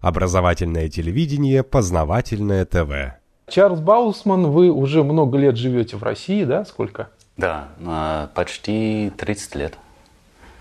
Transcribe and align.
Образовательное 0.00 0.88
телевидение, 0.88 1.62
познавательное 1.62 2.64
ТВ. 2.64 3.18
Чарльз 3.48 3.80
Баусман, 3.80 4.50
вы 4.50 4.70
уже 4.70 5.02
много 5.02 5.38
лет 5.38 5.56
живете 5.56 5.96
в 5.96 6.02
России, 6.02 6.44
да? 6.44 6.64
Сколько? 6.64 7.08
Да, 7.36 7.68
а, 7.84 8.28
почти 8.34 9.10
30 9.16 9.54
лет. 9.56 9.78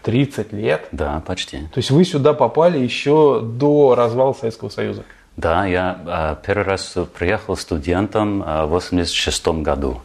30 0.04 0.54
лет? 0.54 0.88
Да, 0.92 1.22
почти. 1.26 1.60
То 1.74 1.78
есть 1.78 1.92
вы 1.92 2.06
сюда 2.06 2.34
попали 2.34 2.80
еще 2.80 3.42
до 3.42 3.94
развала 3.94 4.34
Советского 4.34 4.70
Союза? 4.70 5.04
Да, 5.36 5.66
я 5.66 6.02
а, 6.06 6.36
первый 6.36 6.64
раз 6.64 6.96
приехал 7.18 7.58
студентом 7.58 8.42
а, 8.46 8.66
в 8.66 8.70
86 8.70 9.48
году, 9.62 10.02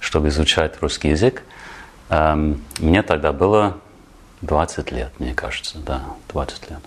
чтобы 0.00 0.28
изучать 0.28 0.80
русский 0.80 1.10
язык. 1.10 1.42
Мне 2.08 3.02
тогда 3.02 3.32
было 3.32 3.78
20 4.42 4.92
лет, 4.92 5.10
мне 5.18 5.34
кажется, 5.34 5.78
да, 5.78 6.02
20 6.28 6.70
лет. 6.70 6.78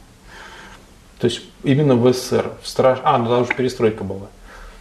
То 1.20 1.26
есть 1.26 1.42
именно 1.64 1.96
в 1.96 2.12
СССР, 2.12 2.52
в 2.62 2.68
страж... 2.68 3.00
А, 3.04 3.18
ну 3.18 3.30
там 3.30 3.42
уже 3.42 3.54
перестройка 3.54 4.04
была. 4.04 4.28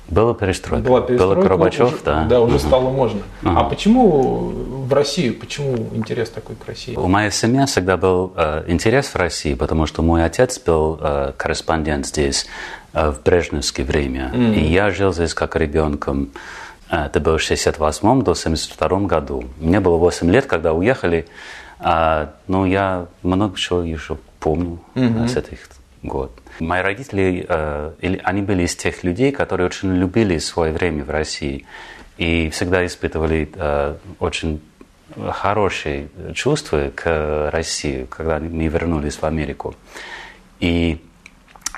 Была 0.09 0.33
перестройка. 0.35 0.89
Была 0.89 1.01
перестройка. 1.03 1.35
Было 1.35 1.49
Горбачев, 1.49 1.93
уже, 1.93 2.03
да. 2.05 2.25
Да, 2.25 2.41
уже 2.41 2.57
угу. 2.57 2.67
стало 2.67 2.91
можно. 2.91 3.21
Угу. 3.43 3.51
А 3.57 3.65
почему 3.65 4.53
в 4.87 4.93
Россию, 4.93 5.35
почему 5.35 5.77
интерес 5.95 6.31
такой 6.31 6.57
к 6.57 6.67
России? 6.67 6.97
У 6.97 7.09
моей 7.09 7.31
семьи 7.31 7.67
всегда 7.67 7.97
был 7.97 8.33
э, 8.37 8.65
интерес 8.69 9.09
в 9.09 9.17
России, 9.17 9.55
потому 9.55 9.87
что 9.87 10.03
мой 10.03 10.25
отец 10.25 10.59
был 10.61 10.99
э, 11.01 11.33
корреспондент 11.37 12.07
здесь 12.07 12.47
э, 12.95 13.11
в 13.11 13.23
брежневское 13.23 13.85
время. 13.85 14.31
Mm. 14.33 14.55
И 14.55 14.65
я 14.73 14.91
жил 14.91 15.13
здесь 15.13 15.35
как 15.35 15.57
ребенком. 15.57 16.31
Э, 16.89 17.07
это 17.07 17.21
было 17.21 17.37
в 17.37 17.43
68 17.43 18.23
до 18.23 18.35
72 18.35 19.01
году. 19.01 19.45
Мне 19.59 19.81
было 19.81 19.97
8 19.97 20.31
лет, 20.31 20.47
когда 20.47 20.73
уехали. 20.73 21.27
А, 21.81 22.33
ну, 22.47 22.65
я 22.65 23.07
много 23.23 23.59
чего 23.59 23.83
еще 23.83 24.17
помню 24.41 24.79
mm-hmm. 24.95 25.29
с 25.29 25.37
этих 25.37 25.69
год. 26.03 26.31
Мои 26.61 26.83
родители, 26.83 27.47
э, 27.49 27.93
они 28.25 28.43
были 28.43 28.65
из 28.65 28.77
тех 28.77 29.05
людей, 29.05 29.33
которые 29.33 29.67
очень 29.67 29.95
любили 29.97 30.39
свое 30.39 30.73
время 30.73 31.05
в 31.05 31.11
России 31.11 31.65
и 32.17 32.51
всегда 32.51 32.85
испытывали 32.85 33.49
э, 33.55 33.97
очень 34.19 34.61
хорошие 35.31 36.09
чувства 36.35 36.91
к 36.95 37.51
России, 37.51 38.07
когда 38.11 38.39
мы 38.39 38.67
вернулись 38.67 39.17
в 39.17 39.25
Америку. 39.25 39.75
И 40.61 41.01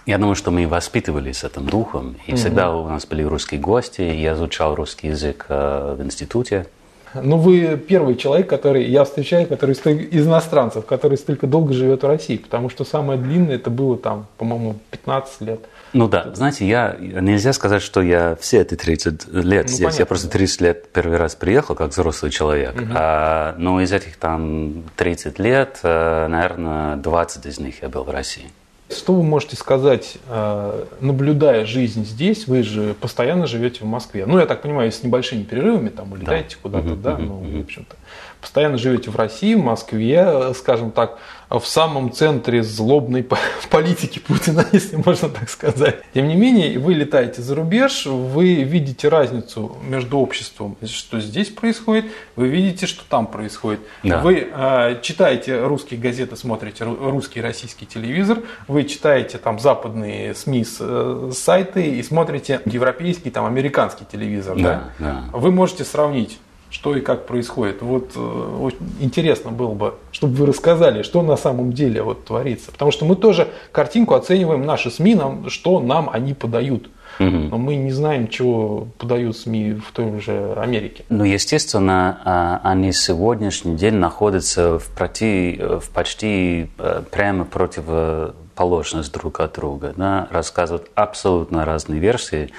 я 0.06 0.18
думаю, 0.18 0.34
что 0.34 0.50
мы 0.50 0.66
воспитывались 0.66 1.44
этим 1.44 1.66
духом, 1.66 2.16
и 2.26 2.34
всегда 2.34 2.64
mm-hmm. 2.64 2.84
у 2.84 2.88
нас 2.88 3.06
были 3.06 3.22
русские 3.22 3.60
гости, 3.60 4.00
я 4.00 4.32
изучал 4.32 4.74
русский 4.74 5.08
язык 5.08 5.46
э, 5.48 5.96
в 5.98 6.02
институте. 6.02 6.66
Ну, 7.14 7.36
вы 7.36 7.76
первый 7.76 8.16
человек, 8.16 8.48
который 8.48 8.84
я 8.84 9.04
встречаю, 9.04 9.46
который 9.46 9.72
из 9.72 10.26
иностранцев, 10.26 10.86
который 10.86 11.18
столько 11.18 11.46
долго 11.46 11.72
живет 11.72 12.02
в 12.02 12.06
России, 12.06 12.36
потому 12.36 12.70
что 12.70 12.84
самое 12.84 13.18
длинное 13.18 13.56
это 13.56 13.70
было 13.70 13.96
там, 13.96 14.26
по-моему, 14.38 14.76
15 14.90 15.40
лет. 15.42 15.60
Ну 15.92 16.08
да, 16.08 16.32
знаете, 16.34 16.66
я 16.66 16.96
нельзя 17.00 17.52
сказать, 17.52 17.82
что 17.82 18.00
я 18.00 18.36
все 18.40 18.60
эти 18.60 18.76
30 18.76 19.26
лет 19.32 19.62
ну, 19.64 19.68
здесь. 19.68 19.78
Понятно, 19.78 19.98
я 19.98 20.06
просто 20.06 20.28
30 20.28 20.60
лет 20.60 20.92
первый 20.92 21.16
раз 21.16 21.34
приехал 21.34 21.74
как 21.74 21.90
взрослый 21.90 22.30
человек. 22.30 22.74
Угу. 22.76 22.90
А, 22.94 23.54
но 23.58 23.80
из 23.80 23.92
этих 23.92 24.16
там 24.16 24.84
30 24.96 25.38
лет, 25.40 25.80
э, 25.82 26.26
наверное, 26.28 26.96
20 26.96 27.46
из 27.46 27.58
них 27.58 27.82
я 27.82 27.88
был 27.88 28.04
в 28.04 28.10
России. 28.10 28.50
Что 28.90 29.14
вы 29.14 29.22
можете 29.22 29.56
сказать, 29.56 30.18
э, 30.28 30.84
наблюдая 31.00 31.64
жизнь 31.64 32.04
здесь? 32.04 32.48
Вы 32.48 32.64
же 32.64 32.94
постоянно 32.94 33.46
живете 33.46 33.80
в 33.80 33.86
Москве. 33.86 34.26
Ну, 34.26 34.38
я 34.38 34.46
так 34.46 34.62
понимаю, 34.62 34.90
с 34.90 35.02
небольшими 35.02 35.44
перерывами, 35.44 35.90
там, 35.90 36.12
улетаете 36.12 36.56
да. 36.56 36.62
куда-то, 36.62 36.96
да, 36.96 37.16
ну, 37.16 37.38
в 37.38 37.60
общем-то. 37.60 37.96
Постоянно 38.40 38.78
живете 38.78 39.10
в 39.10 39.16
России, 39.16 39.54
в 39.54 39.62
Москве, 39.62 40.54
скажем 40.54 40.90
так, 40.90 41.18
в 41.50 41.66
самом 41.66 42.12
центре 42.12 42.62
злобной 42.62 43.26
политики 43.70 44.18
Путина, 44.20 44.64
если 44.72 44.96
можно 44.96 45.28
так 45.28 45.50
сказать. 45.50 46.02
Тем 46.14 46.28
не 46.28 46.36
менее, 46.36 46.78
вы 46.78 46.94
летаете 46.94 47.42
за 47.42 47.54
рубеж, 47.54 48.06
вы 48.06 48.62
видите 48.62 49.08
разницу 49.08 49.76
между 49.82 50.18
обществом, 50.18 50.76
что 50.84 51.20
здесь 51.20 51.48
происходит, 51.48 52.06
вы 52.36 52.48
видите, 52.48 52.86
что 52.86 53.02
там 53.08 53.26
происходит. 53.26 53.80
Да. 54.04 54.20
Вы 54.20 54.48
э, 54.52 55.00
читаете 55.02 55.64
русские 55.64 55.98
газеты, 55.98 56.36
смотрите 56.36 56.84
русский 56.84 57.40
российский 57.40 57.86
телевизор, 57.86 58.38
вы 58.68 58.84
читаете 58.84 59.38
там 59.38 59.58
западные 59.58 60.34
СМИ, 60.34 60.64
э, 60.78 61.30
сайты 61.34 61.90
и 61.96 62.02
смотрите 62.02 62.60
европейский, 62.64 63.30
там 63.30 63.46
американский 63.46 64.04
телевизор. 64.04 64.56
Да, 64.56 64.92
да? 64.98 65.24
Да. 65.32 65.38
Вы 65.38 65.50
можете 65.50 65.84
сравнить 65.84 66.38
что 66.70 66.96
и 66.96 67.00
как 67.00 67.26
происходит. 67.26 67.82
Вот 67.82 68.12
э, 68.14 68.58
очень 68.60 68.78
интересно 69.00 69.50
было 69.50 69.74
бы, 69.74 69.94
чтобы 70.12 70.34
вы 70.34 70.46
рассказали, 70.46 71.02
что 71.02 71.22
на 71.22 71.36
самом 71.36 71.72
деле 71.72 72.02
вот 72.02 72.24
творится. 72.24 72.70
Потому 72.70 72.92
что 72.92 73.04
мы 73.04 73.16
тоже 73.16 73.48
картинку 73.72 74.14
оцениваем 74.14 74.64
наши 74.64 74.90
СМИ, 74.90 75.14
нам, 75.16 75.50
что 75.50 75.80
нам 75.80 76.08
они 76.10 76.32
подают. 76.32 76.88
Но 77.18 77.58
мы 77.58 77.76
не 77.76 77.90
знаем, 77.90 78.28
чего 78.28 78.88
подают 78.96 79.36
СМИ 79.36 79.74
в 79.74 79.92
той 79.92 80.20
же 80.20 80.54
Америке. 80.56 81.04
Ну, 81.10 81.24
естественно, 81.24 82.18
а, 82.24 82.60
они 82.64 82.92
сегодняшний 82.92 83.76
день 83.76 83.96
находятся 83.96 84.78
в, 84.78 84.86
проти, 84.86 85.60
в 85.60 85.90
почти 85.90 86.70
э, 86.78 87.02
прямо 87.10 87.44
противоположность 87.44 89.12
друг 89.12 89.40
от 89.40 89.54
друга. 89.54 89.92
Да? 89.96 90.28
Рассказывают 90.30 90.90
абсолютно 90.94 91.66
разные 91.66 92.00
версии 92.00 92.52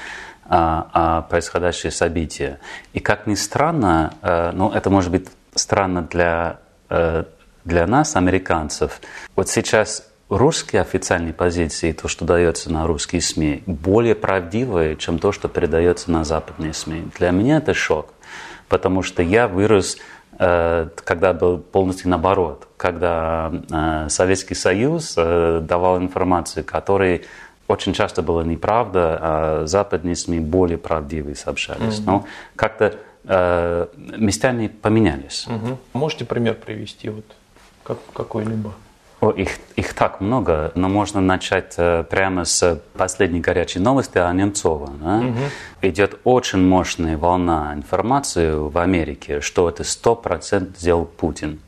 происходящие 1.30 1.92
события. 1.92 2.60
И 2.92 3.00
как 3.00 3.26
ни 3.26 3.36
странно, 3.36 4.52
ну 4.54 4.70
это 4.72 4.90
может 4.90 5.10
быть 5.12 5.28
странно 5.56 6.02
для, 6.04 6.60
э, 6.90 7.24
для 7.66 7.88
нас, 7.88 8.16
американцев, 8.16 9.02
вот 9.36 9.50
сейчас 9.50 10.08
русские 10.30 10.82
официальные 10.82 11.34
позиции, 11.34 11.92
то, 11.92 12.08
что 12.08 12.26
дается 12.26 12.72
на 12.72 12.88
русские 12.88 13.22
СМИ, 13.22 13.64
более 13.66 14.16
правдивые, 14.16 14.96
чем 14.96 15.20
то, 15.20 15.32
что 15.32 15.50
передается 15.50 16.10
на 16.12 16.24
западные 16.24 16.74
СМИ. 16.74 17.10
Для 17.18 17.32
меня 17.32 17.58
это 17.58 17.74
шок, 17.74 18.14
потому 18.70 19.04
что 19.04 19.22
я 19.22 19.48
вырос 19.48 19.98
э, 20.40 20.88
когда 21.04 21.34
был 21.34 21.58
полностью 21.58 22.10
наоборот, 22.10 22.68
когда 22.78 24.08
Советский 24.08 24.56
Союз 24.56 25.14
давал 25.14 26.00
информацию, 26.00 26.64
которая 26.64 27.22
очень 27.72 27.94
часто 27.94 28.22
была 28.22 28.44
неправда, 28.44 29.18
а 29.22 29.64
западные 29.66 30.16
СМИ 30.16 30.40
более 30.40 30.78
правдивые 30.78 31.36
сообщались. 31.36 32.00
Mm-hmm. 32.00 32.06
Но 32.06 32.26
как-то 32.56 32.96
э, 33.26 33.88
местами 33.96 34.68
поменялись. 34.68 35.48
Mm-hmm. 35.48 35.78
Можете 35.94 36.26
пример 36.26 36.56
привести 36.56 37.10
вот 37.10 37.26
как, 37.84 37.98
какой-либо? 38.14 38.74
О, 39.22 39.30
их, 39.30 39.60
их 39.76 39.94
так 39.94 40.20
много, 40.20 40.72
но 40.74 40.90
можно 40.90 41.22
начать 41.22 41.76
э, 41.78 42.04
прямо 42.10 42.44
с 42.44 42.82
последней 42.94 43.40
горячей 43.40 43.78
новости 43.80 44.18
о 44.18 44.34
Немцова. 44.34 44.90
Да? 45.00 45.18
Угу. 45.20 45.38
Идет 45.84 46.20
очень 46.24 46.68
мощная 46.68 47.20
волна 47.20 47.72
информации 47.76 48.52
в 48.52 48.76
Америке, 48.80 49.40
что 49.40 49.70
это 49.70 49.84
сто 49.84 50.16
процентов 50.16 50.80
сделал 50.80 51.06
Путин. 51.06 51.60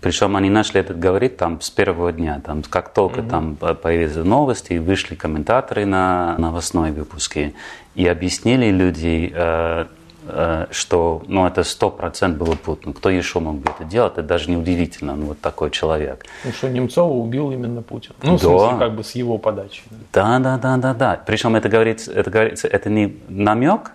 Причем 0.00 0.36
они 0.36 0.50
начали 0.50 0.80
это 0.80 0.94
говорить 0.94 1.36
там 1.36 1.60
с 1.60 1.70
первого 1.70 2.12
дня. 2.12 2.40
Там, 2.44 2.62
как 2.62 2.92
только 2.92 3.20
mm-hmm. 3.20 3.28
там 3.28 3.76
появились 3.76 4.14
новости, 4.16 4.74
вышли 4.74 5.14
комментаторы 5.14 5.86
на 5.86 6.36
новостной 6.38 6.92
выпуске 6.92 7.54
и 7.94 8.06
объяснили 8.06 8.70
люди, 8.70 9.32
э, 9.34 9.86
э, 10.28 10.66
что 10.70 11.22
ну, 11.26 11.46
это 11.46 11.64
сто 11.64 11.90
процентов 11.90 12.46
было 12.46 12.56
Путин. 12.56 12.92
Кто 12.92 13.08
еще 13.08 13.40
мог 13.40 13.56
бы 13.56 13.70
это 13.70 13.84
делать? 13.84 14.12
Это 14.12 14.22
даже 14.22 14.50
не 14.50 14.56
удивительно, 14.56 15.16
ну, 15.16 15.26
вот 15.26 15.40
такой 15.40 15.70
человек. 15.70 16.26
Ну, 16.44 16.52
что 16.52 16.68
Немцова 16.68 17.12
убил 17.12 17.50
именно 17.50 17.80
Путин. 17.80 18.12
Ну, 18.22 18.32
да. 18.32 18.36
в 18.36 18.40
смысле, 18.40 18.78
как 18.78 18.94
бы 18.94 19.02
с 19.02 19.12
его 19.12 19.38
подачи. 19.38 19.82
Да, 20.12 20.38
да, 20.38 20.58
да, 20.58 20.76
да, 20.76 20.94
да. 20.94 21.20
Причем 21.26 21.56
это 21.56 21.70
говорится, 21.70 22.12
это 22.12 22.30
говорится, 22.30 22.68
это 22.68 22.90
не 22.90 23.16
намек, 23.28 23.92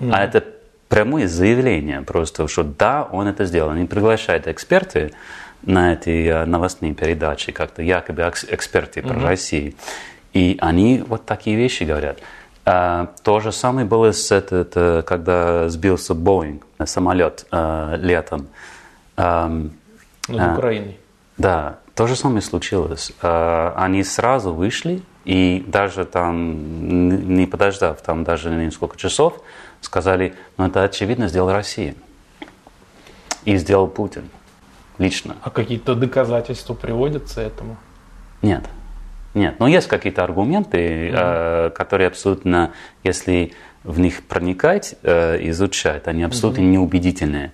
mm-hmm. 0.00 0.10
а 0.12 0.24
это 0.24 0.44
прямое 0.88 1.28
заявление 1.28 2.02
просто, 2.02 2.48
что 2.48 2.62
да, 2.62 3.08
он 3.10 3.26
это 3.26 3.44
сделал. 3.44 3.70
Они 3.70 3.86
приглашают 3.86 4.46
эксперты, 4.46 5.12
на 5.62 5.94
эти 5.94 6.28
э, 6.28 6.44
новостные 6.44 6.94
передачи, 6.94 7.52
как-то 7.52 7.82
якобы 7.82 8.22
эксперты 8.22 9.02
про 9.02 9.16
угу. 9.16 9.26
Россию. 9.26 9.74
И 10.32 10.56
они 10.60 11.02
вот 11.06 11.26
такие 11.26 11.56
вещи 11.56 11.82
говорят. 11.82 12.18
А, 12.64 13.12
то 13.22 13.40
же 13.40 13.52
самое 13.52 13.86
было 13.86 14.12
с 14.12 14.30
этот, 14.30 14.72
э, 14.76 15.02
когда 15.02 15.68
сбился 15.68 16.14
Боинг, 16.14 16.66
самолет 16.84 17.46
а, 17.50 17.96
летом. 17.96 18.48
А, 19.16 19.48
Над 20.28 20.40
а, 20.40 20.54
Украиной. 20.54 20.98
Да, 21.38 21.78
то 21.94 22.06
же 22.06 22.16
самое 22.16 22.42
случилось. 22.42 23.12
А, 23.22 23.74
они 23.76 24.04
сразу 24.04 24.52
вышли, 24.52 25.02
и 25.24 25.64
даже 25.66 26.04
там, 26.04 27.34
не 27.34 27.46
подождав 27.46 28.00
там 28.02 28.24
даже 28.24 28.50
несколько 28.50 28.96
часов, 28.96 29.40
сказали, 29.80 30.34
ну 30.56 30.66
это 30.66 30.82
очевидно 30.82 31.28
сделал 31.28 31.52
Россия. 31.52 31.94
И 33.44 33.56
сделал 33.56 33.86
Путин 33.86 34.28
лично. 34.98 35.36
А 35.42 35.50
какие-то 35.50 35.94
доказательства 35.94 36.74
приводятся 36.74 37.40
этому? 37.40 37.76
Нет. 38.42 38.64
Нет, 39.34 39.60
но 39.60 39.68
есть 39.68 39.86
какие-то 39.86 40.24
аргументы, 40.24 41.10
mm-hmm. 41.10 41.70
которые 41.72 42.08
абсолютно, 42.08 42.72
если 43.04 43.52
в 43.86 44.00
них 44.00 44.24
проникать, 44.24 44.96
э, 45.02 45.38
изучать, 45.50 46.08
они 46.08 46.24
абсолютно 46.24 46.60
mm-hmm. 46.60 46.70
неубедительные. 46.70 47.52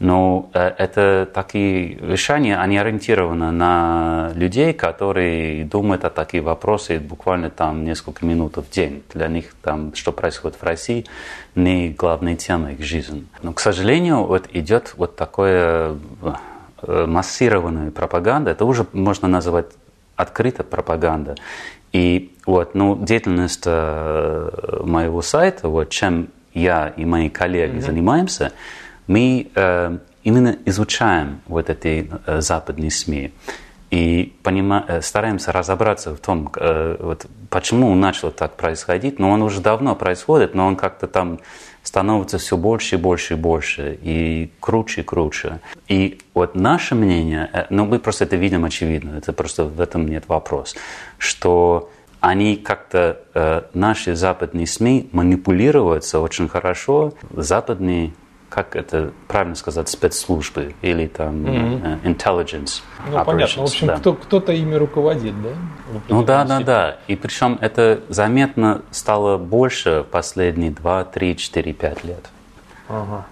Но 0.00 0.50
э, 0.54 0.72
это 0.78 1.28
такие 1.32 1.96
решения, 1.96 2.58
они 2.58 2.78
ориентированы 2.78 3.50
на 3.52 4.32
людей, 4.34 4.72
которые 4.72 5.64
думают 5.64 6.04
о 6.04 6.10
таких 6.10 6.42
вопросах 6.42 7.02
буквально 7.02 7.50
там 7.50 7.84
несколько 7.84 8.24
минут 8.24 8.56
в 8.56 8.70
день. 8.70 9.02
Для 9.12 9.28
них 9.28 9.54
там, 9.62 9.94
что 9.94 10.12
происходит 10.12 10.58
в 10.60 10.64
России, 10.64 11.06
не 11.54 11.90
главная 11.90 12.36
тема 12.36 12.72
их 12.72 12.84
жизни. 12.84 13.26
Но, 13.42 13.52
к 13.52 13.60
сожалению, 13.60 14.24
вот 14.24 14.48
идет 14.52 14.94
вот 14.96 15.16
такое 15.16 15.96
э, 16.82 17.06
массированная 17.06 17.90
пропаганда, 17.90 18.50
это 18.50 18.64
уже 18.64 18.86
можно 18.92 19.28
назвать 19.28 19.66
открытая 20.16 20.66
пропаганда. 20.66 21.36
И 21.94 22.36
вот, 22.44 22.74
ну, 22.74 22.96
деятельность 22.96 23.62
э, 23.66 24.80
моего 24.84 25.22
сайта, 25.22 25.68
вот 25.68 25.90
чем 25.90 26.28
я 26.52 26.88
и 26.88 27.04
мои 27.04 27.28
коллеги 27.28 27.76
mm-hmm. 27.76 27.86
занимаемся, 27.86 28.52
мы 29.06 29.46
э, 29.54 29.98
именно 30.24 30.56
изучаем 30.64 31.40
вот 31.46 31.70
эти 31.70 32.10
э, 32.26 32.40
западные 32.40 32.90
СМИ 32.90 33.32
и 33.90 34.34
понима, 34.42 34.84
э, 34.88 35.02
стараемся 35.02 35.52
разобраться 35.52 36.16
в 36.16 36.18
том, 36.18 36.50
э, 36.56 36.96
вот, 36.98 37.26
почему 37.48 37.94
начало 37.94 38.32
так 38.32 38.56
происходить. 38.56 39.20
Но 39.20 39.30
он 39.30 39.42
уже 39.42 39.60
давно 39.60 39.94
происходит, 39.94 40.56
но 40.56 40.66
он 40.66 40.74
как-то 40.74 41.06
там 41.06 41.38
становится 41.84 42.38
все 42.38 42.56
больше 42.56 42.96
и 42.96 42.98
больше 42.98 43.34
и 43.34 43.36
больше, 43.36 43.98
и 44.02 44.50
круче 44.58 45.02
и 45.02 45.04
круче. 45.04 45.60
И 45.86 46.18
вот 46.34 46.56
наше 46.56 46.96
мнение, 46.96 47.48
э, 47.52 47.66
ну 47.70 47.84
мы 47.84 48.00
просто 48.00 48.24
это 48.24 48.34
видим 48.36 48.64
очевидно, 48.64 49.18
это 49.18 49.32
просто 49.32 49.64
в 49.64 49.80
этом 49.80 50.08
нет 50.08 50.24
вопрос, 50.26 50.74
что 51.18 51.90
они 52.20 52.56
как-то, 52.56 53.20
э, 53.34 53.62
наши 53.74 54.16
западные 54.16 54.66
СМИ 54.66 55.10
манипулируются 55.12 56.20
очень 56.20 56.48
хорошо. 56.48 57.12
Западные 57.36 58.14
как 58.54 58.76
это 58.76 59.10
правильно 59.26 59.56
сказать, 59.56 59.88
спецслужбы 59.88 60.76
или 60.80 61.08
там 61.08 61.44
mm-hmm. 61.44 62.02
intelligence. 62.04 62.82
Ну, 63.10 63.24
понятно. 63.24 63.62
В 63.62 63.64
общем, 63.66 63.88
да. 63.88 63.96
кто, 63.96 64.12
кто-то 64.14 64.52
ими 64.52 64.76
руководит, 64.76 65.34
да? 65.42 65.48
Ну 66.08 66.22
да, 66.22 66.44
да, 66.44 66.60
да. 66.60 66.96
И 67.08 67.16
причем 67.16 67.58
это 67.60 68.00
заметно 68.08 68.82
стало 68.92 69.38
больше 69.38 70.06
последние 70.08 70.70
2, 70.70 71.04
3, 71.04 71.36
4, 71.36 71.72
5 71.72 72.04
лет. 72.04 72.30
Ага. 72.88 73.26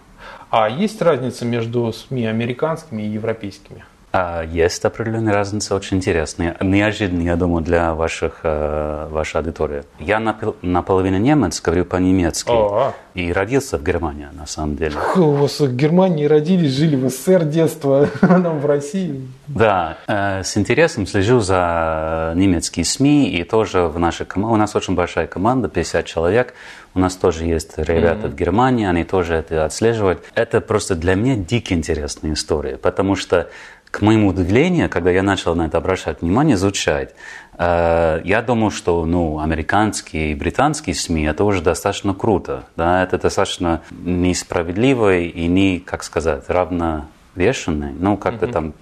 А 0.50 0.68
есть 0.68 1.00
разница 1.00 1.44
между 1.44 1.92
СМИ 1.92 2.26
американскими 2.26 3.02
и 3.02 3.06
европейскими? 3.06 3.84
А, 4.14 4.44
есть 4.44 4.84
определенная 4.84 5.32
разница, 5.32 5.74
очень 5.74 5.96
интересная, 5.96 6.54
неожиданная, 6.60 7.24
я 7.24 7.36
думаю, 7.36 7.64
для 7.64 7.94
ваших, 7.94 8.40
э, 8.42 9.08
вашей 9.10 9.38
аудитории. 9.38 9.84
Я 9.98 10.20
наполовину 10.60 11.16
немец, 11.16 11.62
говорю 11.62 11.86
по-немецки. 11.86 12.50
О-о. 12.50 12.92
И 13.14 13.32
родился 13.32 13.78
в 13.78 13.82
Германии, 13.82 14.28
на 14.32 14.46
самом 14.46 14.76
деле. 14.76 14.96
У 15.16 15.30
вас 15.30 15.60
в 15.60 15.74
Германии 15.74 16.26
родились, 16.26 16.72
жили 16.72 16.96
в 16.96 17.08
СССР 17.08 17.44
детство, 17.44 18.06
а 18.20 18.38
нам 18.38 18.60
в 18.60 18.66
России. 18.66 19.26
Да, 19.46 19.96
э, 20.06 20.42
с 20.42 20.58
интересом 20.58 21.06
слежу 21.06 21.40
за 21.40 22.34
немецкие 22.36 22.84
СМИ, 22.84 23.30
и 23.30 23.44
тоже 23.44 23.84
в 23.84 23.98
нашей 23.98 24.26
команде, 24.26 24.54
у 24.54 24.56
нас 24.58 24.76
очень 24.76 24.94
большая 24.94 25.26
команда, 25.26 25.68
50 25.68 26.04
человек, 26.04 26.52
у 26.94 26.98
нас 26.98 27.16
тоже 27.16 27.46
есть 27.46 27.78
ребята 27.78 28.26
mm-hmm. 28.26 28.30
в 28.30 28.34
Германии, 28.34 28.86
они 28.86 29.04
тоже 29.04 29.34
это 29.34 29.64
отслеживают. 29.64 30.22
Это 30.34 30.60
просто 30.60 30.94
для 30.94 31.14
меня 31.14 31.36
дико 31.36 31.72
интересная 31.72 32.34
история, 32.34 32.76
потому 32.76 33.16
что 33.16 33.48
к 33.92 34.00
моему 34.00 34.28
удивлению, 34.28 34.88
когда 34.88 35.10
я 35.10 35.22
начал 35.22 35.54
на 35.54 35.66
это 35.66 35.76
обращать 35.76 36.22
внимание, 36.22 36.54
изучать, 36.56 37.14
э, 37.58 38.22
я 38.24 38.40
думал, 38.40 38.70
что 38.70 39.04
ну, 39.04 39.38
американские 39.38 40.32
и 40.32 40.34
британские 40.34 40.94
СМИ 40.94 41.24
это 41.24 41.44
уже 41.44 41.60
достаточно 41.60 42.14
круто. 42.14 42.64
Да? 42.74 43.02
Это 43.02 43.18
достаточно 43.18 43.82
несправедливо 43.90 45.18
и 45.18 45.46
не, 45.46 45.78
как 45.78 46.04
сказать, 46.04 46.44
равновешенный. 46.48 47.92
Ну, 47.92 48.16
как-то 48.16 48.46
mm-hmm. 48.46 48.52
там 48.52 48.74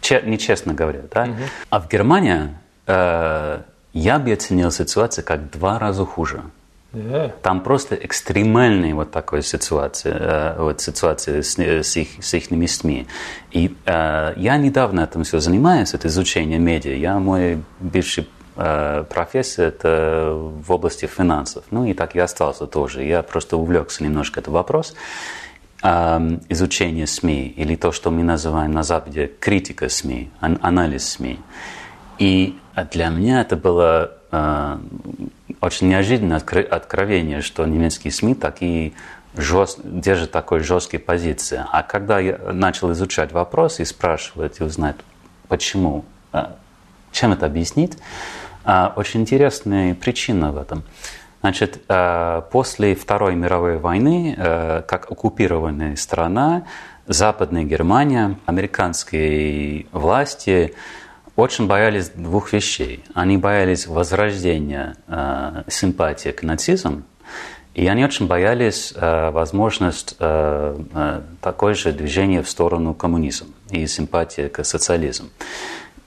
че, 0.00 0.20
нечестно 0.26 0.74
говоря. 0.74 1.02
Да? 1.14 1.26
Mm-hmm. 1.26 1.48
А 1.70 1.80
в 1.80 1.88
Германии 1.88 2.48
э, 2.88 3.60
я 3.92 4.18
бы 4.18 4.32
оценил 4.32 4.72
ситуацию 4.72 5.24
как 5.24 5.48
два 5.48 5.78
раза 5.78 6.04
хуже. 6.04 6.42
Там 7.42 7.60
просто 7.60 7.94
экстремальная 7.96 8.94
вот 8.94 9.10
такая 9.10 9.42
ситуация, 9.42 10.14
э, 10.18 10.62
вот 10.62 10.80
ситуация 10.80 11.42
с, 11.42 11.58
с, 11.58 11.96
их, 11.96 12.08
с 12.20 12.34
их 12.34 12.70
СМИ. 12.70 13.06
И 13.50 13.76
э, 13.84 14.32
я 14.36 14.56
недавно 14.56 15.00
этим 15.00 15.24
все 15.24 15.38
занимаюсь, 15.38 15.92
это 15.92 16.08
изучение 16.08 16.58
медиа. 16.58 16.94
Я 16.94 17.18
мой 17.18 17.62
бывший 17.78 18.26
э, 18.56 19.04
профессия 19.06 19.64
это 19.64 20.32
в 20.32 20.72
области 20.72 21.04
финансов. 21.04 21.64
Ну 21.70 21.84
и 21.84 21.92
так 21.92 22.14
я 22.14 22.24
остался 22.24 22.66
тоже. 22.66 23.04
Я 23.04 23.22
просто 23.22 23.58
увлекся 23.58 24.02
немножко 24.02 24.40
этот 24.40 24.54
вопрос 24.54 24.94
э, 25.82 26.38
изучения 26.48 27.06
СМИ, 27.06 27.52
или 27.54 27.76
то, 27.76 27.92
что 27.92 28.10
мы 28.10 28.22
называем 28.22 28.72
на 28.72 28.82
Западе 28.82 29.30
критика 29.40 29.90
СМИ, 29.90 30.30
анализ 30.40 31.06
СМИ. 31.06 31.38
И 32.18 32.58
для 32.90 33.08
меня 33.10 33.42
это 33.42 33.56
было 33.56 34.12
э, 34.32 34.78
очень 35.60 35.88
неожиданное 35.88 36.38
откровение, 36.38 37.40
что 37.40 37.66
немецкие 37.66 38.12
СМИ 38.12 38.34
такие 38.34 38.92
жест, 39.36 39.80
держат 39.82 40.30
такой 40.30 40.60
жесткие 40.60 41.00
позиции. 41.00 41.64
А 41.70 41.82
когда 41.82 42.18
я 42.18 42.38
начал 42.52 42.92
изучать 42.92 43.32
вопрос 43.32 43.80
и 43.80 43.84
спрашивать 43.84 44.60
и 44.60 44.64
узнать, 44.64 44.96
почему, 45.48 46.04
а, 46.32 46.56
чем 47.12 47.32
это 47.32 47.46
объяснить, 47.46 47.98
а, 48.64 48.92
очень 48.96 49.22
интересная 49.22 49.94
причина 49.94 50.52
в 50.52 50.58
этом. 50.58 50.82
Значит, 51.40 51.80
а, 51.88 52.42
после 52.42 52.94
Второй 52.94 53.34
мировой 53.34 53.78
войны, 53.78 54.34
как 54.36 55.10
оккупированная 55.10 55.96
страна, 55.96 56.64
Западная 57.06 57.64
Германия, 57.64 58.36
американские 58.44 59.86
власти 59.92 60.74
очень 61.38 61.68
боялись 61.68 62.10
двух 62.10 62.52
вещей. 62.52 63.04
Они 63.14 63.36
боялись 63.36 63.86
возрождения 63.86 64.96
э, 65.06 65.62
симпатии 65.68 66.30
к 66.30 66.42
нацизму, 66.42 67.04
и 67.74 67.86
они 67.86 68.04
очень 68.04 68.26
боялись 68.26 68.92
э, 68.96 69.30
возможность 69.30 70.16
э, 70.18 70.76
э, 70.94 71.20
такое 71.40 71.74
же 71.74 71.92
движение 71.92 72.42
в 72.42 72.50
сторону 72.50 72.92
коммунизма 72.92 73.50
и 73.70 73.86
симпатии 73.86 74.48
к 74.48 74.64
социализму. 74.64 75.28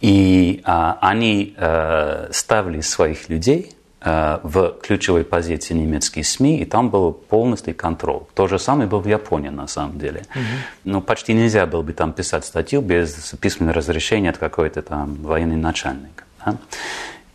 И 0.02 0.62
э, 0.66 0.94
они 1.00 1.56
э, 1.56 2.28
ставили 2.34 2.82
своих 2.82 3.30
людей 3.30 3.74
в 4.04 4.78
ключевой 4.82 5.24
позиции 5.24 5.76
немецкие 5.76 6.24
СМИ, 6.24 6.62
и 6.62 6.66
там 6.66 6.90
был 6.90 7.14
полностью 7.14 7.76
контроль. 7.76 8.24
То 8.34 8.48
же 8.48 8.58
самое 8.58 8.90
было 8.90 9.00
в 9.00 9.08
Японии 9.08 9.50
на 9.50 9.68
самом 9.68 10.00
деле. 10.00 10.22
Угу. 10.34 10.44
Ну, 10.86 11.02
почти 11.02 11.34
нельзя 11.34 11.68
было 11.68 11.84
бы 11.84 11.94
там 11.94 12.12
писать 12.12 12.44
статью 12.46 12.82
без 12.82 13.36
письменного 13.40 13.76
разрешения 13.76 14.32
от 14.32 14.40
какой-то 14.40 14.82
там 14.82 15.16
военный 15.22 15.56
начальник. 15.56 16.26
Да? 16.44 16.58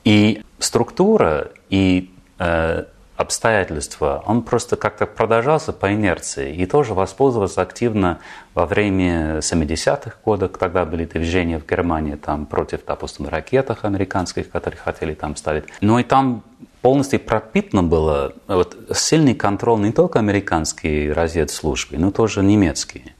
И 0.03 0.43
структура 0.59 1.51
и 1.71 2.11
э, 2.39 2.85
обстоятельства, 3.17 4.23
он 4.27 4.43
просто 4.43 4.77
как-то 4.77 5.07
продолжался 5.07 5.73
по 5.73 5.93
инерции 5.93 6.55
и 6.55 6.67
тоже 6.67 6.95
воспользовался 6.95 7.63
активно 7.63 8.19
во 8.55 8.67
время 8.67 9.39
70-х 9.39 10.17
годов, 10.25 10.53
когда 10.59 10.85
были 10.85 11.05
движения 11.05 11.59
в 11.59 11.67
Германии 11.67 12.15
там, 12.15 12.47
против, 12.47 12.81
допустим, 12.87 13.29
ракетах 13.29 13.85
американских, 13.85 14.51
которые 14.51 14.79
хотели 14.79 15.15
там 15.15 15.37
ставить. 15.37 15.65
Но 15.81 15.99
и 15.99 16.03
там 16.03 16.43
полностью 16.83 17.21
пропитано 17.21 17.83
было 17.83 18.35
вот, 18.47 18.77
сильный 18.95 19.35
контроль 19.35 19.81
не 19.81 19.93
только 19.93 20.19
американские 20.19 21.13
разведслужбы, 21.13 21.97
но 21.99 22.11
тоже 22.11 22.43
немецкие. 22.43 23.15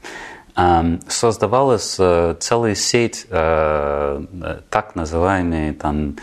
Создавалась 1.07 1.97
э, 1.99 2.35
целая 2.39 2.73
сеть 2.73 3.27
э, 3.29 4.25
э, 4.41 4.59
так 4.71 4.95
называемые 4.95 5.73
там, 5.73 6.15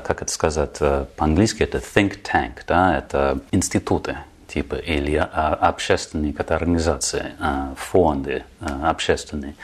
как 0.00 0.22
это 0.22 0.32
сказать, 0.32 0.78
э, 0.80 1.06
по-английски 1.16 1.62
это 1.62 1.78
think 1.78 2.18
tank, 2.22 2.62
да, 2.66 2.98
это 2.98 3.38
институты 3.52 4.16
типа 4.48 4.76
или 4.76 5.16
а, 5.16 5.54
общественные 5.54 6.32
какие-то 6.32 6.56
организации, 6.56 7.32
а, 7.38 7.74
фонды 7.76 8.42
а, 8.60 8.90
общественные, 8.90 9.54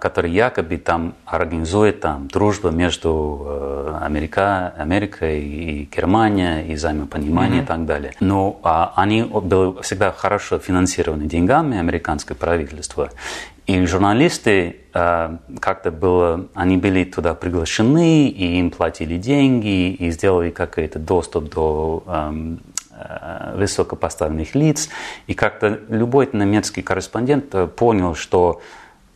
которые 0.00 0.34
якобы 0.34 0.78
там 0.78 1.14
организуют 1.24 2.00
там 2.00 2.26
дружбу 2.26 2.72
между 2.72 3.46
э, 3.46 3.98
Америка, 4.02 4.74
Америкой 4.76 5.42
и 5.42 5.88
Германией, 5.94 6.72
и 6.72 6.74
взаимопонимание 6.74 7.60
mm-hmm. 7.60 7.64
и 7.64 7.66
так 7.66 7.86
далее. 7.86 8.12
Но 8.18 8.60
они 8.96 9.22
были 9.22 9.80
всегда 9.82 10.10
хорошо 10.10 10.58
финансированы 10.58 11.26
деньгами 11.26 11.78
американское 11.78 12.36
правительство. 12.36 13.10
И 13.66 13.86
журналисты 13.86 14.76
э, 14.92 15.36
как-то 15.60 15.90
было, 15.90 16.48
они 16.54 16.76
были 16.76 17.04
туда 17.04 17.34
приглашены, 17.34 18.28
и 18.28 18.58
им 18.58 18.70
платили 18.70 19.16
деньги, 19.16 19.92
и 19.92 20.10
сделали 20.10 20.50
какой-то 20.50 20.98
доступ 20.98 21.50
до 21.54 22.02
эм, 22.06 22.60
э, 22.90 23.54
высокопоставленных 23.56 24.54
лиц. 24.54 24.90
И 25.26 25.34
как-то 25.34 25.80
любой 25.88 26.28
немецкий 26.32 26.82
корреспондент 26.82 27.54
понял, 27.76 28.14
что 28.14 28.60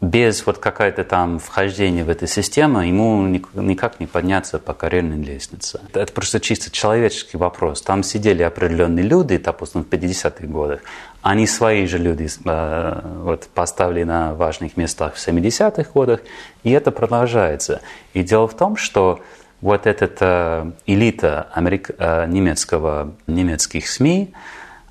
без 0.00 0.46
вот 0.46 0.58
какая-то 0.58 1.02
там 1.02 1.40
вхождения 1.40 2.04
в 2.04 2.08
эту 2.08 2.28
систему 2.28 2.80
ему 2.80 3.26
никак 3.26 3.98
не 3.98 4.06
подняться 4.06 4.58
по 4.60 4.72
карьерной 4.72 5.22
лестнице. 5.22 5.80
Это 5.92 6.12
просто 6.12 6.38
чисто 6.38 6.70
человеческий 6.70 7.36
вопрос. 7.36 7.82
Там 7.82 8.04
сидели 8.04 8.42
определенные 8.42 9.04
люди, 9.04 9.38
допустим, 9.38 9.82
в 9.82 9.88
50-х 9.88 10.46
годах. 10.46 10.80
Они 11.22 11.48
свои 11.48 11.86
же 11.86 11.98
люди 11.98 12.28
э, 12.44 13.00
вот, 13.22 13.48
поставили 13.52 14.04
на 14.04 14.34
важных 14.34 14.76
местах 14.76 15.14
в 15.14 15.28
70-х 15.28 15.90
годах, 15.92 16.20
и 16.62 16.70
это 16.70 16.92
продолжается. 16.92 17.80
И 18.14 18.22
дело 18.22 18.46
в 18.46 18.56
том, 18.56 18.76
что 18.76 19.20
вот 19.60 19.88
эта 19.88 20.12
э, 20.20 20.70
элита 20.86 21.48
америк... 21.52 21.90
Э, 21.98 22.26
немецкого, 22.28 23.14
немецких 23.26 23.88
СМИ, 23.88 24.32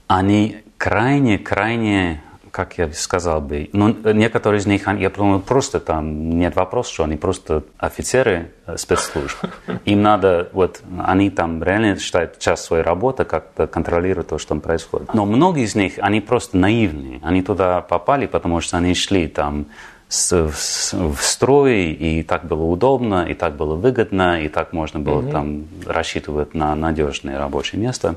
они 0.07 0.57
крайне-крайне 0.77 2.21
как 2.57 2.79
я 2.79 2.91
сказал 2.91 3.39
бы, 3.39 3.69
ну, 3.71 3.95
некоторые 4.13 4.59
из 4.59 4.65
них, 4.65 4.87
я 4.87 5.11
думаю, 5.11 5.41
просто 5.41 5.79
там 5.79 6.39
нет 6.39 6.55
вопроса, 6.55 6.91
что 6.91 7.03
они 7.03 7.15
просто 7.15 7.61
офицеры 7.77 8.49
э, 8.65 8.77
спецслужб. 8.77 9.37
Им 9.85 10.01
надо, 10.01 10.49
вот, 10.53 10.81
они 10.97 11.29
там 11.29 11.61
реально 11.61 11.99
считают 11.99 12.39
часть 12.39 12.63
своей 12.63 12.81
работы, 12.81 13.25
как-то 13.25 13.67
контролировать 13.67 14.29
то, 14.29 14.39
что 14.39 14.49
там 14.49 14.61
происходит. 14.61 15.13
Но 15.13 15.27
многие 15.27 15.65
из 15.65 15.75
них, 15.75 15.99
они 15.99 16.19
просто 16.19 16.57
наивные. 16.57 17.19
Они 17.21 17.43
туда 17.43 17.81
попали, 17.81 18.25
потому 18.25 18.59
что 18.59 18.77
они 18.77 18.95
шли 18.95 19.27
там 19.27 19.67
в 20.09 21.17
строй, 21.19 21.91
и 21.91 22.23
так 22.23 22.45
было 22.45 22.63
удобно, 22.63 23.27
и 23.29 23.35
так 23.35 23.55
было 23.55 23.75
выгодно, 23.75 24.41
и 24.41 24.49
так 24.49 24.73
можно 24.73 24.99
было 24.99 25.19
угу. 25.19 25.31
там 25.31 25.67
рассчитывать 25.85 26.55
на 26.55 26.73
надежное 26.73 27.37
рабочее 27.37 27.79
место. 27.79 28.15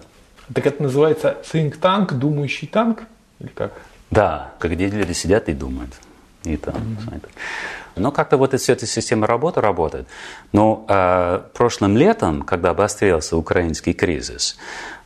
Так 0.54 0.66
это 0.66 0.82
называется 0.82 1.36
think 1.52 1.78
tank, 1.78 2.14
думающий 2.14 2.68
танк? 2.68 3.02
Или 3.38 3.48
как? 3.48 3.72
Да, 4.10 4.52
где 4.60 4.88
люди 4.88 5.12
сидят 5.12 5.48
и 5.48 5.52
думают. 5.52 5.92
И 6.44 6.56
там, 6.56 6.74
mm-hmm. 6.74 7.28
Но 7.96 8.12
как-то 8.12 8.36
вот 8.36 8.58
вся 8.58 8.72
эта 8.72 8.86
система 8.86 9.26
работы 9.26 9.60
работает. 9.60 10.06
Но 10.52 10.86
э, 10.88 11.42
прошлым 11.54 11.96
летом, 11.96 12.42
когда 12.42 12.70
обострился 12.70 13.36
украинский 13.36 13.92
кризис, 13.92 14.56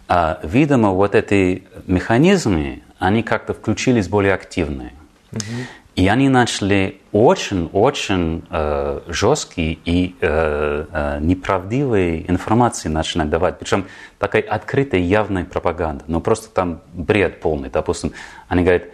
э, 0.09 0.37
видимо, 0.43 0.91
вот 0.91 1.15
эти 1.15 1.65
механизмы, 1.87 2.83
они 2.99 3.23
как-то 3.23 3.53
включились 3.53 4.09
более 4.09 4.35
активные. 4.35 4.93
Mm-hmm. 5.33 5.65
И 5.97 6.09
они 6.09 6.29
начали 6.29 7.01
очень-очень 7.13 8.45
э, 8.51 9.01
жесткие 9.07 9.79
и 9.85 10.17
э, 10.21 10.87
э, 10.91 11.19
неправдивые 11.21 12.29
информации 12.29 12.89
начинать 12.89 13.31
давать. 13.31 13.61
Причем 13.61 13.87
такая 14.19 14.43
открытая, 14.43 15.01
явная 15.01 15.45
пропаганда. 15.45 16.05
Но 16.09 16.21
просто 16.21 16.49
там 16.51 16.81
бред 16.93 17.41
полный. 17.41 17.71
Допустим, 17.71 18.13
они 18.49 18.63
говорят, 18.63 18.85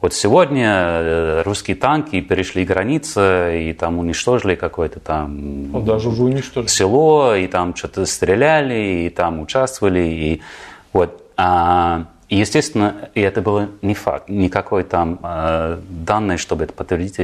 вот 0.00 0.14
сегодня 0.14 0.68
э, 0.68 1.42
русские 1.42 1.76
танки 1.76 2.20
перешли 2.20 2.64
границы 2.64 3.68
и 3.68 3.72
там 3.72 3.98
уничтожили 3.98 4.56
какое-то 4.56 4.98
там 4.98 5.72
ну, 5.72 5.80
даже 5.80 6.08
уже 6.08 6.22
уничтожили. 6.22 6.68
село, 6.68 7.34
и 7.34 7.46
там 7.46 7.74
что-то 7.76 8.06
стреляли, 8.06 9.06
и 9.06 9.10
там 9.10 9.40
участвовали. 9.40 10.00
И 10.00 10.42
вот, 10.92 11.22
а, 11.36 12.06
естественно, 12.36 13.08
и 13.14 13.20
это 13.20 13.40
было 13.42 13.68
не 13.82 13.94
факт, 13.94 14.28
никакой 14.28 14.84
там 14.84 15.18
э, 15.22 15.78
данные, 15.88 16.38
чтобы 16.38 16.64
это 16.64 16.72
подтвердить. 16.72 17.18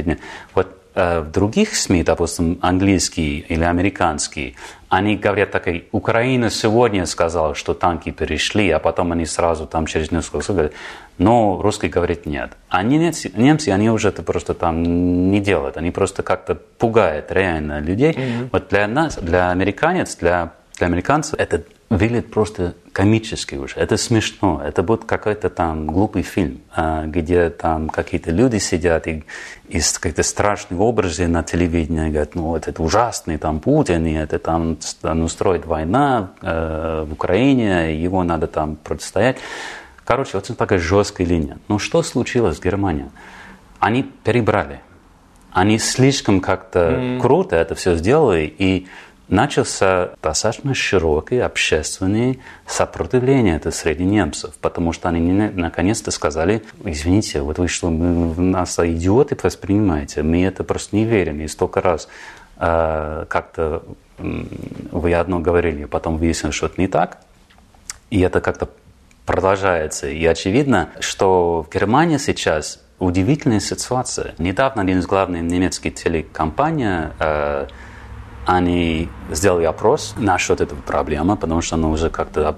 Вот 0.53 0.67
э, 0.95 1.19
в 1.21 1.31
других 1.31 1.75
СМИ, 1.75 2.03
допустим, 2.03 2.57
английские 2.61 3.39
или 3.39 3.63
американские, 3.63 4.55
они 4.89 5.17
говорят 5.17 5.51
так, 5.51 5.67
Украина 5.91 6.49
сегодня 6.49 7.05
сказала, 7.05 7.53
что 7.55 7.73
танки 7.73 8.11
перешли, 8.11 8.69
а 8.69 8.79
потом 8.79 9.11
они 9.11 9.25
сразу 9.25 9.65
там 9.67 9.85
через 9.85 10.11
несколько 10.11 10.39
часов 10.39 10.55
говорят, 10.55 10.73
но 11.17 11.61
русский 11.61 11.87
говорит 11.87 12.25
нет. 12.25 12.51
А 12.69 12.83
немцы, 12.83 13.31
немцы, 13.35 13.69
они 13.69 13.89
уже 13.89 14.09
это 14.09 14.23
просто 14.23 14.53
там 14.53 15.31
не 15.31 15.39
делают, 15.39 15.77
они 15.77 15.91
просто 15.91 16.23
как-то 16.23 16.55
пугают 16.55 17.31
реально 17.31 17.79
людей. 17.79 18.11
Mm-hmm. 18.11 18.49
Вот 18.51 18.69
для 18.69 18.87
нас, 18.87 19.15
для 19.15 19.51
американец, 19.51 20.15
для, 20.15 20.53
для 20.77 20.87
американцев 20.87 21.39
это 21.39 21.63
выглядит 21.89 22.31
просто 22.31 22.75
комически 22.91 23.55
уже. 23.55 23.75
Это 23.75 23.97
смешно. 23.97 24.61
Это 24.63 24.83
будет 24.83 25.05
какой-то 25.05 25.49
там 25.49 25.87
глупый 25.87 26.23
фильм, 26.23 26.61
а, 26.73 27.05
где 27.05 27.49
там 27.49 27.89
какие-то 27.89 28.31
люди 28.31 28.57
сидят 28.57 29.07
и 29.07 29.23
из 29.69 29.97
каких-то 29.97 30.23
страшных 30.23 30.79
образов 30.79 31.27
на 31.27 31.43
телевидении 31.43 32.09
говорят, 32.09 32.35
ну 32.35 32.43
вот 32.43 32.67
это 32.67 32.81
ужасный 32.81 33.37
там 33.37 33.59
Путин, 33.59 34.05
и 34.05 34.13
это 34.13 34.39
там 34.39 34.77
ну, 35.03 35.27
строит 35.27 35.65
война 35.65 36.31
э, 36.41 37.05
в 37.07 37.13
Украине, 37.13 38.01
его 38.01 38.23
надо 38.23 38.47
там 38.47 38.75
противостоять. 38.75 39.37
Короче, 40.03 40.37
очень 40.37 40.55
такая 40.55 40.79
жесткая 40.79 41.27
линия. 41.27 41.57
Но 41.67 41.79
что 41.79 42.03
случилось 42.03 42.57
с 42.57 42.61
Германией? 42.61 43.09
Они 43.79 44.03
перебрали. 44.03 44.81
Они 45.51 45.79
слишком 45.79 46.41
как-то 46.41 46.79
mm. 46.79 47.21
круто 47.21 47.55
это 47.55 47.75
все 47.75 47.95
сделали, 47.95 48.53
и 48.57 48.87
начался 49.27 50.11
достаточно 50.21 50.73
широкое 50.73 51.45
общественное 51.45 52.37
сопротивление 52.67 53.55
это 53.55 53.71
среди 53.71 54.03
немцев, 54.03 54.53
потому 54.61 54.93
что 54.93 55.09
они 55.09 55.31
наконец-то 55.31 56.11
сказали, 56.11 56.63
извините, 56.83 57.41
вот 57.41 57.57
вы 57.57 57.67
что, 57.67 57.89
мы, 57.89 58.35
нас 58.41 58.77
идиоты 58.79 59.37
воспринимаете, 59.41 60.23
мы 60.23 60.43
это 60.43 60.63
просто 60.63 60.95
не 60.95 61.05
верим. 61.05 61.41
И 61.41 61.47
столько 61.47 61.81
раз 61.81 62.07
э, 62.57 63.25
как-то 63.27 63.83
вы 64.17 65.13
одно 65.13 65.39
говорили, 65.39 65.85
потом 65.85 66.17
выяснилось, 66.17 66.55
что 66.55 66.67
это 66.67 66.79
не 66.79 66.87
так, 66.87 67.19
и 68.09 68.21
это 68.21 68.41
как-то 68.41 68.69
продолжается. 69.25 70.07
И 70.07 70.25
очевидно, 70.25 70.89
что 70.99 71.63
в 71.67 71.73
Германии 71.73 72.17
сейчас 72.17 72.81
удивительная 72.99 73.59
ситуация. 73.59 74.35
Недавно 74.37 74.83
один 74.83 74.99
из 74.99 75.05
главных 75.05 75.41
немецких 75.41 75.95
телекомпаний 75.95 77.09
э, 77.19 77.67
они 78.45 79.09
сделали 79.31 79.65
опрос 79.65 80.15
насчет 80.17 80.61
этой 80.61 80.77
проблемы, 80.77 81.35
потому 81.35 81.61
что 81.61 81.75
она 81.75 81.89
уже 81.89 82.09
как-то 82.09 82.55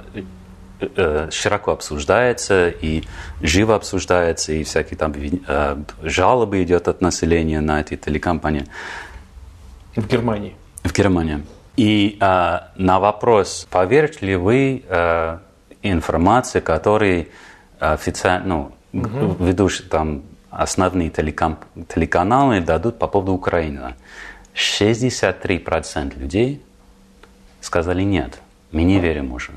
э, 0.80 1.30
широко 1.32 1.72
обсуждается 1.72 2.70
и 2.70 3.04
живо 3.42 3.76
обсуждается, 3.76 4.54
и 4.54 4.64
всякие 4.64 4.98
там 4.98 5.14
э, 5.16 5.78
жалобы 6.04 6.64
идет 6.64 6.88
от 6.88 7.02
населения 7.02 7.62
на 7.62 7.82
эти 7.82 7.96
телекомпании. 7.96 8.66
В 9.96 10.08
Германии. 10.08 10.56
В 10.84 10.94
Германии. 10.94 11.44
И 11.78 12.18
э, 12.20 12.60
на 12.76 13.00
вопрос, 13.00 13.68
поверите 13.70 14.26
ли 14.26 14.36
вы 14.36 14.84
э, 14.88 15.38
информации, 15.84 16.60
которые 16.60 17.28
официально, 17.80 18.46
ну, 18.46 18.72
угу. 18.94 19.44
ведущие 19.44 19.88
там 19.88 20.24
основные 20.50 21.10
телеком, 21.10 21.58
телеканалы 21.88 22.62
дадут 22.62 22.98
по 23.00 23.08
поводу 23.08 23.34
Украины. 23.34 23.96
63% 24.58 26.20
людей 26.20 26.62
сказали 27.62 28.02
нет, 28.02 28.40
мы 28.72 28.84
не 28.84 29.00
верим 29.00 29.32
уже. 29.32 29.52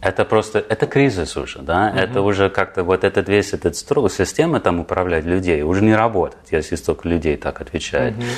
Это 0.00 0.24
просто, 0.24 0.60
это 0.60 0.86
кризис 0.86 1.36
уже, 1.36 1.60
да, 1.60 1.88
угу. 1.88 1.98
это 1.98 2.22
уже 2.22 2.48
как-то 2.48 2.84
вот 2.84 3.02
этот 3.02 3.28
весь 3.28 3.52
этот 3.52 3.76
строй, 3.76 4.08
система 4.08 4.60
там 4.60 4.80
управлять 4.80 5.24
людей 5.24 5.62
уже 5.62 5.82
не 5.82 5.94
работает, 5.94 6.44
если 6.50 6.76
столько 6.76 7.08
людей 7.08 7.36
так 7.36 7.60
отвечает. 7.60 8.14
Угу, 8.14 8.22
да. 8.22 8.30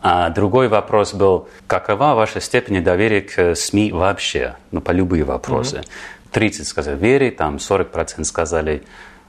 А 0.00 0.30
другой 0.30 0.68
вопрос 0.68 1.14
был, 1.14 1.48
какова 1.66 2.14
ваша 2.14 2.40
степень 2.40 2.82
доверия 2.82 3.22
к 3.22 3.54
СМИ 3.54 3.92
вообще, 3.92 4.56
ну, 4.72 4.80
по 4.80 4.90
любые 4.90 5.24
вопросы. 5.24 5.76
Угу. 5.76 5.86
30 6.32 6.66
сказали 6.66 6.96
верю, 6.96 7.32
там 7.32 7.56
40% 7.56 8.24
сказали, 8.24 8.82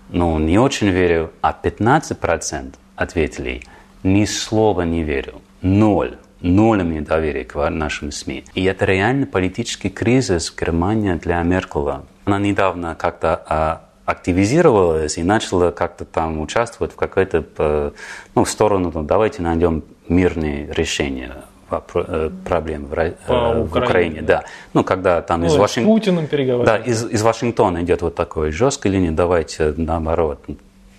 ну, 0.09 0.39
не 0.39 0.57
очень 0.57 0.89
верю, 0.89 1.31
а 1.41 1.57
15% 1.61 2.73
ответили, 2.95 3.63
ни 4.03 4.25
слова 4.25 4.81
не 4.81 5.03
верю, 5.03 5.41
ноль 5.61 6.17
нолем 6.43 6.93
недоверия 6.93 7.45
к 7.45 7.69
нашим 7.69 8.11
СМИ. 8.11 8.45
И 8.53 8.63
это 8.65 8.85
реально 8.85 9.25
политический 9.25 9.89
кризис 9.89 10.51
в 10.51 10.59
Германии 10.59 11.13
для 11.15 11.41
Меркела. 11.41 12.05
Она 12.25 12.39
недавно 12.39 12.95
как-то 12.95 13.41
а, 13.47 13.81
активизировалась 14.05 15.17
и 15.17 15.23
начала 15.23 15.71
как-то 15.71 16.05
там 16.05 16.39
участвовать 16.41 16.93
в 16.93 16.95
какой-то, 16.95 17.45
э, 17.57 17.91
ну, 18.35 18.43
в 18.43 18.49
сторону, 18.49 18.91
ну, 18.93 19.03
давайте 19.03 19.41
найдем 19.41 19.83
мирные 20.09 20.71
решения 20.73 21.31
э, 21.71 22.29
проблем 22.45 22.85
в, 22.85 22.93
э, 22.93 23.13
в 23.27 23.63
Украине. 23.63 23.65
Украине. 23.65 24.21
Да. 24.21 24.43
Ну, 24.73 24.83
когда 24.83 25.21
там 25.21 25.41
ну, 25.41 25.47
из 25.47 25.55
Вашингтона... 25.55 25.95
Путиным 25.95 26.65
Да, 26.65 26.77
из, 26.77 27.05
из 27.05 27.21
Вашингтона 27.21 27.83
идет 27.83 28.01
вот 28.01 28.15
такой 28.15 28.51
жесткой 28.51 28.91
линии, 28.91 29.09
давайте 29.09 29.73
наоборот 29.77 30.43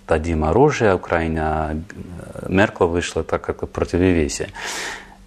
дадим 0.07 0.43
оружие 0.43 0.95
Украине, 0.95 1.41
а 1.41 1.75
Меркел 2.47 2.87
вышла 2.87 3.23
так 3.23 3.41
как 3.41 3.69
противовесие 3.69 4.49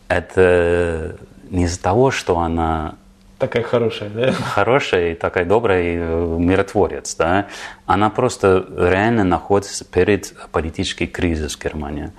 это 0.08 1.16
не 1.50 1.64
из-за 1.64 1.80
того, 1.80 2.10
что 2.10 2.38
она 2.38 2.96
такая 3.38 3.62
хорошая, 3.62 4.10
да? 4.10 4.32
Хорошая 4.32 5.12
и 5.12 5.14
такая 5.14 5.44
добрая 5.44 5.82
и 5.82 5.96
э, 5.96 6.36
миротворец, 6.38 7.14
да? 7.14 7.46
Она 7.86 8.10
просто 8.10 8.66
реально 8.76 9.24
находится 9.24 9.84
перед 9.84 10.34
политическим 10.50 11.06
кризисом 11.06 11.60
в 11.60 11.64
Германии. 11.64 12.12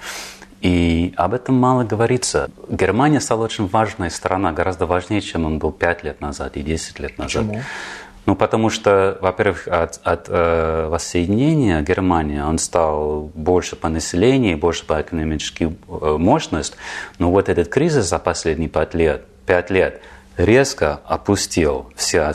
И 0.62 1.14
об 1.16 1.34
этом 1.34 1.56
мало 1.56 1.84
говорится. 1.84 2.50
Германия 2.70 3.22
стала 3.22 3.46
очень 3.46 3.68
важной 3.68 4.12
страной, 4.12 4.54
гораздо 4.54 4.86
важнее, 4.86 5.22
чем 5.22 5.46
он 5.46 5.58
был 5.58 5.72
5 5.72 6.04
лет 6.04 6.22
назад 6.22 6.58
и 6.58 6.62
10 6.62 7.00
лет 7.00 7.18
назад. 7.18 7.48
Почему? 7.48 7.64
Ну, 8.30 8.36
потому 8.36 8.70
что, 8.70 9.18
во-первых, 9.22 9.68
от, 9.68 10.00
от 10.04 10.28
э, 10.30 10.88
воссоединения 10.88 11.82
Германии 11.82 12.40
он 12.40 12.60
стал 12.60 13.32
больше 13.34 13.76
по 13.76 13.90
населению, 13.90 14.56
больше 14.56 14.86
по 14.86 15.02
экономической 15.02 15.64
э, 15.64 16.18
мощности. 16.20 16.76
Но 17.18 17.32
вот 17.32 17.50
этот 17.50 17.70
кризис 17.70 18.06
за 18.06 18.20
последние 18.20 18.70
пять 18.70 18.94
лет, 18.94 19.24
пять 19.48 19.72
лет 19.72 20.02
резко 20.38 21.00
опустил 21.08 21.92
все 21.96 22.32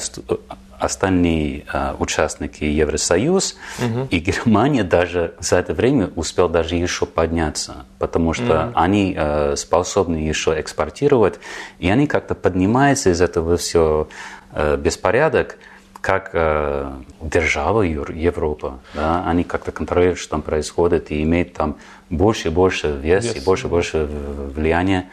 остальные 0.80 1.64
э, 1.72 1.94
участники 2.00 2.64
Евросоюз, 2.64 3.56
угу. 3.78 4.08
и 4.10 4.18
Германия 4.18 4.82
даже 4.82 5.34
за 5.38 5.58
это 5.58 5.74
время 5.74 6.10
успел 6.16 6.48
даже 6.48 6.74
еще 6.74 7.06
подняться, 7.06 7.86
потому 8.00 8.32
что 8.32 8.64
угу. 8.64 8.72
они 8.74 9.14
э, 9.16 9.54
способны 9.56 10.16
еще 10.16 10.60
экспортировать, 10.60 11.38
и 11.78 11.88
они 11.88 12.08
как-то 12.08 12.34
поднимаются 12.34 13.10
из 13.10 13.20
этого 13.20 13.56
все 13.56 14.08
э, 14.50 14.76
беспорядок, 14.76 15.56
как 16.04 16.30
э, 16.34 16.92
держава 17.23 17.80
Европа. 17.80 18.78
Да? 18.92 19.25
Они 19.26 19.42
как-то 19.42 19.73
контролируют, 19.73 20.18
что 20.18 20.32
там 20.32 20.42
происходит, 20.42 21.11
и 21.11 21.23
имеют 21.23 21.54
там 21.54 21.76
больше 22.11 22.49
и 22.49 22.50
больше 22.50 22.88
вес, 22.88 23.25
вес. 23.25 23.37
и 23.37 23.40
больше 23.40 23.66
и 23.68 23.70
больше 23.70 24.08
влияния, 24.54 25.08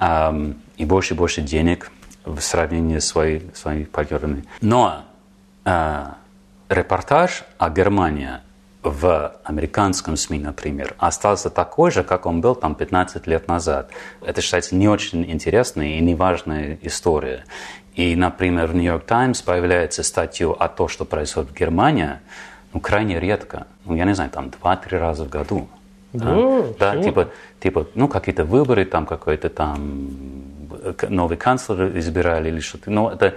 э, 0.00 0.52
и 0.78 0.84
больше 0.84 1.14
и 1.14 1.16
больше 1.16 1.42
денег 1.42 1.92
в 2.24 2.40
сравнении 2.40 2.98
с 2.98 3.06
свои, 3.06 3.40
своими 3.54 3.84
партнерами. 3.84 4.44
Но 4.60 5.04
э, 5.64 6.06
репортаж 6.68 7.44
о 7.58 7.70
Германии 7.70 8.40
в 8.82 9.36
американском 9.44 10.16
СМИ, 10.16 10.40
например, 10.40 10.96
остался 10.98 11.50
такой 11.50 11.92
же, 11.92 12.02
как 12.02 12.26
он 12.26 12.40
был 12.40 12.56
там 12.56 12.74
15 12.74 13.28
лет 13.28 13.46
назад. 13.46 13.90
Это 14.20 14.40
считается 14.40 14.74
не 14.74 14.88
очень 14.88 15.30
интересная 15.30 15.98
и 15.98 16.00
неважная 16.00 16.78
история. 16.82 17.44
И, 17.94 18.16
например, 18.16 18.68
в 18.68 18.74
«Нью-Йорк 18.74 19.04
Таймс» 19.04 19.42
появляется 19.42 20.02
статья 20.02 20.50
о 20.50 20.68
том, 20.68 20.88
что 20.88 21.04
происходит 21.04 21.50
в 21.50 21.54
Германии, 21.54 22.18
ну, 22.72 22.80
крайне 22.80 23.20
редко. 23.20 23.66
Ну, 23.84 23.94
я 23.94 24.04
не 24.04 24.14
знаю, 24.14 24.30
там 24.30 24.50
два-три 24.50 24.96
раза 24.98 25.24
в 25.24 25.28
году. 25.28 25.68
Да, 26.12 26.26
а? 26.28 26.74
да 26.78 27.02
типа, 27.02 27.28
типа, 27.60 27.86
ну, 27.94 28.08
какие-то 28.08 28.44
выборы, 28.44 28.84
там 28.84 29.06
какой-то 29.06 29.48
там 29.50 30.08
новый 31.08 31.36
канцлер 31.36 31.96
избирали 31.98 32.48
или 32.48 32.60
что-то. 32.60 32.90
Ну, 32.90 33.08
это, 33.08 33.34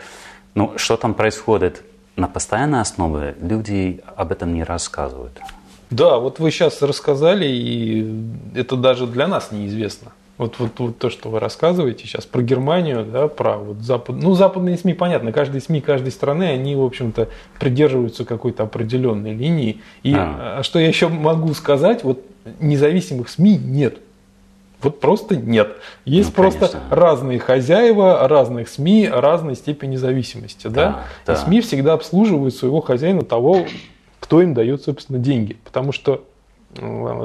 ну, 0.54 0.78
что 0.78 0.98
там 0.98 1.14
происходит 1.14 1.84
на 2.16 2.28
постоянной 2.28 2.82
основе, 2.82 3.36
люди 3.42 4.02
об 4.16 4.32
этом 4.32 4.54
не 4.54 4.64
рассказывают. 4.64 5.40
Да, 5.90 6.18
вот 6.18 6.40
вы 6.40 6.52
сейчас 6.52 6.82
рассказали, 6.82 7.46
и 7.46 8.26
это 8.56 8.76
даже 8.76 9.06
для 9.06 9.28
нас 9.28 9.52
неизвестно. 9.52 10.12
Вот, 10.38 10.60
вот, 10.60 10.72
вот 10.80 10.98
то, 10.98 11.10
что 11.10 11.30
вы 11.30 11.40
рассказываете 11.40 12.06
сейчас 12.06 12.26
про 12.26 12.42
Германию, 12.42 13.06
да, 13.06 13.30
про 13.30 13.58
вот 13.58 13.78
запад, 13.78 14.18
ну 14.18 14.34
западные 14.34 14.78
СМИ, 14.78 14.94
понятно, 14.94 15.32
каждый 15.32 15.62
СМИ 15.62 15.80
каждой 15.80 16.12
страны, 16.12 16.44
они 16.44 16.76
в 16.76 16.84
общем-то 16.84 17.30
придерживаются 17.58 18.26
какой-то 18.26 18.64
определенной 18.64 19.34
линии. 19.34 19.82
И 20.04 20.14
а. 20.14 20.58
а. 20.60 20.64
что 20.64 20.80
я 20.80 20.90
еще 20.90 21.08
могу 21.08 21.54
сказать, 21.54 22.04
вот 22.04 22.22
независимых 22.60 23.30
СМИ 23.30 23.58
нет. 23.58 24.00
Вот 24.82 25.00
просто 25.00 25.38
нет. 25.38 25.78
Есть 26.04 26.30
ну, 26.30 26.36
просто 26.36 26.68
конечно. 26.68 26.82
разные 26.92 27.40
хозяева, 27.40 28.28
разных 28.28 28.68
СМИ, 28.68 29.10
разной 29.10 29.56
степени 29.56 29.96
зависимости. 29.96 30.68
Да, 30.68 31.06
да? 31.26 31.34
И 31.34 31.38
СМИ 31.38 31.62
всегда 31.62 31.94
обслуживают 31.94 32.54
своего 32.54 32.82
хозяина 32.82 33.22
того, 33.22 33.66
кто 34.20 34.42
им 34.42 34.54
дает, 34.54 34.84
собственно, 34.84 35.18
деньги. 35.18 35.58
Потому 35.64 35.94
что 35.94 36.26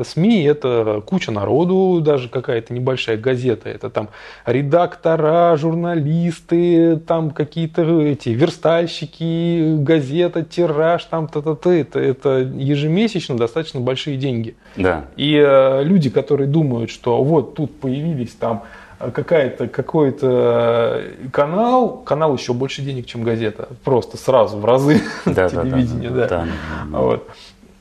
СМИ 0.05 0.45
это 0.45 1.03
куча 1.05 1.33
народу, 1.33 2.01
даже 2.01 2.29
какая-то 2.29 2.73
небольшая 2.73 3.17
газета. 3.17 3.69
Это 3.69 3.91
там 3.91 4.09
редактора, 4.47 5.57
журналисты, 5.57 6.97
там 6.97 7.31
какие-то 7.31 8.03
эти 8.03 8.31
верстальщики, 8.31 9.77
газета, 9.79 10.43
тираж, 10.43 11.05
там 11.05 11.29
та-та-та. 11.29 11.75
Это, 11.75 11.99
это 11.99 12.39
ежемесячно 12.39 13.37
достаточно 13.37 13.81
большие 13.81 14.17
деньги. 14.17 14.57
Да. 14.77 15.07
И 15.17 15.35
э, 15.35 15.83
люди, 15.85 16.11
которые 16.11 16.47
думают, 16.47 16.91
что 16.91 17.23
вот 17.23 17.55
тут 17.55 17.81
появились 17.81 18.33
там 18.33 18.65
какая-то 18.99 19.67
какой-то 19.69 21.05
канал, 21.33 22.03
канал 22.05 22.37
еще 22.37 22.53
больше 22.53 22.83
денег, 22.83 23.07
чем 23.07 23.23
газета, 23.23 23.69
просто 23.83 24.19
сразу 24.19 24.59
в 24.59 24.65
разы 24.65 25.01
да, 25.25 25.49
телевидения, 25.49 26.11
да, 26.11 26.17
да, 26.17 26.29
да. 26.29 26.47
да. 26.91 26.99
Вот 26.99 27.29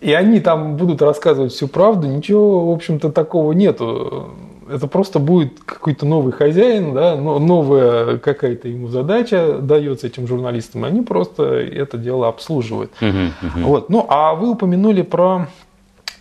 и 0.02 0.14
они 0.14 0.40
там 0.40 0.78
будут 0.78 1.02
рассказывать 1.02 1.52
всю 1.52 1.68
правду, 1.68 2.08
ничего, 2.08 2.70
в 2.70 2.74
общем-то, 2.74 3.12
такого 3.12 3.52
нету. 3.52 4.30
Это 4.72 4.88
просто 4.88 5.20
будет 5.20 5.60
какой-то 5.66 6.06
новый 6.06 6.32
хозяин, 6.32 6.94
да, 6.94 7.16
новая 7.16 8.18
какая-то 8.18 8.68
ему 8.68 8.88
задача 8.88 9.58
дается 9.60 10.08
этим 10.08 10.28
журналистам, 10.28 10.84
они 10.84 11.02
просто 11.02 11.44
это 11.44 11.98
дело 11.98 12.28
обслуживают. 12.28 12.92
Uh-huh, 13.02 13.30
uh-huh. 13.42 13.64
Вот. 13.64 13.90
Ну, 13.90 14.06
а 14.08 14.36
вы 14.36 14.52
упомянули 14.52 15.02
про 15.02 15.48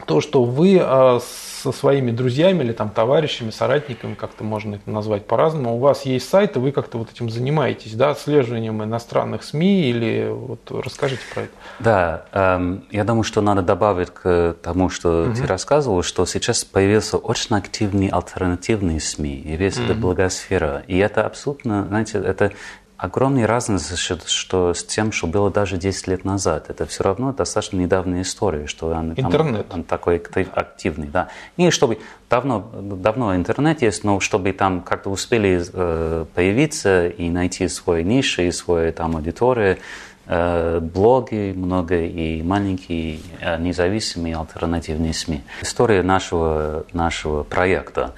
то, 0.09 0.23
что 0.23 0.43
вы 0.43 0.81
а, 0.81 1.21
со 1.21 1.71
своими 1.71 2.11
друзьями 2.11 2.65
или 2.65 2.73
там 2.73 2.89
товарищами, 2.89 3.51
соратниками, 3.51 4.15
как-то 4.15 4.43
можно 4.43 4.77
это 4.77 4.91
назвать 4.91 5.27
по-разному, 5.27 5.77
у 5.77 5.79
вас 5.79 6.07
есть 6.07 6.27
сайт, 6.27 6.57
и 6.57 6.59
вы 6.59 6.73
как-то 6.73 6.97
вот 6.97 7.11
этим 7.11 7.29
занимаетесь, 7.29 7.93
да, 7.93 8.11
отслеживанием 8.11 8.83
иностранных 8.83 9.43
СМИ 9.43 9.91
или 9.91 10.31
вот 10.31 10.61
расскажите 10.71 11.21
про 11.35 11.43
это. 11.43 11.53
Да, 11.79 12.25
эм, 12.33 12.85
я 12.91 13.05
думаю, 13.05 13.23
что 13.23 13.43
надо 13.43 13.61
добавить 13.61 14.09
к 14.09 14.57
тому, 14.63 14.89
что 14.89 15.25
угу. 15.25 15.35
ты 15.35 15.47
рассказывал, 15.47 16.03
что 16.03 16.25
сейчас 16.25 16.65
появился 16.65 17.19
очень 17.19 17.55
активный 17.55 18.09
альтернативный 18.09 19.01
СМИ, 19.01 19.35
и 19.35 19.57
весь 19.57 19.77
угу. 19.77 19.85
эта 19.85 19.95
благосфера, 19.95 20.85
и 20.87 20.97
это 20.97 21.27
абсолютно, 21.27 21.85
знаете, 21.87 22.17
это 22.19 22.53
огромная 22.99 23.47
разница 23.47 23.97
что 23.97 24.75
с 24.75 24.85
тем, 24.85 25.13
что 25.13 25.29
было 25.29 25.51
даже 25.51 25.79
10 25.79 26.09
лет 26.09 26.25
назад. 26.25 26.69
Это 26.69 26.85
все 26.85 27.05
равно 27.05 27.33
достаточно 27.33 27.77
недавняя 27.77 28.23
история, 28.23 28.67
что 28.67 28.89
он, 28.89 29.13
интернет. 29.13 29.69
Там, 29.69 29.79
он 29.79 29.85
такой 29.85 30.17
активный. 30.53 31.07
Да. 31.07 31.29
И 31.57 31.71
чтобы 31.71 32.01
давно, 32.29 32.69
давно 32.75 33.35
интернет 33.37 33.83
есть, 33.83 34.03
но 34.03 34.19
чтобы 34.21 34.53
там 34.53 34.83
как-то 34.83 35.11
успели 35.11 35.63
э, 35.73 36.25
появиться 36.35 37.07
и 37.07 37.31
найти 37.31 37.69
свой 37.69 38.03
ниш 38.03 38.41
и 38.41 38.51
свою 38.51 38.93
там 38.93 39.15
аудиторию, 39.15 39.79
э, 40.27 40.81
блоги 40.81 41.53
много 41.57 42.01
и 42.01 42.43
маленькие 42.43 43.21
э, 43.41 43.59
независимые 43.61 44.37
альтернативные 44.37 45.15
СМИ. 45.15 45.43
История 45.63 46.03
нашего, 46.03 46.85
нашего 46.93 47.45
проекта. 47.45 48.15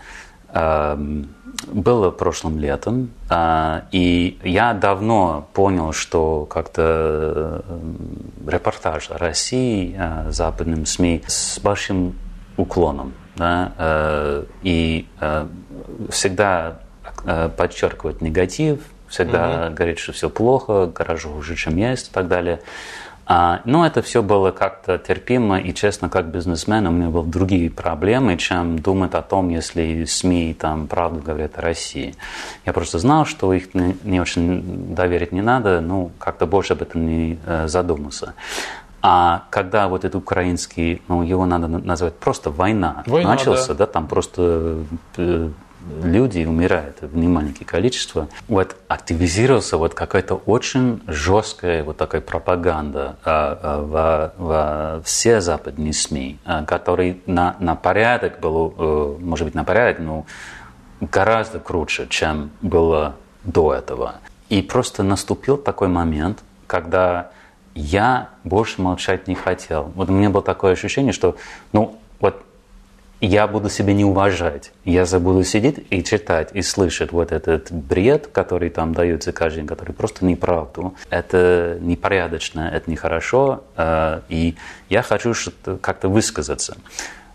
Эм, 0.53 1.29
было 1.67 2.11
прошлым 2.11 2.59
летом, 2.59 3.11
а, 3.29 3.85
и 3.93 4.39
я 4.43 4.73
давно 4.73 5.49
понял, 5.53 5.93
что 5.93 6.47
как-то 6.47 7.63
э, 7.69 7.81
репортаж 8.49 9.11
о 9.11 9.19
России 9.19 9.95
э, 9.99 10.31
западным 10.31 10.87
СМИ 10.87 11.23
с 11.27 11.59
большим 11.61 12.15
уклоном, 12.57 13.13
да, 13.37 13.73
э, 13.79 14.45
и 14.63 15.07
всегда 16.09 16.81
подчеркивать 17.57 18.23
негатив, 18.23 18.81
всегда 19.09 19.69
mm-hmm. 19.69 19.75
говорить, 19.75 19.99
что 19.99 20.13
все 20.13 20.31
плохо, 20.31 20.87
гораздо 20.87 21.29
хуже, 21.29 21.57
чем 21.57 21.77
есть 21.77 22.09
и 22.09 22.13
так 22.13 22.29
далее. 22.29 22.61
А, 23.33 23.61
но 23.65 23.87
это 23.87 24.03
все 24.03 24.25
было 24.25 24.51
как-то 24.51 24.99
терпимо, 24.99 25.61
и 25.61 25.73
честно, 25.73 26.09
как 26.09 26.27
бизнесмен, 26.27 26.85
у 26.89 26.91
меня 26.91 27.11
были 27.11 27.31
другие 27.31 27.71
проблемы, 27.71 28.37
чем 28.37 28.81
думать 28.81 29.15
о 29.15 29.23
том, 29.23 29.51
если 29.51 30.05
СМИ 30.05 30.57
там 30.59 30.89
правду 30.89 31.21
говорят 31.21 31.57
о 31.57 31.61
России. 31.61 32.17
Я 32.67 32.73
просто 32.73 32.99
знал, 32.99 33.27
что 33.27 33.53
их 33.53 33.73
не, 33.73 33.97
не 34.03 34.21
очень 34.21 34.97
доверить 34.97 35.31
не 35.31 35.43
надо, 35.43 35.81
ну, 35.81 36.11
как-то 36.19 36.47
больше 36.47 36.73
об 36.73 36.83
этом 36.83 37.07
не 37.07 37.39
э, 37.47 37.69
задумался. 37.69 38.35
А 39.01 39.45
когда 39.51 39.87
вот 39.87 40.05
этот 40.05 40.17
украинский, 40.17 41.01
ну, 41.07 41.23
его 41.23 41.47
надо 41.47 41.69
назвать 41.69 42.17
просто 42.17 42.51
война, 42.51 43.05
война 43.07 43.31
начался, 43.31 43.75
да. 43.75 43.87
да, 43.87 43.93
там 43.93 44.09
просто 44.09 44.79
э, 45.19 45.51
люди 46.03 46.45
умирают 46.45 46.99
в 47.01 47.17
немаленькое 47.17 47.67
количество. 47.67 48.29
Вот 48.49 48.77
активизировался 48.89 49.77
вот 49.77 49.95
какая-то 49.95 50.35
очень 50.35 51.03
жесткая 51.07 51.85
вот 51.85 51.97
такая 51.97 52.21
пропаганда 52.21 53.17
а, 53.25 53.59
а, 53.63 53.83
во, 53.83 54.45
во 54.45 55.03
все 55.03 55.41
западные 55.41 55.93
СМИ, 55.93 56.39
а, 56.45 56.65
который 56.65 57.23
на, 57.27 57.57
на 57.61 57.75
порядок 57.75 58.41
был, 58.41 58.75
э, 58.77 59.17
может 59.21 59.47
быть, 59.47 59.55
на 59.55 59.65
порядок, 59.65 60.01
но 60.01 60.27
гораздо 61.01 61.61
круче, 61.61 62.07
чем 62.09 62.51
было 62.61 63.17
до 63.45 63.75
этого. 63.75 64.17
И 64.49 64.63
просто 64.63 65.03
наступил 65.03 65.57
такой 65.57 65.89
момент, 65.89 66.43
когда 66.67 67.31
я 67.75 68.31
больше 68.45 68.83
молчать 68.83 69.29
не 69.29 69.35
хотел. 69.35 69.93
Вот 69.95 70.11
у 70.11 70.13
меня 70.13 70.31
было 70.31 70.43
такое 70.43 70.73
ощущение, 70.73 71.13
что, 71.13 71.37
ну, 71.73 72.00
я 73.21 73.47
буду 73.47 73.69
себя 73.69 73.93
не 73.93 74.05
уважать. 74.05 74.73
Я 74.85 75.05
забуду 75.05 75.45
сидеть 75.45 75.85
и 75.91 76.03
читать, 76.03 76.51
и 76.55 76.63
слышать 76.63 77.13
вот 77.13 77.33
этот 77.33 77.71
бред, 77.71 78.29
который 78.29 78.71
там 78.71 78.95
дается 78.95 79.33
каждый 79.33 79.59
день, 79.59 79.67
который 79.67 79.93
просто 79.93 80.25
неправду. 80.25 80.95
Это 81.11 81.79
непорядочно, 81.81 82.71
это 82.73 82.91
нехорошо, 82.91 83.65
э, 83.77 84.21
и 84.29 84.57
я 84.89 85.03
хочу 85.03 85.35
как-то 85.81 86.09
высказаться. 86.09 86.77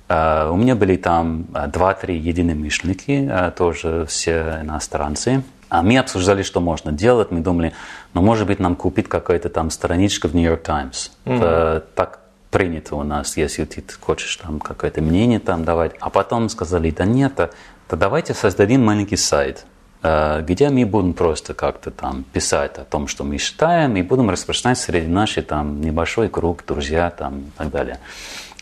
Uh, 0.07 0.51
у 0.51 0.55
меня 0.55 0.75
были 0.75 0.97
там 0.97 1.47
два-три 1.69 2.15
единомышленники, 2.19 3.27
uh, 3.27 3.49
тоже 3.49 4.05
все 4.07 4.59
иностранцы. 4.61 5.41
А 5.67 5.81
мы 5.81 5.97
обсуждали, 5.97 6.43
что 6.43 6.61
можно 6.61 6.91
делать. 6.91 7.31
Мы 7.31 7.39
думали, 7.39 7.73
ну, 8.13 8.21
может 8.21 8.45
быть, 8.45 8.59
нам 8.59 8.75
купить 8.75 9.09
какую-то 9.09 9.49
там 9.49 9.71
страничку 9.71 10.27
в 10.27 10.35
New 10.35 10.43
York 10.43 10.61
Times. 10.61 11.11
Mm-hmm. 11.25 11.83
Так 11.95 12.19
принято 12.55 12.95
у 12.95 13.03
нас, 13.03 13.35
если 13.35 13.65
ты 13.65 13.83
хочешь 13.99 14.37
там 14.37 14.61
какое-то 14.61 15.01
мнение 15.01 15.39
там 15.39 15.65
давать. 15.65 15.91
А 15.99 16.09
потом 16.09 16.47
сказали, 16.47 16.89
да 16.89 17.03
нет, 17.03 17.35
то, 17.35 17.49
то 17.89 17.97
давайте 17.97 18.33
создадим 18.33 18.85
маленький 18.85 19.17
сайт, 19.17 19.65
э, 20.03 20.41
где 20.41 20.69
мы 20.69 20.85
будем 20.85 21.13
просто 21.13 21.53
как-то 21.53 21.91
там 21.91 22.23
писать 22.31 22.77
о 22.77 22.85
том, 22.85 23.09
что 23.09 23.25
мы 23.25 23.39
считаем, 23.39 23.97
и 23.97 24.01
будем 24.03 24.29
распространять 24.29 24.77
среди 24.77 25.07
наших 25.07 25.47
там 25.47 25.81
небольшой 25.81 26.29
круг, 26.29 26.63
друзья 26.65 27.09
там 27.09 27.39
и 27.39 27.51
так 27.57 27.71
далее 27.71 27.99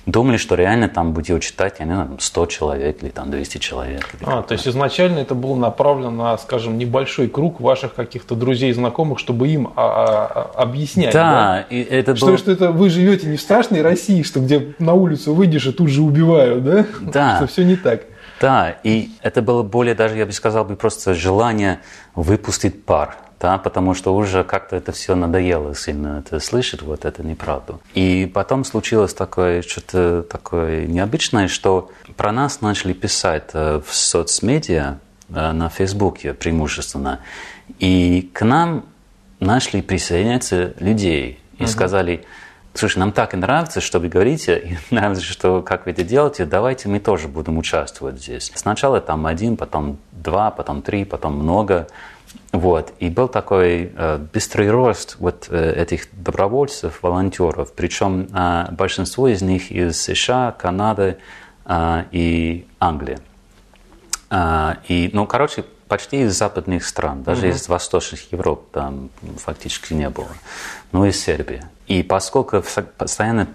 думали, 0.06 0.38
что 0.38 0.56
реально 0.56 0.90
там 0.90 1.14
будет 1.14 1.42
читать, 1.42 1.76
я 1.80 1.86
не 1.86 1.94
знаю, 1.94 2.18
100 2.20 2.46
человек 2.48 3.04
или 3.04 3.10
там 3.10 3.32
200 3.32 3.58
человек. 3.58 4.10
А, 4.26 4.42
то 4.42 4.54
есть 4.54 4.68
изначально 4.68 5.20
это 5.20 5.36
было 5.36 5.56
направлено 5.56 6.12
на, 6.12 6.38
скажем, 6.38 6.78
небольшой 6.78 7.30
круг 7.30 7.62
ваших 7.62 7.94
каких-то 7.96 8.36
друзей 8.36 8.72
и 8.72 8.74
знакомых, 8.74 9.20
чтобы 9.20 9.48
им 9.48 9.68
а, 9.76 9.86
а, 9.86 10.52
а 10.56 10.62
объяснять. 10.64 11.14
Да, 11.14 11.32
да? 11.32 11.66
И 11.70 11.82
это 11.82 12.16
что, 12.16 12.28
было... 12.28 12.38
что 12.38 12.52
это 12.52 12.72
вы 12.72 12.90
живете 12.90 13.28
не 13.28 13.38
в 13.38 13.42
страшной 13.42 13.82
России, 13.82 14.24
что 14.24 14.40
где 14.40 14.74
на 14.80 14.94
улицу 14.94 15.34
выйдешь 15.34 15.68
и 15.68 15.72
тут 15.72 15.90
же 15.90 16.02
убивают, 16.02 16.64
да? 16.64 16.86
Да. 17.02 17.36
Что 17.38 17.48
все 17.48 17.64
не 17.64 17.76
так. 17.76 18.02
Да, 18.42 18.76
и 18.84 19.12
это 19.22 19.42
было 19.42 19.64
более 19.64 19.96
даже, 19.96 20.18
я 20.18 20.26
бы 20.26 20.34
сказал, 20.34 20.66
бы 20.66 20.76
просто 20.76 21.14
желание 21.14 21.80
выпустить 22.14 22.84
пар 22.84 23.16
да, 23.44 23.58
потому 23.58 23.94
что 23.94 24.16
уже 24.16 24.46
как-то 24.46 24.78
это 24.78 24.94
все 24.94 25.16
надоело 25.16 25.76
сильно 25.76 26.20
это 26.26 26.40
слышать, 26.40 26.82
вот 26.82 27.04
это 27.04 27.24
неправду. 27.24 27.82
И 27.94 28.32
потом 28.34 28.64
случилось 28.64 29.14
такое, 29.14 29.62
что-то 29.62 30.24
такое 30.24 30.88
необычное, 30.88 31.50
что 31.50 31.92
про 32.16 32.32
нас 32.32 32.62
начали 32.62 32.94
писать 32.94 33.50
э, 33.52 33.82
в 33.86 33.94
соцмедиа, 33.94 34.98
э, 35.30 35.52
на 35.52 35.68
Фейсбуке 35.68 36.34
преимущественно, 36.34 37.20
и 37.80 38.32
к 38.32 38.46
нам 38.46 38.86
начали 39.42 39.82
присоединяться 39.82 40.74
людей 40.80 41.42
и 41.60 41.64
угу. 41.64 41.70
сказали, 41.70 42.24
слушай, 42.74 43.00
нам 43.00 43.12
так 43.12 43.34
и 43.34 43.38
нравится, 43.38 43.82
что 43.82 44.00
вы 44.00 44.08
говорите, 44.08 44.58
и 44.90 44.96
нравится, 44.96 45.26
что, 45.26 45.62
как 45.62 45.86
вы 45.86 45.92
это 45.92 46.06
делаете, 46.06 46.46
давайте 46.46 46.88
мы 46.88 47.02
тоже 47.02 47.28
будем 47.28 47.58
участвовать 47.58 48.22
здесь. 48.22 48.54
Сначала 48.56 49.02
там 49.02 49.26
один, 49.26 49.58
потом 49.58 49.98
два, 50.14 50.50
потом 50.50 50.82
три, 50.82 51.04
потом 51.04 51.38
много. 51.38 51.88
Вот. 52.54 52.94
И 53.00 53.10
был 53.10 53.28
такой 53.28 53.92
э, 53.96 54.18
быстрый 54.32 54.70
рост 54.70 55.16
вот 55.20 55.48
э, 55.50 55.74
этих 55.74 56.08
добровольцев, 56.14 57.02
волонтеров. 57.02 57.74
Причем 57.74 58.28
э, 58.32 58.68
большинство 58.72 59.28
из 59.28 59.42
них 59.42 59.72
из 59.72 60.00
США, 60.00 60.52
Канады 60.52 61.18
э, 61.66 62.04
и 62.12 62.68
Англии. 62.80 63.18
Э, 64.30 64.76
и, 64.88 65.10
ну, 65.14 65.26
короче, 65.26 65.66
почти 65.88 66.22
из 66.22 66.38
западных 66.38 66.86
стран, 66.86 67.24
даже 67.24 67.48
mm-hmm. 67.48 67.56
из 67.56 67.68
восточных 67.68 68.32
Европ 68.32 68.70
там 68.72 69.10
фактически 69.38 69.94
не 69.94 70.10
было. 70.10 70.30
Ну, 70.92 71.06
из 71.06 71.20
Сербии. 71.20 71.64
И 71.88 72.04
поскольку 72.04 72.64
постоянно 72.98 73.48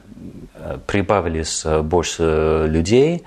э, 0.55 0.79
прибавились 0.89 1.65
э, 1.65 1.83
больше 1.83 2.67
людей, 2.69 3.25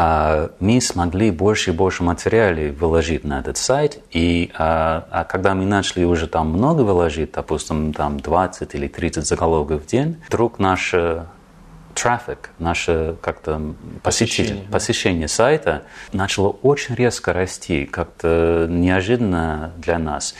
а, 0.00 0.52
мы 0.60 0.80
смогли 0.80 1.32
больше 1.32 1.70
и 1.70 1.72
больше 1.74 2.04
материалов 2.04 2.78
выложить 2.78 3.24
на 3.24 3.40
этот 3.40 3.56
сайт. 3.56 3.98
И 4.12 4.52
а, 4.54 5.08
а 5.10 5.24
когда 5.24 5.56
мы 5.56 5.64
начали 5.64 6.04
уже 6.04 6.28
там 6.28 6.50
много 6.50 6.82
выложить, 6.82 7.32
допустим, 7.32 7.92
там 7.92 8.20
20 8.20 8.74
или 8.76 8.86
30 8.86 9.26
заголовков 9.26 9.82
в 9.82 9.86
день, 9.86 10.22
вдруг 10.28 10.60
наш 10.60 10.94
трафик, 11.94 12.50
наше 12.60 13.16
как-то 13.20 13.74
посещение, 14.04 14.62
посещение 14.70 15.26
сайта 15.26 15.82
начало 16.12 16.50
очень 16.50 16.94
резко 16.94 17.32
расти, 17.32 17.84
как-то 17.84 18.68
неожиданно 18.70 19.72
для 19.78 19.98
нас. 19.98 20.36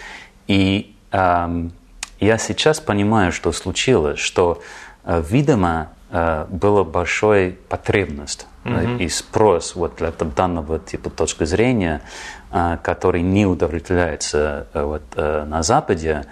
И 0.46 0.94
эм, 1.10 1.72
я 2.20 2.38
сейчас 2.38 2.78
понимаю, 2.78 3.32
что 3.32 3.50
случилось, 3.50 4.20
что, 4.20 4.62
э, 5.04 5.20
видимо, 5.28 5.90
э, 6.10 6.46
была 6.48 6.84
большая 6.84 7.56
потребность 7.68 8.46
mm-hmm. 8.76 8.98
и 8.98 9.08
спрос 9.08 9.74
вот 9.74 9.96
для 9.96 10.10
данного 10.10 10.78
типа 10.78 11.10
точки 11.10 11.44
зрения, 11.44 12.02
э, 12.50 12.78
который 12.82 13.22
не 13.22 13.46
удовлетворяется 13.46 14.66
вот, 14.74 15.02
на 15.16 15.62
Западе. 15.62 16.26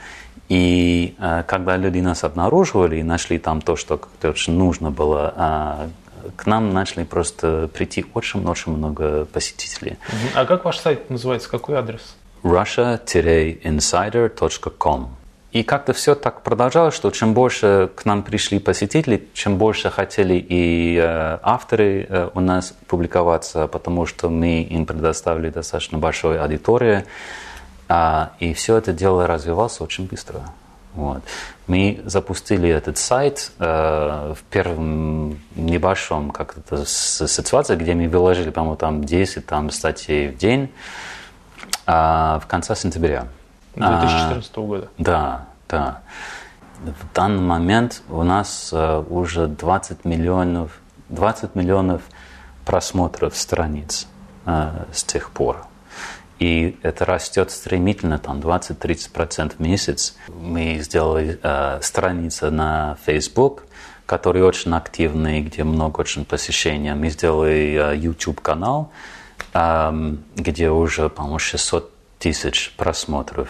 И 0.48 1.16
когда 1.48 1.76
люди 1.76 1.98
нас 1.98 2.22
обнаруживали 2.22 2.98
и 2.98 3.02
нашли 3.02 3.38
там 3.38 3.60
то, 3.60 3.74
что 3.74 4.00
очень 4.22 4.52
нужно 4.52 4.92
было, 4.92 5.90
к 6.36 6.46
нам 6.46 6.72
начали 6.72 7.02
просто 7.02 7.68
прийти 7.72 8.06
очень-очень 8.14 8.72
много 8.72 9.24
посетителей. 9.24 9.98
А 10.34 10.44
как 10.44 10.64
ваш 10.64 10.78
сайт 10.78 11.10
называется? 11.10 11.50
Какой 11.50 11.76
адрес? 11.76 12.14
russia-insider.com 12.46 15.16
и 15.52 15.62
как-то 15.62 15.92
все 15.92 16.14
так 16.14 16.42
продолжалось, 16.42 16.94
что 16.94 17.10
чем 17.10 17.32
больше 17.32 17.90
к 17.94 18.04
нам 18.04 18.22
пришли 18.22 18.58
посетители, 18.58 19.28
чем 19.32 19.58
больше 19.58 19.90
хотели 19.90 20.34
и 20.34 20.98
э, 21.00 21.38
авторы 21.42 22.06
э, 22.08 22.30
у 22.34 22.40
нас 22.40 22.74
публиковаться, 22.88 23.66
потому 23.66 24.06
что 24.06 24.28
мы 24.28 24.62
им 24.62 24.84
предоставили 24.86 25.50
достаточно 25.50 25.98
большую 25.98 26.42
аудиторию. 26.42 27.04
А, 27.88 28.32
и 28.40 28.52
все 28.52 28.76
это 28.76 28.92
дело 28.92 29.26
развивалось 29.26 29.80
очень 29.80 30.06
быстро. 30.06 30.42
Вот. 30.94 31.22
Мы 31.66 32.00
запустили 32.04 32.68
этот 32.68 32.98
сайт 32.98 33.52
э, 33.58 34.34
в 34.34 34.42
первом 34.50 35.38
небольшом 35.54 36.30
как 36.30 36.54
то 36.68 36.84
ситуации, 36.86 37.76
где 37.76 37.94
мы 37.94 38.08
выложили, 38.08 38.50
по-моему, 38.50 38.76
там 38.76 39.04
10 39.04 39.46
там, 39.46 39.70
статей 39.70 40.28
в 40.28 40.38
день 40.38 40.70
э, 41.86 41.90
в 41.92 42.44
конце 42.48 42.74
сентября. 42.74 43.28
2014 43.76 44.50
а, 44.54 44.60
года. 44.60 44.88
Да, 44.98 45.46
да. 45.68 46.02
В 46.80 47.14
данный 47.14 47.42
момент 47.42 48.02
у 48.08 48.22
нас 48.22 48.70
uh, 48.72 49.06
уже 49.08 49.46
20 49.46 50.04
миллионов, 50.04 50.80
20 51.08 51.54
миллионов 51.54 52.02
просмотров 52.64 53.36
страниц 53.36 54.08
uh, 54.44 54.86
с 54.92 55.04
тех 55.04 55.30
пор. 55.30 55.66
И 56.38 56.78
это 56.82 57.06
растет 57.06 57.50
стремительно, 57.50 58.18
там 58.18 58.40
20-30% 58.40 59.56
в 59.56 59.60
месяц. 59.60 60.16
Мы 60.28 60.78
сделали 60.80 61.38
uh, 61.42 61.82
страницу 61.82 62.50
на 62.50 62.98
Facebook, 63.06 63.64
который 64.04 64.42
очень 64.42 64.74
активный, 64.74 65.40
где 65.40 65.64
много 65.64 66.00
очень 66.00 66.26
посещений. 66.26 66.92
Мы 66.92 67.08
сделали 67.08 67.96
YouTube-канал, 67.96 68.92
um, 69.54 70.18
где 70.36 70.70
уже, 70.70 71.08
по-моему, 71.08 71.38
600 71.38 71.95
тысяч 72.26 72.72
просмотров 72.76 73.48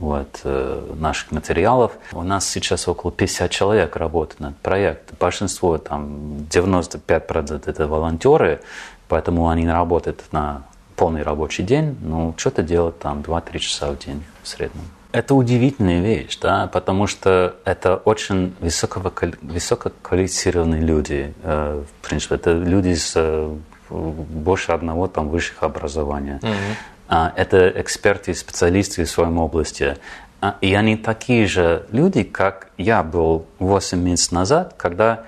вот, 0.00 0.40
э, 0.42 0.94
наших 0.98 1.30
материалов. 1.30 1.92
У 2.12 2.24
нас 2.24 2.44
сейчас 2.48 2.88
около 2.88 3.12
50 3.12 3.50
человек 3.52 3.94
работает 3.94 4.40
над 4.40 4.56
проектом. 4.56 5.16
Большинство, 5.20 5.78
там, 5.78 6.38
95% 6.50 7.68
это 7.68 7.86
волонтеры, 7.86 8.60
поэтому 9.06 9.48
они 9.48 9.68
работают 9.68 10.24
на 10.32 10.64
полный 10.96 11.22
рабочий 11.22 11.62
день, 11.62 11.96
ну, 12.02 12.34
что-то 12.36 12.62
делают 12.64 12.98
там 12.98 13.22
2-3 13.22 13.58
часа 13.60 13.92
в 13.92 13.98
день 13.98 14.24
в 14.42 14.48
среднем. 14.48 14.82
Это 15.12 15.34
удивительная 15.36 16.00
вещь, 16.00 16.36
да, 16.42 16.66
потому 16.66 17.06
что 17.06 17.54
это 17.64 17.94
очень 17.94 18.56
высоко, 18.60 19.00
высококвалифицированные 19.40 20.80
люди. 20.80 21.32
Э, 21.44 21.84
в 22.02 22.08
принципе, 22.08 22.34
это 22.34 22.52
люди 22.54 22.94
с 22.94 23.12
э, 23.14 23.56
больше 23.88 24.72
одного 24.72 25.06
там 25.06 25.28
высших 25.28 25.62
образования. 25.62 26.40
Mm-hmm. 26.42 26.95
А, 27.08 27.32
это 27.36 27.72
эксперты 27.76 28.32
и 28.32 28.34
специалисты 28.34 29.04
в 29.04 29.10
своем 29.10 29.38
области. 29.38 29.96
А, 30.40 30.56
и 30.60 30.74
они 30.74 30.96
такие 30.96 31.46
же 31.46 31.86
люди, 31.90 32.22
как 32.22 32.70
я 32.76 33.02
был 33.02 33.46
8 33.58 33.98
месяцев 33.98 34.32
назад, 34.32 34.74
когда 34.76 35.24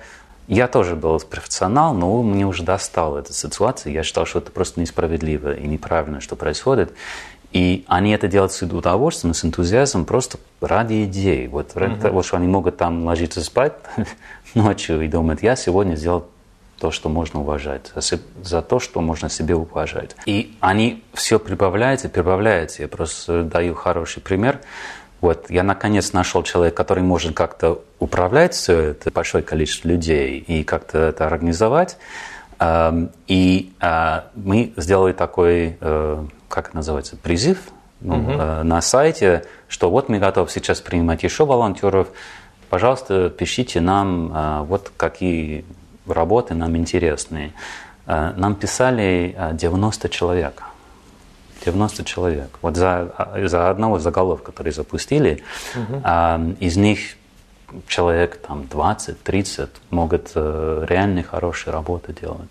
я 0.47 0.67
тоже 0.67 0.95
был 0.95 1.19
профессионал, 1.19 1.93
но 1.93 2.23
мне 2.23 2.45
уже 2.45 2.63
достала 2.63 3.19
эта 3.19 3.33
ситуация. 3.33 3.93
Я 3.93 4.03
считал, 4.03 4.25
что 4.25 4.39
это 4.39 4.51
просто 4.51 4.81
несправедливо 4.81 5.53
и 5.53 5.67
неправильно, 5.67 6.21
что 6.21 6.35
происходит. 6.35 6.91
И 7.51 7.85
они 7.87 8.11
это 8.11 8.27
делают 8.27 8.51
с 8.51 8.61
удовольствием, 8.61 9.33
с 9.33 9.43
энтузиазмом, 9.43 10.05
просто 10.05 10.37
ради 10.61 11.05
идей. 11.05 11.47
Вот 11.47 11.71
mm-hmm. 11.73 12.01
того, 12.01 12.23
что 12.23 12.37
они 12.37 12.47
могут 12.47 12.77
там 12.77 13.05
ложиться 13.05 13.43
спать 13.43 13.73
ночью 14.53 15.01
и 15.01 15.07
думать, 15.07 15.41
я 15.41 15.55
сегодня 15.55 15.95
сделал 15.95 16.27
то, 16.79 16.91
что 16.91 17.09
можно 17.09 17.41
уважать, 17.41 17.91
за 18.41 18.61
то, 18.61 18.79
что 18.79 19.01
можно 19.01 19.29
себе 19.29 19.55
уважать. 19.55 20.15
И 20.25 20.55
они 20.59 21.03
все 21.13 21.37
прибавляются, 21.39 22.09
прибавляются. 22.09 22.81
Я 22.81 22.87
просто 22.87 23.43
даю 23.43 23.75
хороший 23.75 24.21
пример. 24.21 24.59
Вот 25.21 25.49
я 25.49 25.63
наконец 25.63 26.13
нашел 26.13 26.43
человека, 26.43 26.77
который 26.77 27.03
может 27.03 27.35
как-то 27.35 27.81
управлять 27.99 28.53
все 28.53 28.79
это 28.91 29.11
большое 29.11 29.43
количество 29.43 29.89
людей 29.89 30.39
и 30.39 30.63
как-то 30.63 30.97
это 30.99 31.27
организовать. 31.27 31.97
И 33.27 33.73
а, 33.79 34.25
мы 34.35 34.73
сделали 34.75 35.13
такой, 35.13 35.77
э, 35.79 36.25
как 36.49 36.67
это 36.67 36.75
называется, 36.75 37.15
призыв 37.15 37.59
ну, 38.01 38.17
угу. 38.17 38.31
на 38.63 38.81
сайте, 38.81 39.45
что 39.69 39.89
вот 39.89 40.09
мы 40.09 40.19
готовы 40.19 40.49
сейчас 40.49 40.81
принимать 40.81 41.23
еще 41.23 41.45
волонтеров. 41.45 42.07
Пожалуйста, 42.69 43.29
пишите 43.29 43.81
нам, 43.81 44.65
вот 44.65 44.91
какие 44.95 45.65
работы 46.13 46.53
нам 46.53 46.75
интересные. 46.77 47.53
Э, 48.05 48.33
нам 48.35 48.55
писали 48.55 49.35
90 49.53 50.07
э, 50.07 50.11
человек. 50.11 50.63
90 51.65 52.03
человек. 52.05 52.59
Вот 52.61 52.75
за, 52.75 53.13
за 53.45 53.69
одного 53.69 53.99
заголовка, 53.99 54.51
который 54.51 54.71
запустили, 54.71 55.43
угу. 55.75 56.01
а, 56.03 56.39
из 56.59 56.77
них 56.77 56.99
человек 57.87 58.37
там 58.37 58.65
20-30 58.69 59.69
могут 59.91 60.31
э, 60.35 60.85
реально 60.89 61.23
хорошие 61.23 61.73
работы 61.73 62.13
делать. 62.13 62.49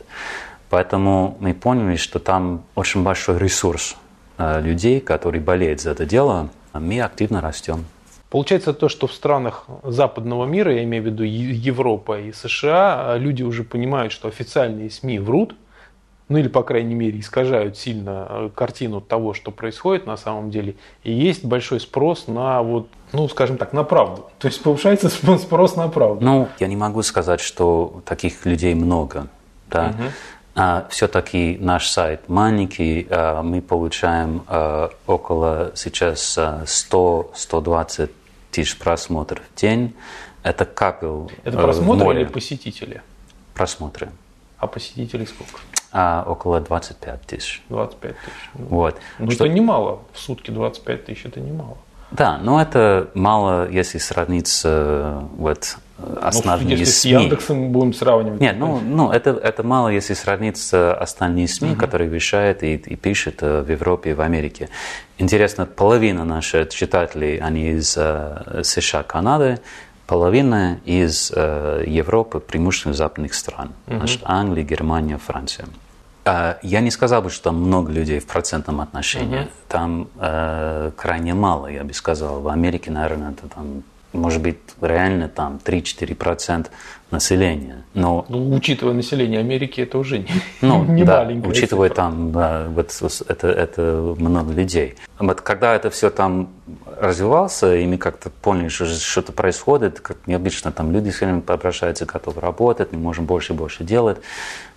Поэтому 0.70 1.36
мы 1.40 1.54
поняли, 1.54 1.96
что 1.96 2.18
там 2.18 2.62
очень 2.74 3.02
большой 3.02 3.38
ресурс 3.38 3.96
э, 4.36 4.60
людей, 4.60 5.00
которые 5.00 5.40
болеют 5.40 5.80
за 5.80 5.90
это 5.90 6.06
дело. 6.06 6.50
Мы 6.72 7.00
активно 7.00 7.40
растем. 7.40 7.84
Получается 8.30 8.74
то, 8.74 8.88
что 8.88 9.06
в 9.06 9.12
странах 9.12 9.64
западного 9.82 10.44
мира, 10.44 10.74
я 10.74 10.84
имею 10.84 11.02
в 11.02 11.06
виду 11.06 11.22
Европа 11.22 12.20
и 12.20 12.32
США, 12.32 13.16
люди 13.16 13.42
уже 13.42 13.64
понимают, 13.64 14.12
что 14.12 14.28
официальные 14.28 14.90
СМИ 14.90 15.18
врут, 15.18 15.54
ну 16.28 16.36
или, 16.36 16.48
по 16.48 16.62
крайней 16.62 16.94
мере, 16.94 17.20
искажают 17.20 17.78
сильно 17.78 18.26
э, 18.28 18.50
картину 18.54 19.00
того, 19.00 19.32
что 19.32 19.50
происходит 19.50 20.06
на 20.06 20.18
самом 20.18 20.50
деле. 20.50 20.74
И 21.02 21.10
есть 21.10 21.42
большой 21.42 21.80
спрос 21.80 22.26
на 22.26 22.62
вот, 22.62 22.88
ну, 23.12 23.26
скажем 23.28 23.56
так, 23.56 23.72
на 23.72 23.82
правду. 23.82 24.26
То 24.38 24.48
есть 24.48 24.62
повышается 24.62 25.08
спрос 25.38 25.76
на 25.76 25.88
правду. 25.88 26.22
Ну, 26.22 26.48
я 26.58 26.66
не 26.66 26.76
могу 26.76 27.00
сказать, 27.02 27.40
что 27.40 28.02
таких 28.04 28.44
людей 28.44 28.74
много. 28.74 29.28
Да? 29.70 29.94
Угу. 29.98 30.08
А, 30.54 30.86
все-таки 30.90 31.56
наш 31.60 31.88
сайт 31.88 32.28
маленький, 32.28 33.06
а, 33.08 33.42
мы 33.42 33.62
получаем 33.62 34.42
а, 34.48 34.90
около 35.06 35.70
сейчас 35.76 36.36
100-120 36.36 38.10
тысяч 38.50 38.76
просмотров 38.78 39.42
в 39.54 39.60
день. 39.60 39.94
Это 40.42 40.64
капел 40.64 41.30
Это 41.44 41.58
просмотры 41.58 42.20
или 42.20 42.24
посетители? 42.24 43.02
Просмотры. 43.54 44.10
А 44.58 44.66
посетителей 44.66 45.26
сколько? 45.26 45.60
А, 45.92 46.24
около 46.26 46.60
25 46.60 47.22
тысяч. 47.22 47.62
25 47.68 48.16
тысяч. 48.16 48.32
Ну, 48.54 48.66
вот. 48.66 48.96
Ну, 49.18 49.30
что... 49.30 49.46
это 49.46 49.54
немало. 49.54 50.02
В 50.12 50.18
сутки 50.18 50.50
25 50.50 51.04
тысяч 51.06 51.24
это 51.26 51.40
немало. 51.40 51.78
Да, 52.10 52.38
но 52.38 52.60
это 52.60 53.10
мало, 53.14 53.68
если 53.68 53.98
сравнить 53.98 54.46
с 54.48 54.62
э, 54.64 55.20
вот, 55.36 55.76
основными 56.20 56.70
ну, 56.70 56.76
если 56.76 56.84
СМИ. 56.84 57.12
с 57.12 57.20
Яндексом 57.20 57.72
будем 57.72 57.92
сравнивать. 57.92 58.40
Нет, 58.40 58.56
ну, 58.58 58.80
ну 58.80 59.10
это, 59.10 59.30
это 59.30 59.62
мало, 59.62 59.88
если 59.88 60.14
сравнить 60.14 60.56
с 60.56 60.92
остальными 60.92 61.46
СМИ, 61.46 61.70
угу. 61.70 61.80
которые 61.80 62.08
вещают 62.08 62.62
и, 62.62 62.74
и 62.74 62.96
пишут 62.96 63.42
э, 63.42 63.62
в 63.62 63.70
Европе 63.70 64.10
и 64.10 64.14
в 64.14 64.20
Америке. 64.20 64.68
Интересно, 65.18 65.66
половина 65.66 66.24
наших 66.24 66.70
читателей, 66.70 67.38
они 67.38 67.70
из 67.70 67.96
э, 67.96 68.62
США, 68.62 69.02
Канады, 69.02 69.58
половина 70.06 70.80
из 70.84 71.32
э, 71.34 71.84
Европы, 71.86 72.40
преимущественно 72.40 72.94
западных 72.94 73.34
стран. 73.34 73.72
Угу. 73.86 73.96
Значит, 73.96 74.20
Англия, 74.24 74.64
Германия, 74.64 75.18
Франция. 75.18 75.66
А, 76.24 76.58
я 76.62 76.80
не 76.80 76.90
сказал 76.90 77.22
бы, 77.22 77.30
что 77.30 77.44
там 77.44 77.56
много 77.56 77.90
людей 77.90 78.20
в 78.20 78.26
процентном 78.26 78.80
отношении. 78.80 79.40
Угу. 79.40 79.48
Там 79.68 80.08
э, 80.18 80.92
крайне 80.96 81.34
мало, 81.34 81.66
я 81.68 81.84
бы 81.84 81.92
сказал. 81.92 82.40
В 82.40 82.48
Америке, 82.48 82.90
наверное, 82.90 83.32
это 83.32 83.48
там 83.48 83.82
может 84.12 84.42
быть, 84.42 84.56
реально 84.80 85.28
там 85.28 85.60
3-4% 85.64 86.68
населения. 87.10 87.84
Но, 87.94 88.26
ну, 88.28 88.54
учитывая 88.54 88.94
население 88.94 89.40
Америки, 89.40 89.80
это 89.80 89.98
уже 89.98 90.18
не, 90.18 90.26
ну, 90.60 90.84
не 90.88 91.04
да, 91.04 91.24
маленькая 91.24 91.48
Учитывая 91.48 91.88
цифра. 91.88 92.02
там 92.02 92.32
да, 92.32 92.66
вот, 92.68 92.94
это, 93.28 93.48
это 93.48 94.14
много 94.18 94.52
людей. 94.52 94.96
Вот 95.18 95.40
когда 95.40 95.74
это 95.74 95.90
все 95.90 96.10
там 96.10 96.50
развивался, 97.00 97.76
и 97.76 97.86
мы 97.86 97.96
как-то 97.96 98.30
поняли, 98.30 98.68
что 98.68 98.86
что-то 98.86 99.32
происходит, 99.32 100.00
как 100.00 100.18
необычно 100.26 100.72
там 100.72 100.92
люди 100.92 101.10
все 101.10 101.26
время 101.26 101.42
обращаются, 101.46 102.04
готовы 102.04 102.40
работать, 102.40 102.92
мы 102.92 102.98
можем 102.98 103.24
больше 103.24 103.52
и 103.52 103.56
больше 103.56 103.84
делать, 103.84 104.18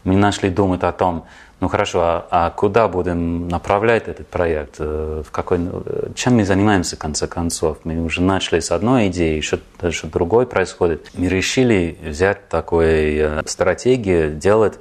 мы 0.04 0.16
начали 0.16 0.50
думать 0.50 0.84
о 0.84 0.92
том, 0.92 1.26
ну 1.62 1.68
хорошо, 1.68 2.02
а, 2.02 2.28
а 2.32 2.50
куда 2.50 2.88
будем 2.88 3.48
направлять 3.48 4.08
этот 4.08 4.28
проект? 4.28 4.78
Э, 4.80 5.22
в 5.24 5.30
какой, 5.30 5.60
э, 5.62 6.10
чем 6.16 6.38
мы 6.38 6.44
занимаемся 6.44 6.96
в 6.96 7.00
конце 7.00 7.28
концов? 7.28 7.78
Мы 7.84 8.02
уже 8.02 8.22
начали 8.24 8.60
с 8.60 8.72
одной 8.72 9.10
идеи, 9.10 9.42
что-то 9.42 9.92
что 9.92 10.08
другое 10.08 10.48
происходит. 10.48 11.12
Мы 11.14 11.28
решили 11.28 11.96
взять 12.04 12.50
такую 12.50 12.88
э, 12.90 13.44
стратегию, 13.46 14.36
делать 14.36 14.80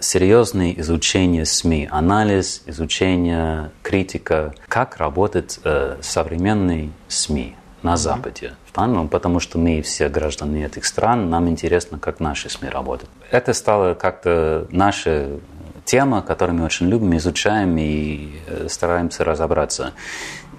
серьезное 0.00 0.72
изучение 0.78 1.44
СМИ, 1.44 1.86
анализ, 1.90 2.62
изучение, 2.64 3.70
критика, 3.82 4.54
как 4.66 4.96
работает 4.96 5.60
современный 6.00 6.90
СМИ 7.08 7.54
на 7.82 7.98
Западе. 7.98 8.54
Ну, 8.74 9.08
потому 9.08 9.40
что 9.40 9.58
мы 9.58 9.82
все 9.82 10.08
граждане 10.08 10.64
этих 10.64 10.86
стран, 10.86 11.28
нам 11.28 11.50
интересно, 11.50 11.98
как 11.98 12.18
наши 12.18 12.48
СМИ 12.48 12.70
работают. 12.70 13.10
Это 13.30 13.52
стало 13.52 13.92
как-то 13.92 14.66
наша 14.70 15.38
тема, 15.84 16.22
которую 16.22 16.58
мы 16.58 16.64
очень 16.64 16.88
любим, 16.88 17.16
изучаем 17.16 17.76
и 17.78 18.40
э, 18.46 18.68
стараемся 18.68 19.24
разобраться. 19.24 19.92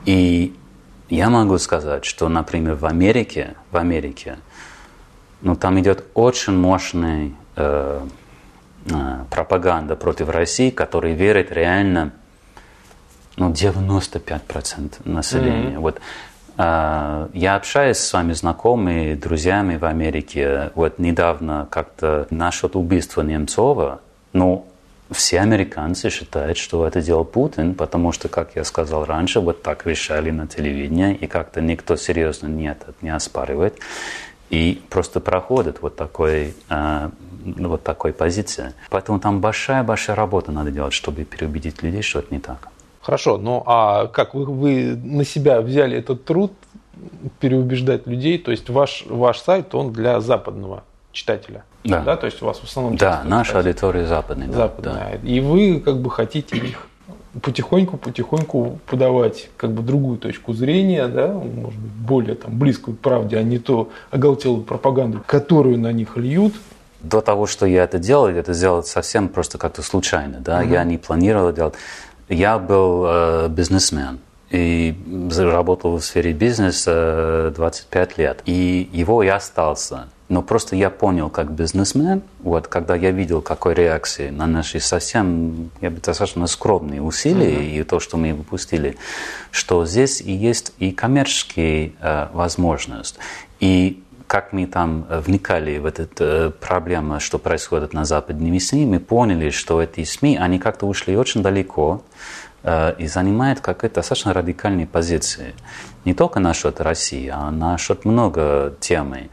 И 0.05 0.55
я 1.09 1.29
могу 1.29 1.57
сказать, 1.57 2.05
что, 2.05 2.29
например, 2.29 2.75
в 2.75 2.85
Америке, 2.85 3.55
в 3.71 3.77
Америке, 3.77 4.37
ну, 5.41 5.55
там 5.55 5.79
идет 5.79 6.05
очень 6.13 6.53
мощная 6.53 7.31
э, 7.55 8.01
э, 8.85 9.17
пропаганда 9.29 9.95
против 9.95 10.29
России, 10.29 10.69
которая 10.69 11.13
верит 11.13 11.51
реально 11.51 12.13
ну, 13.35 13.51
95% 13.51 14.93
населения. 15.03 15.75
Mm-hmm. 15.75 15.79
Вот, 15.79 15.99
э, 16.57 17.27
я 17.33 17.55
общаюсь 17.55 17.97
с 17.97 18.13
вами 18.13 18.33
знакомыми, 18.33 19.15
друзьями 19.15 19.75
в 19.77 19.85
Америке. 19.85 20.71
Вот 20.75 20.97
недавно 20.97 21.67
как-то 21.69 22.27
насчет 22.29 22.75
убийства 22.75 23.21
Немцова, 23.21 24.01
ну, 24.31 24.65
все 25.11 25.39
американцы 25.39 26.09
считают, 26.09 26.57
что 26.57 26.87
это 26.87 27.01
делал 27.01 27.25
Путин, 27.25 27.75
потому 27.75 28.11
что, 28.11 28.29
как 28.29 28.55
я 28.55 28.63
сказал 28.63 29.05
раньше, 29.05 29.39
вот 29.39 29.61
так 29.61 29.85
вещали 29.85 30.31
на 30.31 30.47
телевидении, 30.47 31.13
и 31.13 31.27
как-то 31.27 31.61
никто 31.61 31.95
серьезно 31.95 32.47
не, 32.47 32.67
это, 32.67 32.93
не 33.01 33.09
оспаривает. 33.09 33.77
И 34.49 34.81
просто 34.89 35.19
проходит 35.19 35.81
вот 35.81 35.95
такой, 35.95 36.53
э, 36.69 37.09
вот 37.43 37.83
такой 37.83 38.13
позиции. 38.13 38.73
Поэтому 38.89 39.19
там 39.19 39.39
большая-большая 39.39 40.15
работа 40.15 40.51
надо 40.51 40.71
делать, 40.71 40.93
чтобы 40.93 41.23
переубедить 41.23 41.81
людей, 41.83 42.01
что 42.01 42.19
это 42.19 42.33
не 42.33 42.39
так. 42.39 42.69
Хорошо, 43.01 43.37
ну 43.37 43.63
а 43.65 44.07
как 44.07 44.33
вы, 44.33 44.45
вы 44.45 44.95
на 44.95 45.25
себя 45.25 45.61
взяли 45.61 45.97
этот 45.97 46.23
труд 46.25 46.53
переубеждать 47.39 48.07
людей? 48.07 48.37
То 48.37 48.51
есть 48.51 48.69
ваш, 48.69 49.05
ваш 49.07 49.39
сайт, 49.39 49.75
он 49.75 49.91
для 49.91 50.21
западного 50.21 50.83
читателя? 51.11 51.63
Да. 51.83 52.01
да, 52.01 52.15
то 52.15 52.25
есть 52.25 52.41
у 52.41 52.45
вас 52.45 52.59
в 52.59 52.63
основном... 52.63 52.95
Да, 52.95 53.23
наша 53.25 53.57
аудитория 53.57 54.05
западная. 54.05 54.47
Да, 54.47 54.53
западная. 54.53 55.19
Да. 55.21 55.27
И 55.27 55.39
вы 55.39 55.81
как 55.81 55.99
бы 55.99 56.09
хотите 56.09 56.57
их 56.57 56.87
потихоньку-потихоньку 57.41 58.79
подавать 58.85 59.49
как 59.57 59.71
бы 59.71 59.81
другую 59.81 60.17
точку 60.17 60.53
зрения, 60.53 61.07
да, 61.07 61.27
может 61.27 61.79
быть, 61.79 61.91
более 61.91 62.35
там 62.35 62.57
близкую 62.57 62.95
к 62.95 62.99
правде, 62.99 63.37
а 63.37 63.43
не 63.43 63.57
то 63.57 63.89
оголтелую 64.11 64.63
пропаганду, 64.63 65.23
которую 65.25 65.79
на 65.79 65.91
них 65.91 66.15
льют. 66.15 66.53
До 67.01 67.21
того, 67.21 67.47
что 67.47 67.65
я 67.65 67.83
это 67.83 67.97
делал, 67.97 68.27
это 68.27 68.53
сделал 68.53 68.83
совсем 68.83 69.27
просто 69.27 69.57
как-то 69.57 69.81
случайно, 69.81 70.39
да, 70.39 70.59
угу. 70.59 70.69
я 70.69 70.83
не 70.83 70.97
планировал 70.97 71.51
делать. 71.51 71.73
Я 72.29 72.59
был 72.59 73.03
э, 73.05 73.47
бизнесмен 73.49 74.19
и 74.49 74.95
работал 75.35 75.97
в 75.97 76.01
сфере 76.05 76.31
бизнеса 76.31 77.51
25 77.55 78.17
лет, 78.19 78.43
и 78.45 78.87
его 78.93 79.23
я 79.23 79.37
остался. 79.37 80.07
Но 80.29 80.41
просто 80.41 80.75
я 80.75 80.89
понял, 80.89 81.29
как 81.29 81.51
бизнесмен, 81.51 82.21
вот, 82.39 82.67
когда 82.67 82.95
я 82.95 83.11
видел, 83.11 83.41
какой 83.41 83.73
реакции 83.73 84.29
на 84.29 84.47
наши 84.47 84.79
совсем, 84.79 85.69
я 85.81 85.91
бы 85.91 85.99
достаточно 85.99 86.47
скромные 86.47 87.01
усилия 87.01 87.55
mm-hmm. 87.55 87.79
и 87.79 87.83
то, 87.83 87.99
что 87.99 88.17
мы 88.17 88.33
выпустили, 88.33 88.97
что 89.51 89.85
здесь 89.85 90.21
и 90.21 90.31
есть 90.31 90.73
и 90.79 90.91
коммерческие 90.91 91.93
э, 91.99 92.27
возможности. 92.33 93.19
И 93.59 94.03
как 94.27 94.53
мы 94.53 94.65
там 94.65 95.05
вникали 95.09 95.77
в 95.77 95.85
эту 95.85 96.07
э, 96.19 96.49
проблему, 96.49 97.19
что 97.19 97.37
происходит 97.37 97.93
на 97.93 98.05
западными 98.05 98.57
СМИ, 98.57 98.85
мы 98.85 98.99
поняли, 98.99 99.51
что 99.51 99.81
эти 99.81 100.03
СМИ, 100.03 100.37
они 100.37 100.57
как-то 100.57 100.87
ушли 100.87 101.15
очень 101.15 101.43
далеко 101.43 102.01
э, 102.63 102.95
и 102.97 103.07
занимают 103.07 103.59
какие-то 103.59 103.97
достаточно 103.97 104.33
радикальные 104.33 104.87
позиции. 104.87 105.53
Не 106.05 106.13
только 106.13 106.39
насчет 106.39 106.81
России, 106.81 107.29
а 107.31 107.51
насчет 107.51 108.05
много 108.05 108.73
темы. 108.79 109.29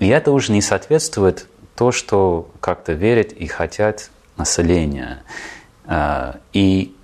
И 0.00 0.08
это 0.08 0.32
уже 0.32 0.50
не 0.50 0.60
соответствует 0.60 1.46
то, 1.76 1.92
что 1.92 2.50
как-то 2.60 2.92
верят 2.92 3.32
и 3.32 3.46
хотят 3.46 4.10
население. 4.36 5.22
А, 5.86 6.40
и 6.52 6.94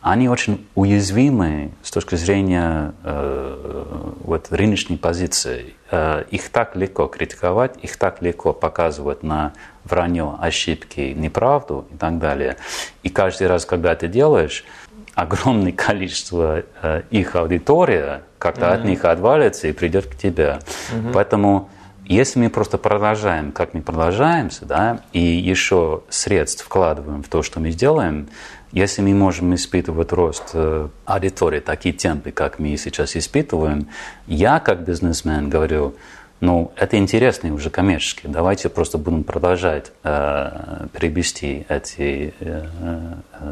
они 0.00 0.28
очень 0.28 0.66
уязвимы 0.74 1.72
с 1.82 1.90
точки 1.90 2.14
зрения 2.14 2.94
э, 3.02 3.84
вот, 4.24 4.46
рыночной 4.50 4.96
позиции. 4.96 5.74
Э, 5.90 6.24
их 6.30 6.48
так 6.50 6.76
легко 6.76 7.06
критиковать, 7.08 7.76
их 7.82 7.96
так 7.96 8.22
легко 8.22 8.52
показывать 8.52 9.22
на 9.22 9.52
вранье, 9.84 10.36
ошибки, 10.40 11.12
неправду 11.16 11.86
и 11.92 11.96
так 11.96 12.18
далее. 12.18 12.56
И 13.02 13.08
каждый 13.08 13.48
раз, 13.48 13.66
когда 13.66 13.94
ты 13.96 14.06
делаешь, 14.06 14.64
огромное 15.14 15.72
количество 15.86 16.62
э, 16.82 17.02
их 17.10 17.34
аудитория 17.34 18.22
как-то 18.38 18.66
mm-hmm. 18.66 18.74
от 18.74 18.84
них 18.84 19.04
отвалится 19.04 19.66
и 19.66 19.72
придет 19.72 20.06
к 20.06 20.16
тебе. 20.16 20.60
Mm-hmm. 20.92 21.12
Поэтому 21.12 21.68
если 22.14 22.38
мы 22.38 22.48
просто 22.48 22.78
продолжаем, 22.78 23.52
как 23.52 23.74
мы 23.74 23.82
продолжаемся, 23.82 24.64
да, 24.64 25.00
и 25.12 25.20
еще 25.20 26.02
средств 26.08 26.64
вкладываем 26.64 27.22
в 27.22 27.28
то, 27.28 27.42
что 27.42 27.60
мы 27.60 27.70
сделаем, 27.70 28.28
Если 28.70 29.00
мы 29.00 29.14
можем 29.14 29.54
испытывать 29.54 30.12
рост 30.12 30.50
э, 30.52 30.88
аудитории, 31.06 31.60
такие 31.60 31.94
темпы, 31.94 32.32
как 32.32 32.58
мы 32.58 32.76
сейчас 32.76 33.16
испытываем, 33.16 33.88
я 34.26 34.60
как 34.60 34.84
бизнесмен 34.84 35.48
говорю, 35.48 35.94
ну, 36.40 36.70
это 36.76 36.96
интересно 36.96 37.52
уже 37.52 37.68
коммерчески. 37.68 38.26
Давайте 38.26 38.68
просто 38.68 38.96
будем 38.96 39.24
продолжать 39.24 39.90
э, 40.04 40.86
приобрести 40.92 41.66
эти 41.68 42.32
э, 42.38 42.64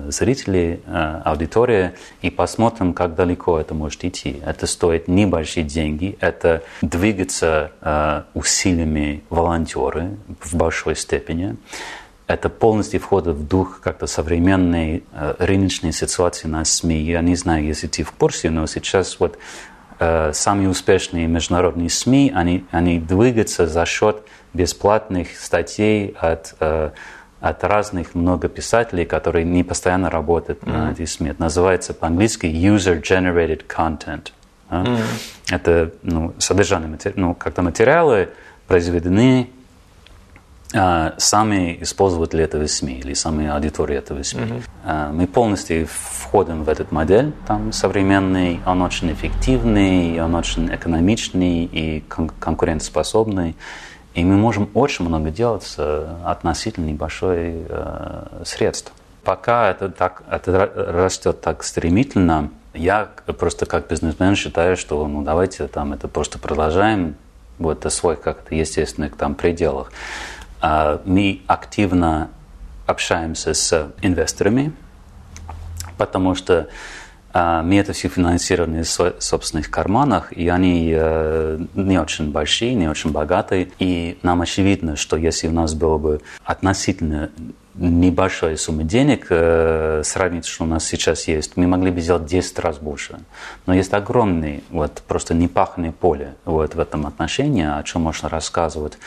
зрители, 0.09 0.81
э, 0.87 1.21
аудитория, 1.25 1.95
и 2.23 2.31
посмотрим, 2.31 2.95
как 2.95 3.17
далеко 3.17 3.59
это 3.59 3.75
может 3.75 4.05
идти. 4.05 4.41
Это 4.45 4.69
стоит 4.69 5.09
небольшие 5.09 5.65
деньги, 5.65 6.17
это 6.21 6.63
двигаться 6.81 7.73
э, 7.81 8.23
усилиями 8.35 9.25
волонтеры 9.31 10.17
в 10.41 10.55
большой 10.55 10.95
степени. 10.95 11.57
Это 12.29 12.49
полностью 12.49 13.01
входит 13.01 13.35
в 13.35 13.49
дух 13.49 13.81
как-то 13.83 14.07
современной 14.07 15.03
э, 15.13 15.35
рыночной 15.41 15.93
ситуации 15.93 16.47
на 16.47 16.65
СМИ. 16.65 17.03
Я 17.03 17.21
не 17.21 17.35
знаю, 17.35 17.65
если 17.65 17.89
ты 17.89 18.05
в 18.05 18.13
курсе, 18.13 18.51
но 18.51 18.67
сейчас 18.67 19.19
вот 19.19 19.39
Э, 19.99 20.33
самые 20.35 20.69
успешные 20.69 21.27
международные 21.27 21.89
СМИ, 21.89 22.33
они, 22.35 22.67
они 22.71 22.99
двигаются 22.99 23.67
за 23.67 23.87
счет 23.87 24.23
бесплатных 24.53 25.39
статей 25.39 26.15
от, 26.21 26.55
э, 26.61 26.91
от 27.41 27.65
разных 27.65 28.15
много 28.15 28.49
писателей, 28.49 29.07
которые 29.07 29.47
не 29.47 29.65
постоянно 29.65 30.11
работают 30.11 30.63
mm-hmm. 30.63 30.73
на 30.73 30.93
эти 30.93 31.07
СМИ. 31.07 31.31
Это 31.31 31.43
называется 31.43 31.95
по-английски 31.95 32.45
user-generated 32.45 33.65
content. 33.67 34.33
Mm-hmm. 34.69 34.99
Это 35.51 35.93
ну, 36.03 36.35
содержание, 36.39 36.99
ну, 37.15 37.35
как-то 37.35 37.63
материалы 37.63 38.29
произведены 38.67 39.49
а, 40.75 41.15
сами 41.19 41.79
использователи 41.81 42.43
этого 42.43 42.67
СМИ 42.67 42.99
или 42.99 43.15
сами 43.15 43.49
аудитории 43.49 43.97
этого 43.97 44.23
СМИ. 44.23 44.63
Mm-hmm. 44.85 45.13
Мы 45.13 45.27
полностью 45.27 45.87
входим 45.89 46.65
в 46.65 46.69
этот 46.69 46.93
модель, 46.93 47.33
там 47.47 47.73
современный, 47.73 48.61
он 48.67 48.83
очень 48.83 49.13
эффективный, 49.13 50.21
он 50.21 50.35
очень 50.35 50.75
экономичный 50.75 51.65
и 51.65 52.01
кон- 52.09 52.31
конкурентоспособный. 52.41 53.57
И 54.15 54.25
мы 54.25 54.37
можем 54.37 54.71
очень 54.73 55.05
много 55.05 55.31
делать 55.31 55.63
с 55.63 55.79
относительно 56.25 56.87
небольшой 56.87 57.67
э, 57.69 58.43
средств. 58.45 58.93
Пока 59.23 59.71
это, 59.71 59.91
так, 59.91 60.23
это 60.31 60.73
растет 60.75 61.41
так 61.43 61.63
стремительно, 61.63 62.51
я 62.73 63.09
просто 63.39 63.67
как 63.67 63.89
бизнесмен 63.89 64.37
считаю, 64.37 64.77
что 64.77 65.07
ну, 65.07 65.23
давайте 65.23 65.67
там 65.67 65.93
это 65.93 66.09
просто 66.09 66.39
продолжаем 66.39 67.17
вот 67.59 67.81
до 67.81 67.91
своих 67.91 68.21
как-то 68.21 68.55
естественных 68.55 69.17
там 69.17 69.35
пределах. 69.35 69.91
А, 70.69 71.01
мы 71.05 71.43
активно 71.47 72.29
общаемся 72.87 73.55
с 73.55 73.93
инвесторами, 74.03 74.73
потому 75.97 76.35
что 76.35 76.67
а, 77.33 77.63
мы 77.63 77.77
это 77.77 77.93
все 77.93 78.09
финансированы 78.09 78.81
из 78.81 78.99
собственных 79.21 79.71
карманах, 79.71 80.33
и 80.33 80.49
они 80.49 80.93
э, 80.93 81.61
не 81.75 82.01
очень 82.01 82.33
большие, 82.33 82.75
не 82.75 82.89
очень 82.89 83.13
богатые. 83.13 83.69
И 83.79 84.19
нам 84.25 84.43
очевидно, 84.43 84.97
что 84.97 85.17
если 85.17 85.47
у 85.47 85.53
нас 85.53 85.73
было 85.75 85.99
бы 85.99 86.21
относительно 86.43 87.31
небольшая 87.77 88.57
сумма 88.57 88.85
денег, 88.85 89.27
э, 89.31 90.03
сравнить, 90.05 90.47
что 90.47 90.65
у 90.65 90.67
нас 90.67 90.85
сейчас 90.85 91.29
есть, 91.29 91.57
мы 91.57 91.67
могли 91.67 91.91
бы 91.91 92.01
сделать 92.01 92.27
10 92.27 92.59
раз 92.59 92.79
больше. 92.79 93.19
Но 93.67 93.75
есть 93.75 93.93
огромное, 93.93 94.63
вот, 94.71 95.03
просто 95.07 95.35
непаханное 95.35 95.93
поле 95.93 96.35
вот, 96.45 96.75
в 96.75 96.81
этом 96.81 97.07
отношении, 97.07 97.65
о 97.65 97.83
чем 97.83 98.03
можно 98.03 98.29
рассказывать 98.29 98.99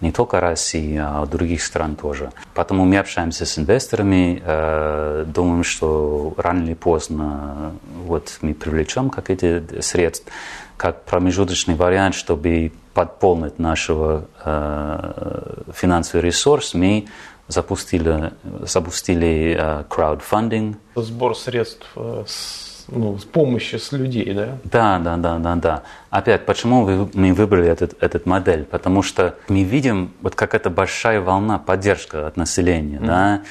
не 0.00 0.12
только 0.12 0.40
России, 0.40 0.98
а 1.00 1.24
других 1.26 1.62
стран 1.62 1.96
тоже. 1.96 2.32
Поэтому 2.54 2.84
мы 2.84 2.98
общаемся 2.98 3.46
с 3.46 3.58
инвесторами, 3.58 4.42
э, 4.44 5.24
думаем, 5.26 5.64
что 5.64 6.34
рано 6.36 6.64
или 6.64 6.74
поздно 6.74 7.72
вот, 8.04 8.38
мы 8.40 8.54
привлечем 8.54 9.08
какие-то 9.08 9.82
средства, 9.82 10.32
как 10.76 11.04
промежуточный 11.04 11.74
вариант, 11.74 12.14
чтобы 12.14 12.72
подполнить 12.92 13.58
нашего 13.58 14.26
э, 14.44 15.62
финансовый 15.74 16.22
ресурс, 16.22 16.74
мы 16.74 17.06
запустили, 17.48 18.32
запустили 18.62 19.56
uh, 19.58 19.86
crowdfunding. 19.88 20.76
Сбор 20.96 21.36
средств 21.36 21.86
э, 21.94 22.24
с, 22.26 22.84
ну, 22.88 23.18
с 23.18 23.24
помощью 23.24 23.78
с 23.78 23.92
людей, 23.92 24.32
да? 24.34 24.58
Да, 24.64 24.98
да, 24.98 25.16
да, 25.16 25.38
да, 25.38 25.54
да. 25.54 25.82
Опять, 26.10 26.44
почему 26.46 26.84
вы, 26.84 27.08
мы 27.14 27.32
выбрали 27.32 27.68
этот, 27.68 28.02
этот 28.02 28.26
модель? 28.26 28.64
Потому 28.64 29.02
что 29.02 29.36
мы 29.48 29.62
видим, 29.62 30.12
вот 30.22 30.34
как 30.34 30.54
это 30.54 30.70
большая 30.70 31.20
волна 31.20 31.58
поддержки 31.58 32.16
от 32.16 32.36
населения, 32.36 32.98
mm-hmm. 32.98 33.06
да, 33.06 33.42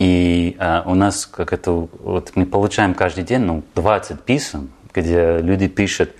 и 0.00 0.56
uh, 0.58 0.82
у 0.86 0.94
нас 0.94 1.24
как 1.24 1.52
это, 1.52 1.70
вот 1.70 2.32
мы 2.34 2.46
получаем 2.46 2.94
каждый 2.94 3.22
день, 3.22 3.42
ну, 3.42 3.62
20 3.76 4.22
писем, 4.22 4.70
где 4.92 5.38
люди 5.38 5.68
пишут, 5.68 6.10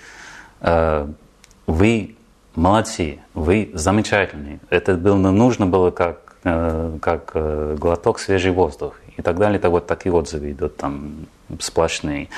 uh, 0.60 1.12
вы 1.66 2.14
молодцы, 2.54 3.18
вы 3.34 3.70
замечательные. 3.74 4.60
Это 4.70 4.94
было, 4.94 5.16
нужно 5.16 5.66
было 5.66 5.90
как 5.90 6.23
Э, 6.23 6.23
как 6.44 7.30
э, 7.34 7.76
глоток 7.78 8.18
свежий 8.18 8.52
воздух 8.52 8.94
и 9.16 9.22
так 9.22 9.38
далее. 9.38 9.58
Так 9.58 9.70
вот 9.70 9.86
такие 9.86 10.12
отзывы 10.12 10.52
идут 10.52 10.76
там 10.76 11.26
сплошные. 11.58 12.28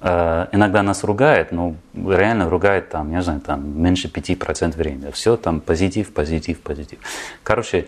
Э, 0.00 0.46
иногда 0.52 0.82
нас 0.82 1.02
ругает, 1.02 1.50
но 1.50 1.74
реально 1.94 2.50
ругает 2.50 2.90
там, 2.90 3.10
не 3.10 3.22
знаю, 3.22 3.40
там 3.40 3.82
меньше 3.82 4.08
5% 4.08 4.76
времени. 4.76 5.10
Все 5.12 5.36
там 5.36 5.60
позитив, 5.60 6.12
позитив, 6.12 6.60
позитив. 6.60 6.98
Короче, 7.42 7.86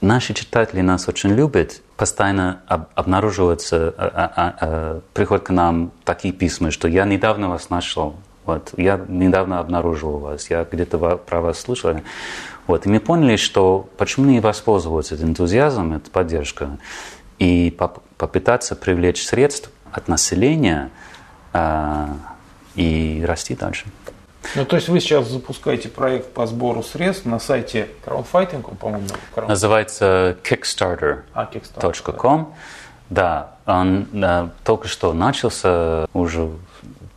наши 0.00 0.32
читатели 0.32 0.80
нас 0.80 1.08
очень 1.08 1.30
любят, 1.30 1.82
постоянно 1.96 2.60
об, 2.68 2.84
обнаруживаются, 2.94 3.94
а, 3.98 4.32
а, 4.36 4.54
а, 4.60 5.00
приходят 5.12 5.44
к 5.44 5.50
нам 5.50 5.90
такие 6.04 6.32
письма, 6.32 6.70
что 6.70 6.86
я 6.88 7.04
недавно 7.04 7.48
вас 7.48 7.68
нашел, 7.68 8.14
вот, 8.46 8.72
я 8.76 9.00
недавно 9.08 9.58
обнаружил 9.58 10.18
вас, 10.18 10.50
я 10.50 10.66
где-то 10.70 11.16
про 11.16 11.40
вас 11.40 11.58
слышал. 11.60 11.96
Вот, 12.66 12.86
и 12.86 12.88
мы 12.88 13.00
поняли, 13.00 13.36
что 13.36 13.88
почему 13.98 14.26
не 14.26 14.40
воспользоваться 14.40 15.14
этим 15.14 15.30
энтузиазмом, 15.30 15.94
этой 15.94 16.10
поддержкой, 16.10 16.68
и 17.38 17.74
поп 17.76 17.98
попытаться 18.16 18.76
привлечь 18.76 19.26
средств 19.26 19.70
от 19.92 20.08
населения 20.08 20.90
э, 21.52 22.06
и 22.76 23.24
расти 23.26 23.54
дальше. 23.54 23.86
Ну, 24.54 24.64
то 24.64 24.76
есть 24.76 24.88
вы 24.88 25.00
сейчас 25.00 25.28
запускаете 25.28 25.88
проект 25.88 26.32
по 26.32 26.46
сбору 26.46 26.82
средств 26.82 27.26
на 27.26 27.38
сайте 27.38 27.88
краудфайтинга, 28.04 28.70
по-моему? 28.74 29.06
Crowd... 29.34 29.48
Называется 29.48 30.36
kickstarter.com. 30.42 31.24
А, 31.34 31.50
Kickstarter, 31.52 32.46
да. 33.10 33.48
да, 33.66 33.80
он 33.80 34.06
да, 34.12 34.50
только 34.64 34.86
что 34.86 35.12
начался, 35.12 36.06
уже 36.12 36.50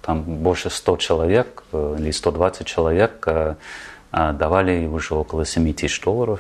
там 0.01 0.23
больше 0.23 0.69
100 0.69 0.97
человек 0.97 1.63
э, 1.73 1.97
или 1.99 2.11
120 2.11 2.65
человек 2.65 3.23
э, 3.27 3.55
давали 4.11 4.87
уже 4.87 5.15
около 5.15 5.45
7 5.45 5.73
тысяч 5.73 6.01
долларов 6.01 6.39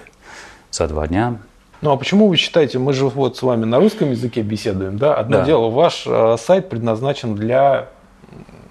за 0.71 0.87
два 0.87 1.07
дня. 1.07 1.37
Ну 1.81 1.91
а 1.91 1.97
почему 1.97 2.27
вы 2.27 2.37
считаете, 2.37 2.79
мы 2.79 2.93
же 2.93 3.07
вот 3.07 3.37
с 3.37 3.41
вами 3.43 3.65
на 3.65 3.77
русском 3.79 4.11
языке 4.11 4.41
беседуем, 4.41 4.97
да? 4.97 5.15
Одно 5.15 5.39
да. 5.39 5.45
дело, 5.45 5.69
ваш 5.69 6.03
э, 6.07 6.35
сайт 6.39 6.69
предназначен 6.69 7.35
для 7.35 7.89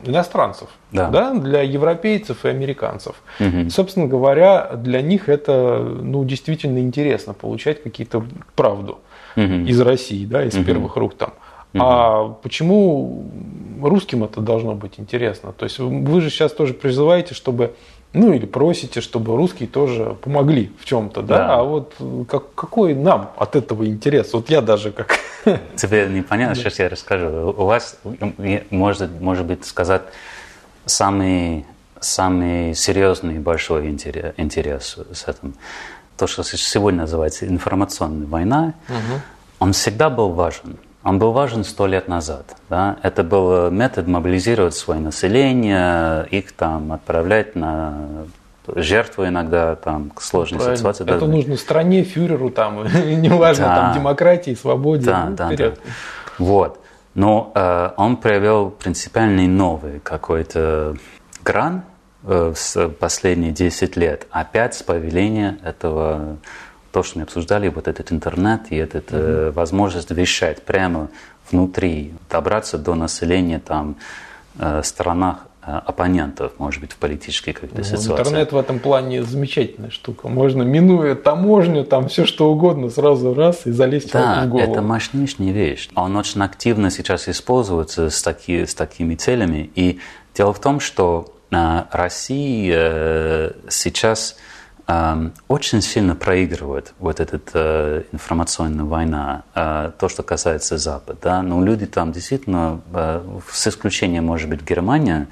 иностранцев, 0.04 0.68
да. 0.92 1.08
Да? 1.10 1.34
для 1.34 1.62
европейцев 1.62 2.44
и 2.44 2.48
американцев. 2.48 3.16
Угу. 3.40 3.70
Собственно 3.70 4.06
говоря, 4.06 4.72
для 4.74 5.02
них 5.02 5.28
это 5.28 5.78
ну, 5.78 6.24
действительно 6.24 6.78
интересно 6.78 7.32
получать 7.32 7.82
какие-то 7.82 8.24
правду 8.54 8.98
угу. 9.36 9.42
из 9.42 9.80
России, 9.80 10.26
да, 10.26 10.44
из 10.44 10.54
угу. 10.54 10.64
первых 10.64 10.96
рук 10.96 11.14
там. 11.14 11.30
Угу. 11.74 11.82
А 11.82 12.28
почему 12.42 13.30
русским 13.82 14.24
это 14.24 14.40
должно 14.40 14.74
быть 14.74 14.98
интересно? 14.98 15.52
То 15.52 15.64
есть 15.64 15.78
вы 15.78 16.20
же 16.20 16.30
сейчас 16.30 16.52
тоже 16.52 16.74
призываете, 16.74 17.34
чтобы 17.34 17.74
ну 18.16 18.32
или 18.32 18.46
просите, 18.46 19.00
чтобы 19.00 19.36
русские 19.36 19.68
тоже 19.68 20.16
помогли 20.22 20.72
в 20.80 20.84
чем-то, 20.84 21.22
да? 21.22 21.36
да. 21.36 21.54
А 21.56 21.62
вот 21.62 21.94
как, 22.28 22.54
какой 22.54 22.94
нам 22.94 23.30
от 23.36 23.56
этого 23.56 23.86
интерес? 23.86 24.32
Вот 24.32 24.48
я 24.48 24.62
даже 24.62 24.90
как... 24.90 25.18
Тебе 25.76 26.08
непонятно, 26.08 26.54
да. 26.54 26.60
сейчас 26.60 26.78
я 26.78 26.88
расскажу. 26.88 27.54
У 27.56 27.64
вас, 27.66 27.98
может, 28.70 29.20
может 29.20 29.44
быть, 29.44 29.64
сказать 29.66 30.02
самый, 30.86 31.66
самый 32.00 32.74
серьезный 32.74 33.38
большой 33.38 33.88
интерес, 33.88 34.32
интерес 34.38 34.98
с 35.12 35.28
этим. 35.28 35.54
То, 36.16 36.26
что 36.26 36.42
сегодня 36.42 37.00
называется 37.00 37.46
информационная 37.46 38.26
война, 38.26 38.74
угу. 38.88 39.20
он 39.58 39.72
всегда 39.74 40.08
был 40.08 40.30
важен. 40.30 40.78
Он 41.06 41.20
был 41.20 41.30
важен 41.30 41.62
сто 41.62 41.86
лет 41.86 42.08
назад. 42.08 42.56
Да? 42.68 42.96
Это 43.00 43.22
был 43.22 43.70
метод 43.70 44.08
мобилизировать 44.08 44.74
свое 44.74 44.98
население, 44.98 46.26
их 46.32 46.50
там 46.50 46.90
отправлять 46.90 47.54
на 47.54 48.26
жертву 48.74 49.24
иногда 49.24 49.76
там 49.76 50.10
к 50.10 50.20
сложной 50.20 50.58
Правильно. 50.58 50.76
ситуации. 50.76 51.04
Это 51.04 51.20
да. 51.20 51.26
нужно 51.26 51.56
стране, 51.56 52.02
фюреру 52.02 52.50
там, 52.50 52.82
неважно, 53.22 53.66
да. 53.66 53.76
там 53.76 53.94
демократии, 53.94 54.54
свободе. 54.54 55.06
Да, 55.06 55.26
ну, 55.26 55.36
да, 55.36 55.50
да. 55.50 55.72
Вот. 56.38 56.80
Но 57.14 57.52
э, 57.54 57.90
он 57.96 58.16
проявил 58.16 58.70
принципиальный 58.70 59.46
новый 59.46 60.00
какой-то 60.00 60.96
гран 61.44 61.82
э, 62.24 62.52
в 62.52 62.88
последние 62.98 63.52
10 63.52 63.96
лет. 63.96 64.26
Опять 64.32 64.74
с 64.74 64.82
появления 64.82 65.56
этого 65.62 66.38
то, 66.96 67.02
что 67.02 67.18
мы 67.18 67.24
обсуждали, 67.24 67.68
вот 67.68 67.88
этот 67.88 68.10
интернет 68.10 68.62
и 68.70 68.76
эта 68.76 69.00
mm-hmm. 69.00 69.50
возможность 69.50 70.10
вещать 70.10 70.62
прямо 70.62 71.10
внутри, 71.50 72.14
добраться 72.30 72.78
до 72.78 72.94
населения 72.94 73.58
там, 73.58 73.96
э, 74.58 74.80
странах 74.82 75.46
э, 75.60 75.72
оппонентов, 75.72 76.52
может 76.56 76.80
быть, 76.80 76.92
в 76.92 76.96
политической 76.96 77.52
какой-то 77.52 77.76
ну, 77.76 77.84
ситуации. 77.84 78.12
Интернет 78.12 78.52
в 78.52 78.56
этом 78.56 78.78
плане 78.78 79.22
замечательная 79.24 79.90
штука. 79.90 80.28
Можно, 80.28 80.62
минуя 80.62 81.14
таможню, 81.16 81.84
там 81.84 82.08
все 82.08 82.24
что 82.24 82.50
угодно, 82.50 82.88
сразу 82.88 83.34
раз 83.34 83.66
и 83.66 83.72
залезть 83.72 84.12
да, 84.12 84.44
в 84.46 84.48
голову. 84.48 84.72
это 84.72 84.80
мощнейшая 84.80 85.52
вещь. 85.52 85.90
Он 85.96 86.16
очень 86.16 86.40
активно 86.42 86.90
сейчас 86.90 87.28
используется 87.28 88.08
с, 88.08 88.22
таки, 88.22 88.64
с 88.64 88.74
такими 88.74 89.16
целями. 89.16 89.70
И 89.74 90.00
дело 90.34 90.54
в 90.54 90.60
том, 90.62 90.80
что 90.80 91.34
э, 91.50 91.82
Россия 91.92 93.52
сейчас 93.68 94.36
очень 95.48 95.82
сильно 95.82 96.14
проигрывает 96.14 96.94
вот 97.00 97.18
эта 97.18 97.40
э, 97.54 98.02
информационная 98.12 98.84
война, 98.84 99.42
э, 99.54 99.90
то, 99.98 100.08
что 100.08 100.22
касается 100.22 100.78
Запада. 100.78 101.18
Да? 101.20 101.42
Но 101.42 101.64
люди 101.64 101.86
там 101.86 102.12
действительно, 102.12 102.80
э, 102.92 103.40
с 103.50 103.66
исключением, 103.66 104.26
может 104.26 104.48
быть, 104.48 104.62
Германия 104.62 105.26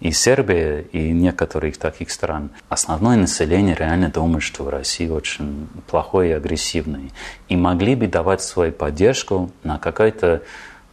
и 0.00 0.10
Сербия 0.10 0.80
и 0.80 1.10
некоторых 1.10 1.76
таких 1.76 2.10
стран, 2.10 2.50
основное 2.70 3.16
население 3.16 3.74
реально 3.74 4.08
думает, 4.08 4.42
что 4.42 4.70
Россия 4.70 5.10
очень 5.10 5.68
плохой 5.86 6.30
и 6.30 6.32
агрессивный. 6.32 7.12
И 7.48 7.56
могли 7.56 7.96
бы 7.96 8.06
давать 8.06 8.42
свою 8.42 8.72
поддержку 8.72 9.50
на 9.64 9.78
какой-то 9.78 10.42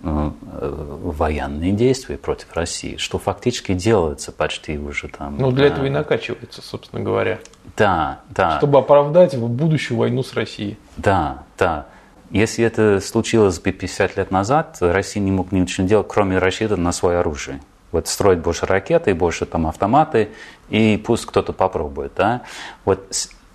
военные 0.01 1.71
действия 1.73 2.17
против 2.17 2.53
России, 2.53 2.97
что 2.97 3.19
фактически 3.19 3.73
делается 3.73 4.31
почти 4.31 4.77
уже 4.77 5.07
там. 5.07 5.37
Ну, 5.37 5.51
для 5.51 5.67
этого 5.67 5.85
и 5.85 5.89
накачивается, 5.89 6.61
собственно 6.61 7.03
говоря. 7.03 7.39
Да, 7.77 8.21
да. 8.29 8.57
Чтобы 8.57 8.79
оправдать 8.79 9.37
будущую 9.37 9.97
войну 9.97 10.23
с 10.23 10.33
Россией. 10.33 10.77
Да, 10.97 11.43
да. 11.57 11.85
Если 12.31 12.63
это 12.63 12.99
случилось 13.01 13.59
бы 13.59 13.71
50 13.71 14.17
лет 14.17 14.31
назад, 14.31 14.77
Россия 14.79 15.21
не 15.21 15.31
мог 15.31 15.51
ничего 15.51 15.85
делать, 15.85 16.07
кроме 16.09 16.37
рассчитывать 16.37 16.81
на 16.81 16.93
свое 16.93 17.19
оружие. 17.19 17.61
Вот 17.91 18.07
строить 18.07 18.39
больше 18.39 18.65
ракеты, 18.65 19.13
больше 19.13 19.45
там 19.45 19.67
автоматы, 19.67 20.29
и 20.69 20.97
пусть 20.97 21.25
кто-то 21.25 21.51
попробует. 21.51 22.13
Да? 22.15 22.41
Вот 22.85 23.05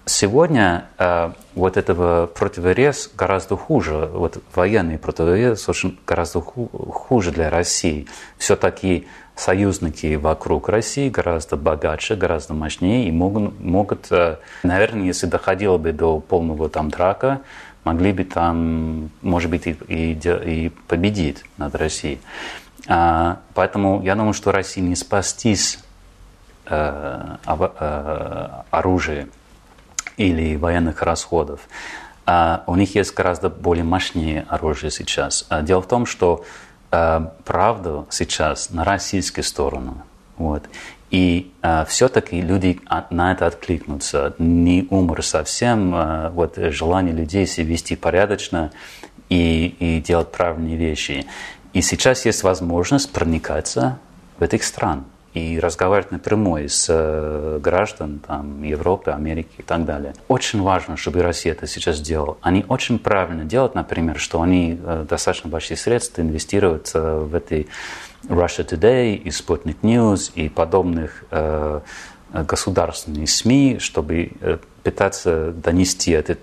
Сегодня 0.08 0.86
э, 0.98 1.32
вот 1.56 1.76
этого 1.76 2.26
противорез 2.26 3.10
гораздо 3.16 3.56
хуже, 3.56 4.08
вот 4.12 4.40
военный 4.54 4.98
противорез 4.98 5.68
очень 5.68 5.98
гораздо 6.06 6.40
ху, 6.40 6.68
хуже 6.92 7.32
для 7.32 7.50
России. 7.50 8.06
Все-таки 8.38 9.08
союзники 9.34 10.14
вокруг 10.14 10.68
России 10.68 11.08
гораздо 11.08 11.56
богаче, 11.56 12.14
гораздо 12.14 12.54
мощнее 12.54 13.08
и 13.08 13.10
могут, 13.10 13.58
могут 13.58 14.06
э, 14.12 14.36
наверное, 14.62 15.06
если 15.06 15.26
доходило 15.26 15.76
бы 15.76 15.90
до 15.90 16.20
полного 16.20 16.68
там 16.68 16.88
драка, 16.88 17.40
могли 17.82 18.12
бы 18.12 18.22
там, 18.22 19.10
может 19.22 19.50
быть, 19.50 19.66
и, 19.66 19.76
и, 19.88 20.12
и 20.22 20.72
победить 20.86 21.44
над 21.56 21.74
Россией. 21.74 22.20
А, 22.86 23.40
поэтому 23.54 24.02
я 24.04 24.14
думаю, 24.14 24.34
что 24.34 24.52
России 24.52 24.82
не 24.82 24.94
спастись 24.94 25.80
э, 26.66 27.36
э, 27.44 28.48
оружием 28.70 29.30
или 30.16 30.56
военных 30.56 31.02
расходов. 31.02 31.60
А 32.26 32.64
у 32.66 32.74
них 32.74 32.94
есть 32.94 33.14
гораздо 33.14 33.48
более 33.48 33.84
мощнее 33.84 34.46
оружие 34.48 34.90
сейчас. 34.90 35.46
А 35.48 35.62
дело 35.62 35.80
в 35.80 35.86
том, 35.86 36.06
что 36.06 36.44
а, 36.90 37.34
правда 37.44 38.06
сейчас 38.10 38.70
на 38.70 38.84
российской 38.84 39.42
стороне. 39.42 39.92
Вот. 40.36 40.64
И 41.10 41.52
а, 41.62 41.84
все-таки 41.84 42.40
люди 42.40 42.80
на 43.10 43.32
это 43.32 43.46
откликнутся. 43.46 44.34
Не 44.38 44.88
умер 44.90 45.22
совсем 45.22 45.92
а, 45.94 46.30
вот, 46.30 46.56
желание 46.56 47.14
людей 47.14 47.46
себя 47.46 47.68
вести 47.68 47.94
порядочно 47.94 48.72
и, 49.28 49.76
и 49.78 50.00
делать 50.00 50.32
правильные 50.32 50.76
вещи. 50.76 51.26
И 51.72 51.80
сейчас 51.80 52.26
есть 52.26 52.42
возможность 52.42 53.12
проникаться 53.12 53.98
в 54.38 54.42
этих 54.42 54.64
стран 54.64 55.04
и 55.36 55.60
разговаривать 55.60 56.12
напрямую 56.12 56.70
с 56.70 56.86
э, 56.88 57.58
граждан 57.62 58.20
там, 58.26 58.62
Европы, 58.62 59.10
Америки 59.10 59.50
и 59.58 59.62
так 59.62 59.84
далее. 59.84 60.14
Очень 60.28 60.62
важно, 60.62 60.96
чтобы 60.96 61.22
Россия 61.22 61.52
это 61.52 61.66
сейчас 61.66 62.00
делала. 62.00 62.38
Они 62.40 62.64
очень 62.70 62.98
правильно 62.98 63.44
делают, 63.44 63.74
например, 63.74 64.18
что 64.18 64.40
они 64.40 64.80
э, 64.82 65.04
достаточно 65.06 65.50
большие 65.50 65.76
средства 65.76 66.22
инвестируют 66.22 66.90
э, 66.94 67.18
в 67.18 67.34
эти 67.34 67.66
Russia 68.28 68.66
Today 68.66 69.14
и 69.14 69.28
Sputnik 69.28 69.76
News 69.82 70.32
и 70.34 70.48
подобных 70.48 71.24
государственных 72.32 73.30
СМИ, 73.30 73.76
чтобы 73.78 74.32
пытаться 74.82 75.52
донести 75.52 76.10
эту 76.10 76.34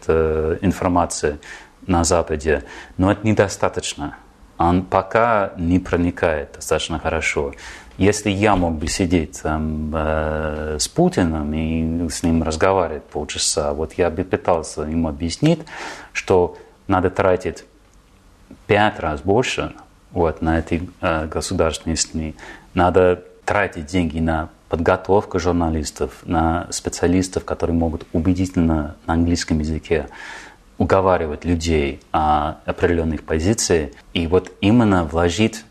информацию 0.61 1.39
на 1.87 2.05
Западе. 2.05 2.63
Но 2.97 3.11
это 3.11 3.27
недостаточно. 3.27 4.15
Он 4.57 4.83
пока 4.83 5.51
не 5.57 5.79
проникает 5.79 6.53
достаточно 6.53 6.99
хорошо. 6.99 7.53
Если 7.97 8.31
я 8.31 8.55
мог 8.55 8.73
бы 8.75 8.87
сидеть 8.87 9.41
там, 9.43 9.91
э, 9.95 10.77
с 10.79 10.87
Путиным 10.87 11.53
и 11.53 12.09
с 12.09 12.23
ним 12.23 12.41
разговаривать 12.41 13.03
полчаса, 13.03 13.73
вот 13.73 13.93
я 13.93 14.09
бы 14.09 14.23
пытался 14.23 14.81
ему 14.81 15.09
объяснить, 15.09 15.59
что 16.11 16.57
надо 16.87 17.11
тратить 17.11 17.65
пять 18.65 18.99
раз 18.99 19.21
больше 19.21 19.73
вот, 20.11 20.41
на 20.41 20.59
эти 20.59 20.89
э, 21.01 21.27
государственные 21.27 21.97
СМИ. 21.97 22.35
Надо 22.73 23.23
тратить 23.45 23.85
деньги 23.85 24.19
на 24.19 24.49
подготовку 24.69 25.39
журналистов, 25.39 26.11
на 26.23 26.67
специалистов, 26.71 27.45
которые 27.45 27.75
могут 27.75 28.07
убедительно 28.11 28.95
на 29.05 29.13
английском 29.13 29.59
языке 29.59 30.07
уговаривать 30.79 31.45
людей 31.45 32.01
о 32.11 32.55
определенных 32.65 33.23
позициях. 33.23 33.91
И 34.13 34.25
вот 34.25 34.51
именно 34.61 35.03
вложить 35.05 35.63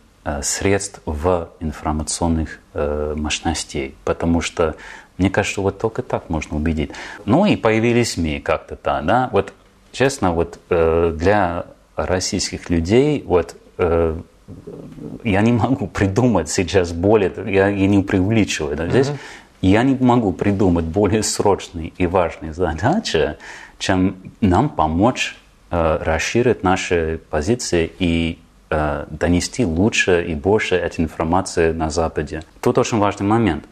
средств 0.42 1.00
в 1.04 1.48
информационных 1.60 2.60
э, 2.74 3.14
мощностей, 3.16 3.96
потому 4.04 4.40
что 4.40 4.76
мне 5.18 5.30
кажется, 5.30 5.60
вот 5.60 5.78
только 5.78 6.02
так 6.02 6.30
можно 6.30 6.56
убедить. 6.56 6.90
Ну 7.24 7.44
и 7.44 7.56
появились 7.56 8.12
СМИ 8.12 8.40
как-то 8.40 8.76
там, 8.76 9.06
да. 9.06 9.28
Вот 9.32 9.52
честно, 9.90 10.32
вот 10.32 10.58
э, 10.70 11.12
для 11.16 11.66
российских 11.96 12.70
людей, 12.70 13.22
вот 13.26 13.56
я 13.78 15.40
не 15.40 15.52
могу 15.52 15.86
придумать 15.86 16.48
сейчас 16.48 16.92
более, 16.92 17.32
я, 17.46 17.68
я 17.68 17.86
не 17.86 18.02
преувеличиваю, 18.02 18.76
да, 18.76 18.88
здесь 18.88 19.08
mm-hmm. 19.08 19.18
я 19.62 19.82
не 19.82 19.94
могу 19.94 20.32
придумать 20.32 20.84
более 20.84 21.22
срочные 21.22 21.92
и 21.96 22.06
важные 22.06 22.52
задачи, 22.52 23.36
чем 23.78 24.16
нам 24.40 24.68
помочь 24.68 25.36
расширить 25.70 26.62
наши 26.62 27.20
позиции 27.30 27.90
и 27.98 28.38
Э, 28.74 29.04
донести 29.10 29.66
лучше 29.66 30.24
и 30.24 30.34
больше 30.34 30.76
этой 30.76 31.02
информации 31.04 31.72
на 31.72 31.90
Западе. 31.90 32.42
Тут 32.62 32.78
очень 32.78 32.98
важный 32.98 33.26
момент. 33.26 33.64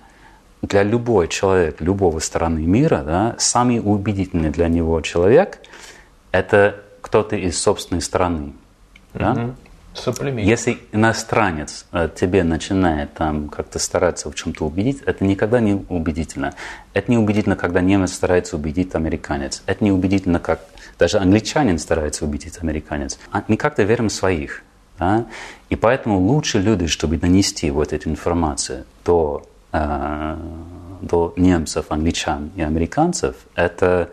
Для 0.61 0.83
любой 0.83 1.27
человека, 1.29 1.83
любого 1.83 2.19
стороны 2.19 2.61
мира, 2.67 3.03
да, 3.07 3.35
самый 3.39 3.81
убедительный 3.83 4.51
для 4.51 4.69
него 4.69 5.01
человек– 5.01 5.61
это 6.33 6.83
кто-то 7.01 7.35
из 7.35 7.59
собственной 7.59 8.03
страны. 8.03 8.53
Да? 9.15 9.55
Если 10.45 10.79
иностранец 10.93 11.87
э, 11.93 12.11
тебе 12.15 12.45
начинает 12.45 13.15
там 13.15 13.49
как-то 13.49 13.79
стараться 13.79 14.31
в 14.31 14.35
чем-то 14.35 14.67
убедить, 14.67 15.01
это 15.07 15.25
никогда 15.25 15.61
не 15.61 15.83
убедительно. 15.89 16.53
Это 16.93 17.11
не 17.11 17.17
убедительно, 17.17 17.57
когда 17.57 17.81
немец 17.81 18.13
старается 18.13 18.57
убедить 18.57 18.95
американец. 18.95 19.63
Это 19.65 19.83
не 19.83 19.93
убедительно, 19.93 20.41
как 20.41 20.61
даже 20.99 21.17
англичанин 21.17 21.79
старается 21.79 22.27
убедить 22.27 22.59
американец. 22.61 23.19
А 23.33 23.43
мы 23.49 23.57
как-то 23.57 23.83
верим 23.83 24.11
в 24.11 24.13
своих. 24.13 24.63
Да? 25.01 25.27
И 25.71 25.77
поэтому 25.77 26.19
лучше 26.21 26.59
люди, 26.59 26.87
чтобы 26.87 27.17
донести 27.17 27.71
вот 27.71 27.93
эту 27.93 28.11
информацию 28.11 28.85
до, 29.05 29.43
э, 29.73 30.37
до 31.01 31.33
немцев, 31.37 31.87
англичан 31.89 32.51
и 32.55 32.63
американцев, 32.63 33.35
это 33.55 34.11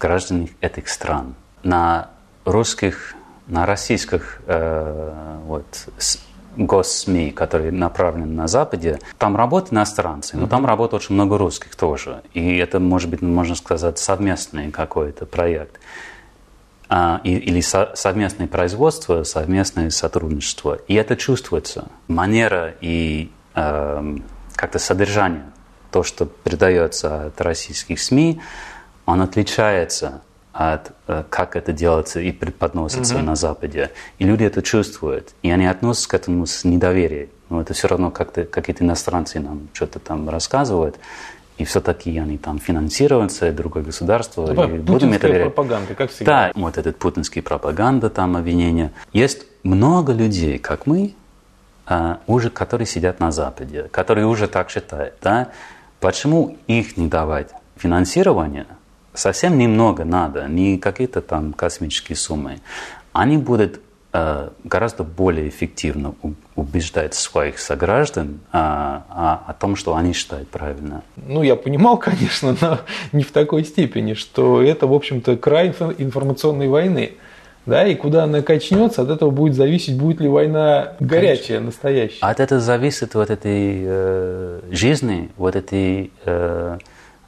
граждане 0.00 0.48
этих 0.60 0.88
стран. 0.88 1.36
На 1.62 2.10
русских, 2.44 3.14
на 3.46 3.64
российских 3.64 4.42
э, 4.46 5.38
вот, 5.46 5.88
госсми, 6.56 7.30
которые 7.30 7.70
направлены 7.70 8.32
на 8.32 8.48
Западе, 8.48 8.98
там 9.18 9.36
работают 9.36 9.72
иностранцы, 9.72 10.36
но 10.36 10.48
там 10.48 10.66
работает 10.66 11.02
очень 11.02 11.14
много 11.14 11.38
русских 11.38 11.76
тоже. 11.76 12.22
И 12.32 12.56
это, 12.56 12.80
может 12.80 13.08
быть, 13.08 13.22
можно 13.22 13.54
сказать, 13.54 13.98
совместный 13.98 14.72
какой-то 14.72 15.26
проект. 15.26 15.78
А, 16.88 17.20
или 17.24 17.60
совместное 17.60 18.46
производство, 18.46 19.22
совместное 19.22 19.88
сотрудничество. 19.90 20.78
И 20.86 20.94
это 20.94 21.16
чувствуется. 21.16 21.88
Манера 22.08 22.74
и 22.80 23.30
э, 23.54 24.16
как-то 24.54 24.78
содержание, 24.78 25.44
то, 25.90 26.02
что 26.02 26.26
передается 26.26 27.26
от 27.26 27.40
российских 27.40 28.00
СМИ, 28.00 28.40
он 29.06 29.22
отличается 29.22 30.20
от 30.52 30.92
э, 31.08 31.24
как 31.30 31.56
это 31.56 31.72
делается 31.72 32.20
и 32.20 32.32
преподносится 32.32 33.14
mm-hmm. 33.14 33.22
на 33.22 33.34
Западе. 33.34 33.90
И 34.18 34.24
люди 34.24 34.44
это 34.44 34.60
чувствуют. 34.60 35.30
И 35.42 35.50
они 35.50 35.66
относятся 35.66 36.10
к 36.10 36.14
этому 36.14 36.44
с 36.44 36.64
недоверием. 36.64 37.30
Но 37.48 37.62
это 37.62 37.72
все 37.72 37.88
равно 37.88 38.10
как-то 38.10 38.44
какие-то 38.44 38.84
иностранцы 38.84 39.40
нам 39.40 39.68
что-то 39.72 40.00
там 40.00 40.28
рассказывают. 40.28 40.96
И 41.56 41.64
все-таки 41.64 42.18
они 42.18 42.36
там 42.36 42.58
финансируются, 42.58 43.52
другое 43.52 43.84
государство. 43.84 44.46
Давай, 44.46 44.76
и 44.76 44.78
будем 44.78 45.12
это 45.12 45.28
верить. 45.28 45.54
пропаганда, 45.54 45.94
как 45.94 46.10
всегда. 46.10 46.48
Да, 46.48 46.60
вот 46.60 46.78
этот 46.78 46.98
путинский 46.98 47.42
пропаганда, 47.42 48.10
там 48.10 48.36
обвинения. 48.36 48.92
Есть 49.12 49.46
много 49.62 50.12
людей, 50.12 50.58
как 50.58 50.86
мы, 50.86 51.14
а, 51.86 52.18
уже, 52.26 52.50
которые 52.50 52.86
сидят 52.86 53.20
на 53.20 53.30
Западе, 53.30 53.88
которые 53.92 54.26
уже 54.26 54.48
так 54.48 54.70
считают. 54.70 55.14
Да? 55.22 55.48
Почему 56.00 56.56
их 56.66 56.96
не 56.96 57.06
давать 57.06 57.50
финансирование? 57.76 58.66
Совсем 59.12 59.56
немного 59.56 60.04
надо, 60.04 60.46
не 60.48 60.76
какие-то 60.78 61.20
там 61.20 61.52
космические 61.52 62.16
суммы. 62.16 62.60
Они 63.12 63.36
будут 63.36 63.80
гораздо 64.62 65.02
более 65.02 65.48
эффективно 65.48 66.14
убеждать 66.54 67.14
своих 67.14 67.58
сограждан 67.58 68.40
а, 68.52 69.04
а, 69.08 69.44
о 69.48 69.54
том, 69.54 69.74
что 69.74 69.96
они 69.96 70.12
считают 70.12 70.48
правильно. 70.48 71.02
Ну, 71.16 71.42
я 71.42 71.56
понимал, 71.56 71.98
конечно, 71.98 72.56
но 72.60 72.78
не 73.12 73.24
в 73.24 73.32
такой 73.32 73.64
степени, 73.64 74.14
что 74.14 74.62
это, 74.62 74.86
в 74.86 74.92
общем-то, 74.92 75.36
край 75.36 75.74
информационной 75.98 76.68
войны. 76.68 77.14
Да, 77.66 77.86
и 77.86 77.94
куда 77.94 78.24
она 78.24 78.42
качнется, 78.42 79.02
от 79.02 79.08
этого 79.08 79.30
будет 79.30 79.54
зависеть, 79.54 79.96
будет 79.96 80.20
ли 80.20 80.28
война 80.28 80.92
горячая, 81.00 81.58
Конечно. 81.58 81.66
настоящая. 81.66 82.18
От 82.20 82.38
этого 82.38 82.60
зависит 82.60 83.14
вот 83.14 83.30
этой 83.30 83.82
э, 83.82 84.60
жизни, 84.70 85.30
вот 85.38 85.56
этой 85.56 86.12
э, 86.26 86.78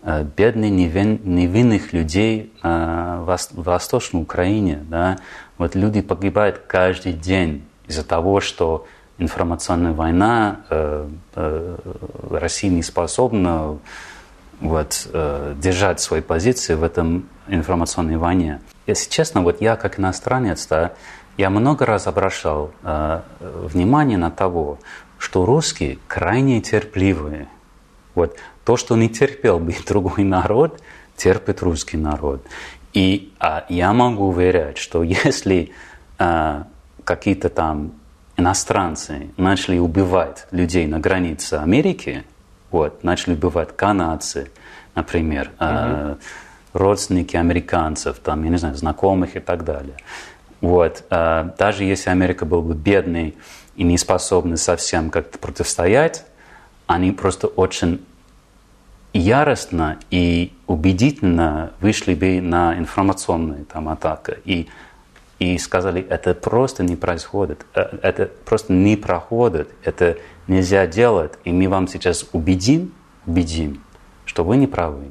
э 0.03 0.25
бедных, 0.37 0.71
невин, 0.71 1.21
невинных 1.25 1.95
людей 1.95 2.53
э, 2.63 2.69
в 2.69 3.39
Восточной 3.55 4.21
Украине. 4.21 4.85
Да? 4.91 5.17
Вот 5.59 5.75
люди 5.75 6.01
погибают 6.01 6.63
каждый 6.67 7.13
день 7.13 7.65
из-за 7.87 8.05
того, 8.05 8.41
что 8.41 8.87
информационная 9.19 9.93
война, 9.93 10.61
э, 10.69 11.09
э, 11.35 11.77
Россия 12.31 12.71
не 12.71 12.83
способна 12.83 13.79
вот, 14.61 15.09
э, 15.13 15.55
держать 15.57 16.01
свои 16.01 16.21
позиции 16.21 16.75
в 16.75 16.83
этом 16.83 17.29
информационной 17.49 18.17
войне. 18.17 18.61
Если 18.87 19.11
честно, 19.11 19.43
вот 19.43 19.61
я 19.61 19.77
как 19.77 19.99
иностранец, 19.99 20.67
да, 20.67 20.93
я 21.37 21.51
много 21.51 21.85
раз 21.87 22.07
обращал 22.07 22.71
э, 22.83 23.21
внимание 23.41 24.19
на 24.19 24.31
того, 24.31 24.79
что 25.19 25.45
русские 25.45 25.99
крайне 26.09 26.61
терпеливые. 26.61 27.49
Вот 28.15 28.37
то, 28.65 28.77
что 28.77 28.97
не 28.97 29.09
терпел 29.09 29.59
бы 29.59 29.75
другой 29.87 30.25
народ, 30.25 30.81
терпит 31.17 31.63
русский 31.63 31.97
народ. 31.97 32.45
И 32.97 33.31
а, 33.39 33.67
я 33.69 33.93
могу 33.93 34.29
уверять, 34.29 34.79
что 34.79 35.03
если 35.03 35.71
а, 36.19 36.67
какие-то 37.05 37.51
там 37.51 37.93
иностранцы 38.39 39.29
начали 39.37 39.77
убивать 39.77 40.47
людей 40.51 40.87
на 40.87 40.99
границе 40.99 41.55
Америки, 41.55 42.25
вот, 42.71 43.05
начали 43.05 43.35
убивать 43.35 43.77
канадцы, 43.77 44.51
например, 44.95 45.51
mm-hmm. 45.59 46.13
э, 46.13 46.17
родственники 46.73 47.37
американцев, 47.37 48.19
там, 48.19 48.45
я 48.45 48.51
не 48.51 48.57
знаю, 48.57 48.75
знакомых 48.75 49.37
и 49.37 49.41
так 49.41 49.65
далее. 49.65 49.97
Вот, 50.63 51.05
э, 51.11 51.51
даже 51.59 51.85
если 51.85 52.09
Америка 52.09 52.47
была 52.47 52.63
бы 52.63 52.75
бедной 52.75 53.37
и 53.77 53.85
не 53.85 53.99
способна 53.99 54.57
совсем 54.57 55.11
как-то 55.11 55.39
противостоять, 55.39 56.25
они 56.87 57.13
просто 57.13 57.47
очень 57.47 58.05
яростно 59.17 59.99
и 60.11 60.53
убедительно 60.67 61.73
вышли 61.81 62.15
бы 62.15 62.41
на 62.41 62.77
информационную 62.79 63.65
там, 63.65 63.89
атаку. 63.89 64.33
И 64.45 64.69
и 65.39 65.59
сказали, 65.59 66.03
это 66.09 66.35
просто 66.35 66.83
не 66.83 66.97
происходит, 66.97 67.67
э, 67.75 67.99
это 68.03 68.31
просто 68.45 68.73
не 68.73 68.97
проходит, 68.97 69.69
это 69.85 70.17
нельзя 70.49 70.87
делать, 70.87 71.33
и 71.45 71.53
мы 71.53 71.69
вам 71.69 71.89
сейчас 71.89 72.25
убедим, 72.33 72.95
убедим, 73.27 73.83
что 74.25 74.45
вы 74.45 74.57
не 74.57 74.67
правы. 74.67 75.05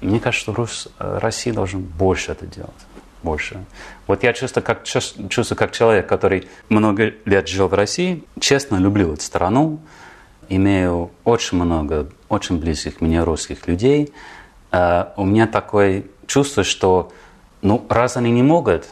Мне 0.00 0.20
кажется, 0.20 0.52
Рус, 0.52 0.88
э, 0.98 1.18
Россия 1.20 1.52
должен 1.52 1.82
больше 1.82 2.32
это 2.32 2.46
делать. 2.46 2.72
Больше. 3.22 3.64
Вот 4.06 4.22
я 4.22 4.32
чувствую 4.32 4.64
как, 4.64 4.84
чувствую, 4.84 5.56
как 5.56 5.72
человек, 5.72 6.06
который 6.06 6.48
много 6.68 7.14
лет 7.24 7.48
жил 7.48 7.66
в 7.66 7.74
России, 7.74 8.24
честно 8.38 8.76
люблю 8.76 9.12
эту 9.12 9.22
страну, 9.22 9.80
имею 10.48 11.10
очень 11.24 11.58
много, 11.58 12.08
очень 12.28 12.58
близких 12.58 13.00
мне 13.00 13.22
русских 13.22 13.66
людей. 13.66 14.12
Uh, 14.70 15.08
у 15.16 15.24
меня 15.24 15.46
такое 15.46 16.04
чувство, 16.26 16.62
что 16.62 17.10
ну, 17.62 17.84
раз 17.88 18.16
они 18.16 18.30
не 18.30 18.42
могут, 18.42 18.88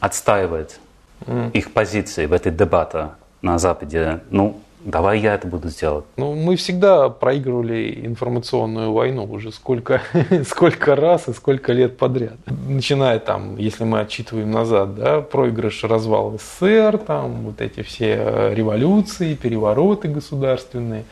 отстаивает 0.00 0.80
mm. 1.20 1.52
их 1.52 1.72
позиции 1.72 2.26
в 2.26 2.32
этой 2.32 2.50
дебате 2.50 3.10
на 3.42 3.58
Западе, 3.58 4.20
ну, 4.30 4.60
давай 4.84 5.20
я 5.20 5.34
это 5.34 5.46
буду 5.46 5.68
делать. 5.68 6.04
Ну, 6.16 6.34
мы 6.34 6.56
всегда 6.56 7.08
проигрывали 7.08 8.00
информационную 8.04 8.92
войну 8.92 9.24
уже 9.24 9.52
сколько, 9.52 10.02
сколько 10.46 10.96
раз 10.96 11.28
и 11.28 11.32
сколько 11.32 11.72
лет 11.72 11.96
подряд. 11.96 12.36
Начиная 12.46 13.18
там, 13.18 13.56
если 13.56 13.84
мы 13.84 14.00
отчитываем 14.00 14.50
назад, 14.50 14.94
да, 14.94 15.20
проигрыш, 15.20 15.84
развал 15.84 16.38
СССР, 16.38 16.98
там 16.98 17.42
вот 17.42 17.60
эти 17.60 17.82
все 17.82 18.52
революции, 18.54 19.34
перевороты 19.34 20.08
государственные. 20.08 21.04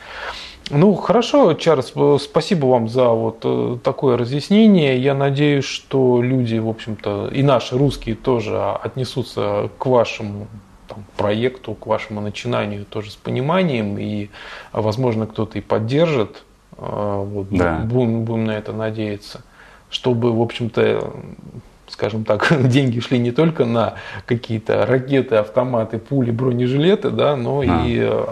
Ну, 0.69 0.93
хорошо, 0.93 1.53
Чарльз, 1.53 1.93
спасибо 2.21 2.67
вам 2.67 2.87
за 2.87 3.09
вот 3.09 3.39
э, 3.43 3.77
такое 3.83 4.15
разъяснение. 4.15 4.97
Я 4.97 5.13
надеюсь, 5.13 5.65
что 5.65 6.21
люди, 6.21 6.57
в 6.59 6.69
общем-то, 6.69 7.29
и 7.33 7.43
наши 7.43 7.77
русские 7.77 8.15
тоже 8.15 8.57
отнесутся 8.81 9.69
к 9.77 9.85
вашему 9.85 10.47
там, 10.93 11.05
проекту, 11.17 11.73
к 11.73 11.87
вашему 11.87 12.21
начинанию 12.21 12.85
тоже 12.85 13.11
с 13.11 13.15
пониманием, 13.15 13.97
и, 13.97 14.29
возможно, 14.73 15.25
кто-то 15.25 15.57
и 15.57 15.61
поддержит. 15.61 16.43
Э, 16.77 17.23
вот, 17.25 17.47
да. 17.49 17.79
будем, 17.79 18.23
будем 18.23 18.45
на 18.45 18.51
это 18.51 18.73
надеяться. 18.73 19.41
Чтобы, 19.89 20.33
в 20.33 20.41
общем-то, 20.41 21.13
скажем 21.87 22.25
так, 22.25 22.47
деньги 22.67 22.99
шли 22.99 23.19
не 23.19 23.31
только 23.31 23.65
на 23.65 23.95
какие-то 24.25 24.85
ракеты, 24.85 25.35
автоматы, 25.35 25.97
пули, 25.97 26.31
бронежилеты, 26.31 27.09
да, 27.09 27.35
но 27.35 27.61
а. 27.61 27.63
и 27.63 27.99
э, 27.99 28.25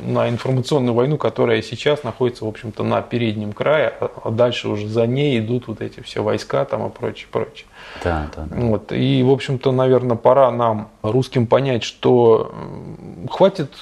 на 0.00 0.28
информационную 0.28 0.94
войну, 0.94 1.18
которая 1.18 1.62
сейчас 1.62 2.04
находится, 2.04 2.44
в 2.44 2.48
общем-то, 2.48 2.84
на 2.84 3.02
переднем 3.02 3.52
крае, 3.52 3.92
а, 4.00 4.10
а 4.24 4.30
дальше 4.30 4.68
уже 4.68 4.88
за 4.88 5.06
ней 5.06 5.38
идут 5.38 5.68
вот 5.68 5.80
эти 5.80 6.00
все 6.00 6.22
войска 6.22 6.64
там 6.64 6.86
и 6.86 6.90
прочее, 6.90 7.28
прочее. 7.30 7.66
Да, 8.04 8.28
да, 8.34 8.46
да. 8.48 8.56
Вот. 8.56 8.92
И, 8.92 9.22
в 9.22 9.30
общем-то, 9.30 9.72
наверное, 9.72 10.16
пора 10.16 10.50
нам, 10.50 10.88
русским, 11.02 11.46
понять, 11.46 11.82
что 11.82 12.54
хватит 13.30 13.72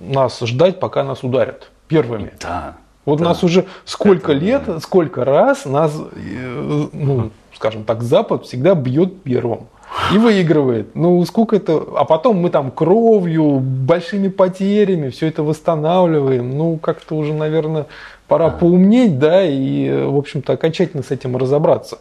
нас 0.00 0.40
ждать, 0.40 0.80
пока 0.80 1.04
нас 1.04 1.22
ударят 1.22 1.70
первыми. 1.88 2.32
Да. 2.40 2.76
Вот 3.04 3.18
да. 3.18 3.26
нас 3.26 3.42
уже 3.44 3.66
сколько 3.84 4.32
Это... 4.32 4.40
лет, 4.40 4.62
сколько 4.82 5.24
раз 5.24 5.64
нас, 5.64 5.96
э, 5.96 6.88
ну, 6.92 7.30
скажем 7.54 7.84
так, 7.84 8.02
Запад 8.02 8.44
всегда 8.44 8.74
бьет 8.74 9.22
первым 9.22 9.68
и 10.12 10.18
выигрывает. 10.18 10.94
Ну, 10.94 11.24
сколько 11.24 11.56
это... 11.56 11.82
А 11.96 12.04
потом 12.04 12.38
мы 12.38 12.50
там 12.50 12.70
кровью, 12.70 13.60
большими 13.60 14.28
потерями 14.28 15.10
все 15.10 15.26
это 15.26 15.42
восстанавливаем. 15.42 16.56
Ну, 16.56 16.76
как-то 16.76 17.16
уже, 17.16 17.32
наверное, 17.32 17.86
пора 18.28 18.50
поумнеть, 18.50 19.18
да, 19.18 19.44
и, 19.44 20.04
в 20.06 20.16
общем-то, 20.16 20.52
окончательно 20.52 21.02
с 21.02 21.10
этим 21.10 21.36
разобраться. 21.36 21.98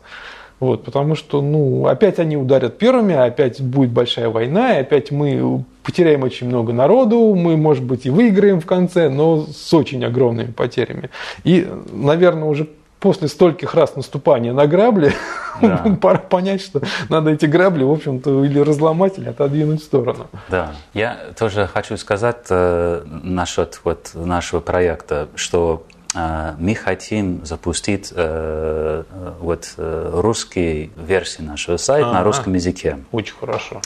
Вот, 0.60 0.86
потому 0.86 1.16
что, 1.16 1.42
ну, 1.42 1.86
опять 1.88 2.18
они 2.18 2.38
ударят 2.38 2.78
первыми, 2.78 3.14
опять 3.14 3.60
будет 3.62 3.90
большая 3.90 4.30
война, 4.30 4.78
и 4.78 4.82
опять 4.82 5.12
мы 5.12 5.66
потеряем 5.84 6.24
очень 6.24 6.48
много 6.48 6.72
народу, 6.72 7.36
мы, 7.36 7.58
может 7.58 7.84
быть, 7.84 8.06
и 8.06 8.10
выиграем 8.10 8.62
в 8.62 8.66
конце, 8.66 9.10
но 9.10 9.46
с 9.52 9.74
очень 9.74 10.04
огромными 10.06 10.52
потерями. 10.52 11.10
И, 11.44 11.68
наверное, 11.92 12.48
уже 12.48 12.68
после 13.00 13.28
стольких 13.28 13.74
раз 13.74 13.96
наступания 13.96 14.54
на 14.54 14.68
грабли, 14.68 15.14
да. 15.62 15.78
пора 16.02 16.20
понять, 16.20 16.62
что 16.62 16.82
надо 17.10 17.32
эти 17.32 17.46
грабли, 17.46 17.84
в 17.84 17.92
общем-то, 17.92 18.44
или 18.44 18.60
разломать, 18.60 19.18
или 19.18 19.30
отодвинуть 19.30 19.82
в 19.82 19.86
сторону. 19.86 20.28
Да, 20.50 20.74
я 20.94 21.18
тоже 21.38 21.68
хочу 21.68 21.98
сказать 21.98 22.46
э, 22.50 23.04
насчет 23.06 23.82
вот 23.84 24.12
нашего 24.14 24.60
проекта, 24.60 25.28
что 25.36 25.86
э, 26.16 26.54
мы 26.58 26.76
хотим 26.76 27.46
запустить 27.46 28.12
э, 28.16 29.04
вот 29.40 29.74
э, 29.78 30.10
русские 30.14 30.90
версии 30.96 31.42
нашего 31.42 31.78
сайта 31.78 32.08
А-а-а. 32.08 32.14
на 32.16 32.24
русском 32.24 32.54
языке. 32.54 33.00
Очень 33.12 33.36
хорошо. 33.40 33.82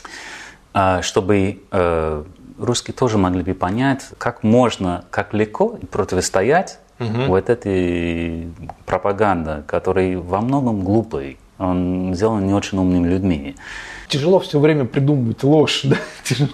Э, 0.72 1.02
чтобы 1.02 1.60
э, 1.70 2.24
русские 2.58 2.94
тоже 2.94 3.18
могли 3.18 3.42
бы 3.42 3.54
понять, 3.54 4.06
как 4.18 4.42
можно, 4.42 5.04
как 5.10 5.34
легко 5.34 5.78
противостоять 5.90 6.78
угу. 7.00 7.22
вот 7.26 7.50
этой 7.50 8.48
пропаганда, 8.86 9.64
которая 9.66 10.18
во 10.18 10.40
многом 10.40 10.82
глупый, 10.82 11.38
он 11.58 12.12
сделан 12.14 12.46
не 12.46 12.54
очень 12.54 12.78
умными 12.78 13.08
людьми. 13.08 13.56
Тяжело 14.08 14.38
все 14.40 14.58
время 14.58 14.84
придумывать 14.84 15.42
ложь, 15.42 15.80
да? 15.84 15.96
Тяжело. 16.24 16.50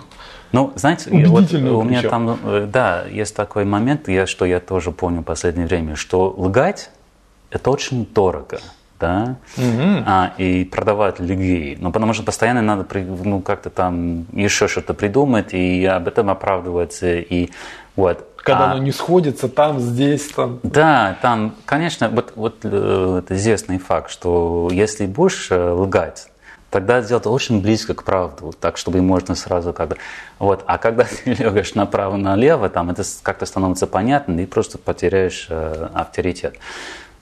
Ну, 0.53 0.72
знаете, 0.76 1.11
вот 1.11 1.53
у 1.53 1.82
меня 1.82 1.99
причем. 1.99 2.11
там, 2.11 2.38
э, 2.44 2.68
да, 2.72 3.05
есть 3.11 3.34
такой 3.34 3.64
момент, 3.64 4.09
я, 4.09 4.26
что 4.26 4.44
я 4.44 4.61
тоже 4.61 4.92
понял 4.92 5.20
в 5.20 5.24
последнее 5.24 5.66
время, 5.66 5.97
что 5.97 6.32
лгать– 6.36 6.90
это 7.51 7.70
очень 7.70 8.07
дорого. 8.07 8.61
Да, 8.99 9.36
mm-hmm. 9.57 10.03
а, 10.07 10.32
и 10.38 10.64
продавать 10.64 11.20
легии. 11.20 11.76
Ну, 11.80 11.92
потому 11.92 12.12
что 12.12 12.22
постоянно 12.22 12.62
надо 12.62 12.86
ну, 13.24 13.40
как-то 13.40 13.70
там 13.70 14.26
еще 14.32 14.68
что-то 14.68 14.94
придумать 14.94 15.53
и 15.53 15.84
об 15.84 16.09
этом 16.09 16.30
оправдываться. 16.30 17.16
И 17.16 17.51
вот. 17.94 18.26
Когда 18.36 18.70
а, 18.70 18.72
оно 18.72 18.82
не 18.82 18.92
сходится 18.92 19.49
там, 19.49 19.80
здесь, 19.80 20.28
там. 20.28 20.61
Да, 20.62 21.18
там, 21.20 21.55
конечно, 21.64 22.09
вот, 22.09 22.32
вот 22.36 22.59
э, 22.62 23.20
это 23.24 23.34
известный 23.34 23.78
факт, 23.78 24.11
что 24.11 24.68
если 24.70 25.07
будешь 25.07 25.49
э, 25.51 25.70
лгать, 25.70 26.28
тогда 26.70 27.01
сделать 27.01 27.26
очень 27.26 27.61
близко 27.61 27.94
к 27.94 28.05
правду, 28.05 28.53
так, 28.59 28.76
чтобы 28.76 29.01
можно 29.03 29.34
сразу 29.34 29.72
как 29.72 29.88
бы... 29.88 29.97
Вот. 30.38 30.62
А 30.66 30.78
когда 30.78 31.05
ты 31.24 31.32
легаешь 31.32 31.74
направо-налево, 31.74 32.68
там 32.68 32.90
это 32.90 33.03
как-то 33.22 33.47
становится 33.47 33.86
понятно, 33.86 34.40
и 34.40 34.47
просто 34.47 34.78
потеряешь 34.78 35.47
э, 35.49 35.88
авторитет. 35.94 36.57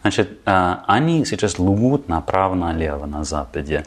Значит, 0.05 0.39
э, 0.47 0.77
они 0.87 1.25
сейчас 1.25 1.59
лгут 1.59 2.09
направо-налево 2.09 3.07
на 3.07 3.25
Западе. 3.25 3.85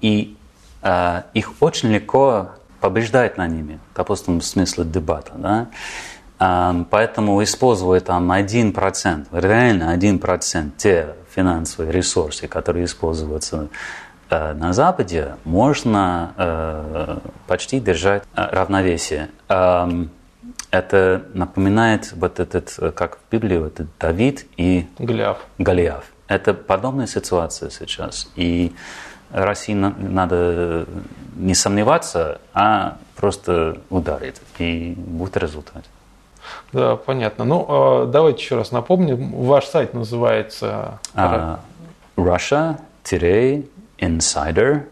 И 0.00 0.36
э, 0.82 1.22
их 1.32 1.52
очень 1.60 1.90
легко 1.90 2.50
побеждать 2.80 3.38
на 3.38 3.46
ними, 3.46 3.78
допустим, 3.94 4.40
в 4.40 4.44
смысле 4.44 4.84
дебата. 4.84 5.32
Да? 5.36 5.66
Поэтому 6.90 7.42
используя 7.42 8.00
там 8.00 8.30
1%, 8.30 9.26
реально 9.32 9.96
1% 9.96 10.70
те 10.76 11.14
финансовые 11.34 11.92
ресурсы, 11.92 12.48
которые 12.48 12.84
используются 12.84 13.68
Э, 14.30 14.52
на 14.54 14.72
Западе 14.72 15.36
можно 15.44 16.32
э, 16.36 17.18
почти 17.46 17.80
держать 17.80 18.24
э, 18.34 18.46
равновесие. 18.50 19.28
Это 20.70 21.24
напоминает 21.34 22.12
вот 22.12 22.40
этот, 22.40 22.76
как 22.96 23.18
в 23.18 23.20
Библии, 23.30 23.58
вот 23.58 23.74
этот 23.74 23.98
Давид 24.00 24.46
и 24.56 24.86
Голиаф. 24.98 25.38
Голиаф. 25.58 26.04
Это 26.26 26.52
подобная 26.54 27.06
ситуация 27.06 27.70
сейчас. 27.70 28.28
И 28.34 28.72
России 29.30 29.74
надо 29.74 30.86
не 31.36 31.54
сомневаться, 31.54 32.40
а 32.54 32.96
просто 33.16 33.78
ударить. 33.90 34.40
И 34.58 34.94
будет 34.96 35.36
результат. 35.36 35.84
Да, 36.72 36.96
понятно. 36.96 37.44
Ну, 37.44 37.66
а 37.68 38.06
давайте 38.06 38.42
еще 38.42 38.56
раз 38.56 38.72
напомним. 38.72 39.32
Ваш 39.32 39.66
сайт 39.66 39.94
называется... 39.94 40.98
Uh, 41.14 41.58
Russia 42.16 42.78
insider.com. 43.98 44.88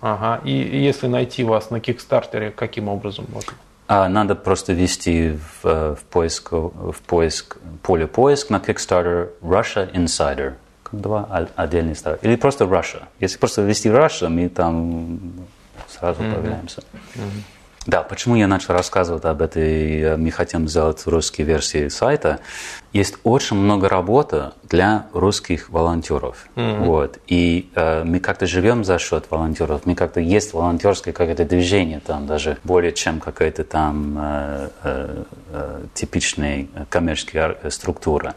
Ага. 0.00 0.40
И 0.44 0.52
если 0.52 1.06
найти 1.06 1.44
вас 1.44 1.70
на 1.70 1.80
Кикстартере, 1.80 2.50
каким 2.50 2.88
образом 2.88 3.26
можно? 3.32 3.52
А, 3.88 4.08
надо 4.08 4.34
просто 4.34 4.72
ввести 4.72 5.38
в, 5.62 5.66
э, 5.66 5.94
в, 5.94 6.04
поиск, 6.04 6.52
в 6.52 6.96
поиск, 7.06 7.58
поле 7.82 8.06
поиск 8.06 8.50
на 8.50 8.56
Kickstarter 8.56 9.30
Russia 9.42 9.90
Insider. 9.92 10.54
Два 10.92 11.48
отдельные 11.56 11.94
стороны. 11.94 12.18
Или 12.22 12.36
просто 12.36 12.64
Russia. 12.64 13.04
Если 13.20 13.38
просто 13.38 13.62
ввести 13.62 13.88
Russia, 13.88 14.28
мы 14.28 14.48
там 14.48 15.20
сразу 15.88 16.22
mm-hmm. 16.22 16.34
появляемся. 16.34 16.82
Mm-hmm. 17.14 17.55
Да, 17.86 18.02
почему 18.02 18.34
я 18.34 18.48
начал 18.48 18.74
рассказывать 18.74 19.24
об 19.24 19.40
этой, 19.42 20.00
э, 20.00 20.16
мы 20.16 20.32
хотим 20.32 20.68
сделать 20.68 21.06
русские 21.06 21.46
версии 21.46 21.88
сайта. 21.88 22.40
Есть 22.92 23.16
очень 23.22 23.56
много 23.56 23.88
работы 23.88 24.50
для 24.64 25.06
русских 25.12 25.70
волонтеров. 25.70 26.46
Mm-hmm. 26.56 26.84
Вот. 26.84 27.18
И 27.28 27.70
э, 27.76 28.02
мы 28.02 28.18
как-то 28.18 28.46
живем 28.46 28.84
за 28.84 28.98
счет 28.98 29.26
волонтеров. 29.30 29.86
Мы 29.86 29.94
как-то 29.94 30.18
есть 30.18 30.52
волонтерское 30.52 31.14
какое-то 31.14 31.44
движение 31.44 32.00
там 32.00 32.26
даже 32.26 32.58
более 32.64 32.92
чем 32.92 33.20
какая-то 33.20 33.62
там 33.62 34.16
э, 34.18 34.68
э, 34.82 35.24
э 35.52 35.80
типичная 35.94 36.66
коммерческая 36.90 37.56
структура. 37.70 38.34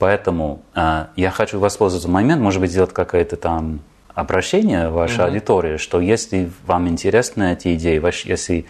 Поэтому 0.00 0.62
э, 0.74 1.06
я 1.14 1.30
хочу 1.30 1.60
воспользоваться 1.60 2.08
момент, 2.08 2.42
может 2.42 2.60
быть, 2.60 2.72
сделать 2.72 2.92
какая-то 2.92 3.36
там 3.36 3.80
обращение 4.14 4.88
вашей 4.88 5.18
mm-hmm. 5.18 5.24
аудитории, 5.24 5.76
что 5.76 6.00
если 6.00 6.50
вам 6.66 6.88
интересны 6.88 7.52
эти 7.52 7.74
идеи, 7.74 8.00
если 8.28 8.66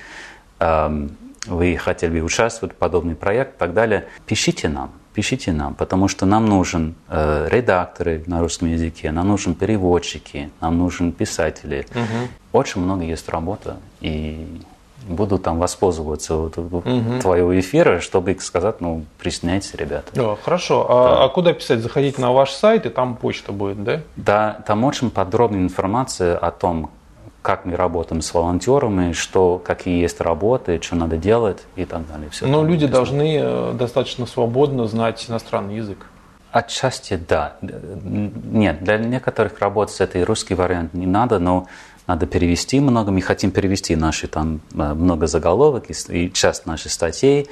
эм, 0.58 1.16
вы 1.46 1.76
хотели 1.76 2.20
бы 2.20 2.24
участвовать 2.24 2.74
в 2.74 2.78
подобный 2.78 3.14
проект 3.14 3.56
и 3.56 3.58
так 3.58 3.74
далее, 3.74 4.06
пишите 4.26 4.68
нам, 4.68 4.92
пишите 5.14 5.52
нам, 5.52 5.74
потому 5.74 6.08
что 6.08 6.26
нам 6.26 6.46
нужен 6.46 6.94
э, 7.08 7.48
редакторы 7.50 8.22
на 8.26 8.40
русском 8.40 8.68
языке, 8.68 9.10
нам 9.10 9.28
нужен 9.28 9.54
переводчики, 9.54 10.50
нам 10.60 10.78
нужен 10.78 11.12
писатели. 11.12 11.86
Угу. 11.94 12.28
Очень 12.52 12.82
много 12.82 13.04
есть 13.04 13.28
работы, 13.28 13.74
и 14.00 14.60
буду 15.08 15.38
там 15.38 15.58
воспользоваться 15.58 16.34
вот, 16.34 16.58
угу. 16.58 17.20
твоего 17.20 17.58
эфира, 17.58 18.00
чтобы 18.00 18.36
сказать, 18.40 18.80
ну, 18.80 19.04
присоединяйтесь, 19.18 19.74
ребята. 19.74 20.10
Да, 20.12 20.36
хорошо. 20.42 20.86
А, 20.88 21.04
да. 21.08 21.24
а 21.24 21.28
куда 21.28 21.52
писать? 21.52 21.80
Заходите 21.80 22.20
на 22.20 22.32
ваш 22.32 22.50
сайт, 22.52 22.86
и 22.86 22.90
там 22.90 23.16
почта 23.16 23.52
будет, 23.52 23.82
да? 23.82 24.00
Да, 24.16 24.62
там 24.66 24.84
очень 24.84 25.10
подробная 25.10 25.60
информация 25.60 26.36
о 26.36 26.50
том, 26.50 26.90
как 27.42 27.64
мы 27.64 27.76
работаем 27.76 28.20
с 28.20 28.34
волонтерами, 28.34 29.12
что, 29.12 29.60
какие 29.64 30.00
есть 30.00 30.20
работы, 30.20 30.78
что 30.82 30.96
надо 30.96 31.16
делать 31.16 31.62
и 31.76 31.84
так 31.84 32.06
далее. 32.06 32.28
Все 32.30 32.46
Но 32.46 32.62
люди 32.62 32.84
написано. 32.84 32.92
должны 32.92 33.38
э, 33.40 33.72
достаточно 33.74 34.26
свободно 34.26 34.86
знать 34.86 35.24
иностранный 35.28 35.76
язык. 35.76 36.06
Отчасти 36.52 37.16
да. 37.16 37.56
Нет, 37.62 38.82
для 38.82 38.98
некоторых 38.98 39.58
работ 39.60 39.90
с 39.90 40.00
этой 40.00 40.24
русский 40.24 40.54
вариант 40.54 40.94
не 40.94 41.06
надо, 41.06 41.38
но 41.38 41.66
надо 42.10 42.26
перевести 42.26 42.80
много. 42.80 43.12
Мы 43.12 43.20
хотим 43.20 43.52
перевести 43.52 43.94
наши 43.94 44.26
там 44.26 44.60
э, 44.74 44.94
много 44.94 45.28
заголовок 45.28 45.84
и 46.08 46.32
часть 46.32 46.66
наших 46.66 46.90
статей. 46.90 47.48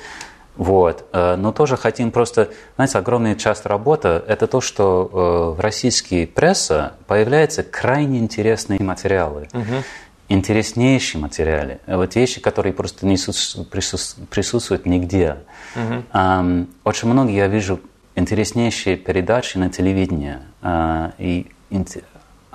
Вот. 0.57 1.05
Э, 1.13 1.37
но 1.37 1.53
тоже 1.53 1.77
хотим 1.77 2.11
просто, 2.11 2.49
знаете, 2.75 2.99
огромная 2.99 3.37
часть 3.37 3.67
работы– 3.67 4.09
это 4.27 4.49
то, 4.49 4.61
что 4.61 5.55
э, 5.55 5.57
в 5.57 5.61
российской 5.61 6.27
прессе 6.27 6.91
появляются 7.07 7.63
крайне 7.63 8.19
интересные 8.19 8.81
материалы. 8.81 9.49
Угу. 9.55 9.85
Интереснейшие 10.29 11.21
материалы. 11.23 11.79
Вот 11.87 12.17
вещи, 12.17 12.41
которые 12.41 12.73
просто 12.73 13.07
не 13.07 13.17
присутствуют 13.17 14.87
нигде. 14.87 15.37
Угу. 15.77 16.67
Очень 16.85 17.09
много 17.09 17.31
я 17.31 17.47
вижу 17.47 17.79
интереснейшие 18.17 18.97
передачи 18.97 19.57
на 19.57 19.71
телевидении. 19.71 20.39
И 21.19 21.47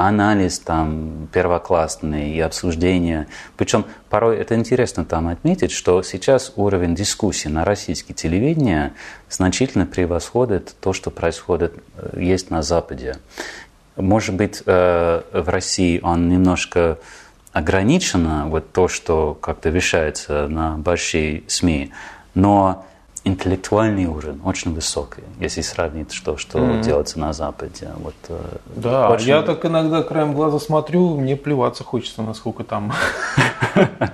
анализ 0.08 0.60
там 0.60 1.28
первоклассный 1.32 2.32
и 2.32 2.39
обсуждение. 2.39 3.28
Причем 3.58 3.86
порой 4.10 4.38
это 4.38 4.56
интересно 4.56 5.06
там 5.06 5.28
отметить, 5.28 5.72
что 5.72 6.01
сейчас 6.04 6.54
уровень 6.56 6.95
дискуссии 6.95 7.47
на 7.47 7.66
российском 7.66 8.16
телевидении 8.16 8.91
значительно 9.30 9.86
превосходит 9.86 10.76
то, 10.80 10.93
что 10.93 11.12
происходит 11.12 11.74
э, 11.97 12.20
есть 12.20 12.49
на 12.49 12.62
Западе. 12.62 13.18
Может 13.95 14.36
быть, 14.36 14.64
э, 14.66 15.22
в 15.32 15.49
России 15.49 15.99
он 16.01 16.30
немножко 16.30 16.97
ограничено, 17.51 18.47
вот 18.47 18.72
то, 18.72 18.88
что 18.88 19.38
как-то 19.39 19.70
вещается 19.70 20.47
на 20.47 20.78
большие 20.78 21.43
СМИ, 21.47 21.91
но 22.34 22.86
интеллектуальный 23.24 24.05
уровень 24.05 24.41
очень 24.43 24.74
высокий, 24.74 25.24
если 25.39 25.61
сравнить 25.61 26.11
что, 26.11 26.38
что 26.38 26.59
mm-hmm. 26.59 26.84
делается 26.84 27.19
на 27.19 27.34
Западе. 27.34 27.89
Вот, 27.97 28.15
э, 28.28 28.39
да, 28.76 29.09
очень... 29.09 29.28
я 29.28 29.41
так 29.41 29.65
иногда 29.65 30.03
краем 30.03 30.34
глаза 30.34 30.59
смотрю, 30.59 31.17
мне 31.17 31.36
плеваться 31.36 31.84
хочется, 31.84 32.21
насколько 32.21 32.63
там. 32.63 32.93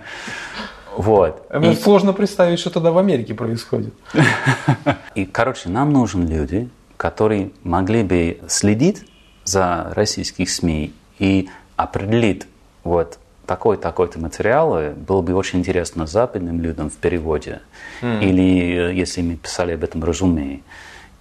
Вот. 0.98 1.46
А 1.50 1.60
мне 1.60 1.74
и... 1.74 1.76
сложно 1.78 2.12
представить, 2.12 2.60
что 2.60 2.72
тогда 2.72 2.92
в 2.92 2.98
Америке 2.98 3.34
происходит. 3.34 3.94
И, 5.16 5.26
короче, 5.26 5.70
нам 5.70 5.94
нужны 5.94 6.26
люди, 6.26 6.68
которые 6.98 7.52
могли 7.64 8.04
бы 8.04 8.40
следить 8.50 9.06
за 9.46 9.94
российских 9.96 10.50
СМИ 10.50 10.94
и 11.20 11.48
определить 11.78 12.48
вот 12.84 13.19
такой-такой-то 13.50 14.20
материалы 14.20 14.92
было 14.92 15.24
бы 15.24 15.34
очень 15.34 15.58
интересно 15.60 16.06
западным 16.06 16.62
людям 16.62 16.92
в 16.92 16.98
переводе. 16.98 17.62
Mm. 18.04 18.24
Или 18.24 18.92
э, 18.92 18.94
если 18.94 19.24
мы 19.24 19.38
писали 19.38 19.72
об 19.72 19.84
этом 19.84 20.04
резюме, 20.04 20.60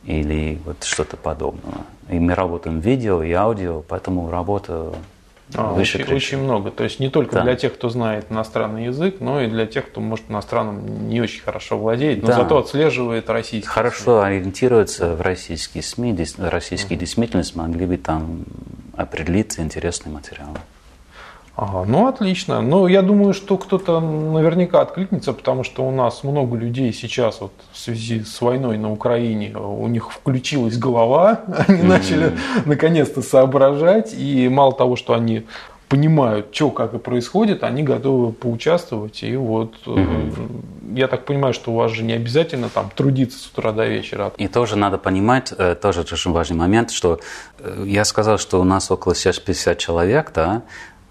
или 0.05 0.59
вот 0.67 0.85
что-то 0.85 1.17
подобное. 1.17 1.87
И 2.11 2.19
мы 2.19 2.35
работаем 2.35 2.81
видео 2.81 3.23
и 3.23 3.33
аудио, 3.33 3.83
поэтому 3.89 4.31
работа 4.31 4.93
а, 5.55 5.73
выше 5.73 6.03
очень, 6.03 6.15
очень 6.15 6.39
много. 6.39 6.71
То 6.71 6.85
есть 6.85 7.01
не 7.01 7.09
только 7.09 7.37
да. 7.37 7.43
для 7.45 7.57
тех, 7.57 7.73
кто 7.73 7.89
знает 7.89 8.27
иностранный 8.29 8.85
язык, 8.85 9.17
но 9.21 9.41
и 9.41 9.47
для 9.47 9.67
тех, 9.67 9.87
кто, 9.87 10.03
может, 10.03 10.27
иностранным 10.29 11.09
не 11.09 11.23
очень 11.23 11.41
хорошо 11.41 11.79
владеет, 11.79 12.21
но 12.21 12.29
да. 12.29 12.35
зато 12.35 12.59
отслеживает 12.59 13.31
российский. 13.31 13.67
Хорошо 13.69 14.21
СМИ. 14.21 14.27
ориентируется 14.29 15.15
в 15.15 15.23
российские 15.23 15.83
СМИ, 15.83 16.15
российские 16.37 16.99
mm. 16.99 17.01
действительность 17.01 17.57
могли 17.57 17.87
бы 17.87 17.97
там 17.97 18.45
определить 18.97 19.59
интересный 19.59 20.13
материал. 20.13 20.51
Ага, 21.61 21.85
ну 21.89 22.07
отлично. 22.07 22.61
Ну, 22.63 22.87
я 22.87 23.03
думаю, 23.03 23.35
что 23.35 23.59
кто-то 23.59 23.99
наверняка 23.99 24.81
откликнется, 24.81 25.33
потому 25.33 25.65
что 25.65 25.85
у 25.85 25.91
нас 25.91 26.23
много 26.23 26.57
людей 26.57 26.93
сейчас 26.93 27.41
вот 27.41 27.51
в 27.73 27.79
связи 27.79 28.23
с 28.23 28.41
войной 28.41 28.79
на 28.79 28.93
Украине, 28.93 29.57
у 29.57 29.89
них 29.89 30.13
включилась 30.13 30.79
голова, 30.79 31.41
они 31.67 31.81
mm-hmm. 31.81 31.85
начали 31.85 32.33
наконец-то 32.65 33.23
соображать, 33.23 34.15
и 34.15 34.49
мало 34.49 34.73
того, 34.73 34.95
что 34.95 35.15
они 35.15 35.47
понимают, 35.89 36.55
что 36.55 36.71
как 36.71 36.95
и 36.95 36.99
происходит, 36.99 37.65
они 37.65 37.83
готовы 37.83 38.31
поучаствовать. 38.33 39.25
И 39.25 39.35
вот 39.37 39.75
угу. 39.87 40.03
я 40.95 41.09
так 41.09 41.25
понимаю, 41.25 41.55
что 41.55 41.73
у 41.73 41.77
вас 41.77 41.93
же 41.93 42.05
не 42.05 42.13
обязательно 42.13 42.69
там 42.69 42.91
трудиться 42.95 43.39
с 43.39 43.47
утра 43.47 43.73
до 43.73 43.87
вечера. 43.87 44.31
И 44.37 44.49
тоже 44.49 44.77
надо 44.77 44.99
понимать, 44.99 45.51
э, 45.57 45.75
тоже 45.75 46.03
очень 46.03 46.33
важный 46.33 46.59
момент, 46.59 46.91
что 46.91 47.21
я 47.85 48.05
сказал, 48.05 48.37
что 48.37 48.61
у 48.61 48.65
нас 48.65 48.91
около 48.91 49.15
сейчас 49.15 49.39
50 49.39 49.79
человек, 49.79 50.31
да, 50.35 50.63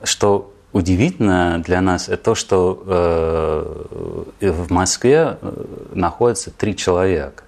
что 0.04 0.54
удивительно 0.74 1.62
для 1.66 1.82
нас 1.82 2.10
это 2.10 2.24
то, 2.24 2.36
что 2.36 2.84
э, 4.42 4.52
в 4.52 4.72
Москве 4.72 5.38
находится 5.94 6.52
три 6.52 6.76
человека. 6.76 7.44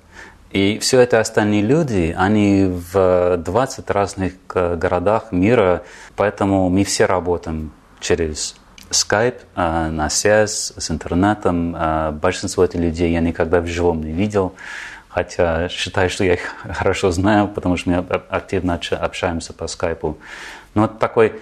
И 0.51 0.79
все 0.79 0.99
это 1.01 1.19
остальные 1.19 1.61
люди, 1.61 2.15
они 2.17 2.65
в 2.65 3.37
20 3.37 3.89
разных 3.91 4.33
городах 4.47 5.31
мира, 5.31 5.83
поэтому 6.15 6.69
мы 6.69 6.83
все 6.83 7.05
работаем 7.05 7.71
через 7.99 8.55
Skype, 8.89 9.41
э, 9.55 9.89
на 9.89 10.09
связь 10.09 10.73
с 10.75 10.91
интернетом. 10.91 11.75
Э, 11.75 12.11
большинство 12.11 12.65
этих 12.65 12.79
людей 12.79 13.11
я 13.11 13.19
никогда 13.19 13.61
в 13.61 13.67
живом 13.67 14.01
не 14.01 14.11
видел, 14.11 14.55
хотя 15.07 15.69
считаю, 15.69 16.09
что 16.09 16.23
я 16.23 16.33
их 16.33 16.55
хорошо 16.73 17.11
знаю, 17.11 17.47
потому 17.47 17.77
что 17.77 17.89
мы 17.89 17.97
активно 17.97 18.79
общаемся 18.99 19.53
по 19.53 19.67
скайпу. 19.67 20.17
Но 20.73 20.83
вот 20.83 20.99
такой 20.99 21.39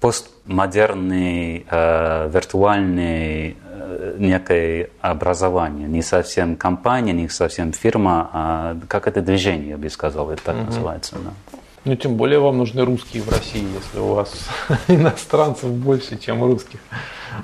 постмодерный, 0.00 1.66
э, 1.68 2.30
виртуальный 2.32 3.56
э, 3.56 4.16
некое 4.18 4.90
образование. 5.00 5.88
Не 5.88 6.02
совсем 6.02 6.56
компания, 6.56 7.12
не 7.12 7.28
совсем 7.28 7.72
фирма, 7.72 8.30
а 8.32 8.76
как 8.88 9.06
это 9.08 9.22
движение, 9.22 9.70
я 9.70 9.78
бы 9.78 9.88
сказал, 9.90 10.30
это 10.30 10.42
так 10.42 10.56
угу. 10.56 10.66
называется. 10.66 11.16
Да. 11.24 11.58
Ну, 11.86 11.94
тем 11.94 12.16
более 12.16 12.40
вам 12.40 12.58
нужны 12.58 12.84
русские 12.84 13.22
в 13.22 13.30
России, 13.30 13.64
если 13.80 14.00
у 14.00 14.14
вас 14.14 14.48
иностранцев 14.88 15.70
больше, 15.70 16.18
чем 16.18 16.42
русских. 16.42 16.80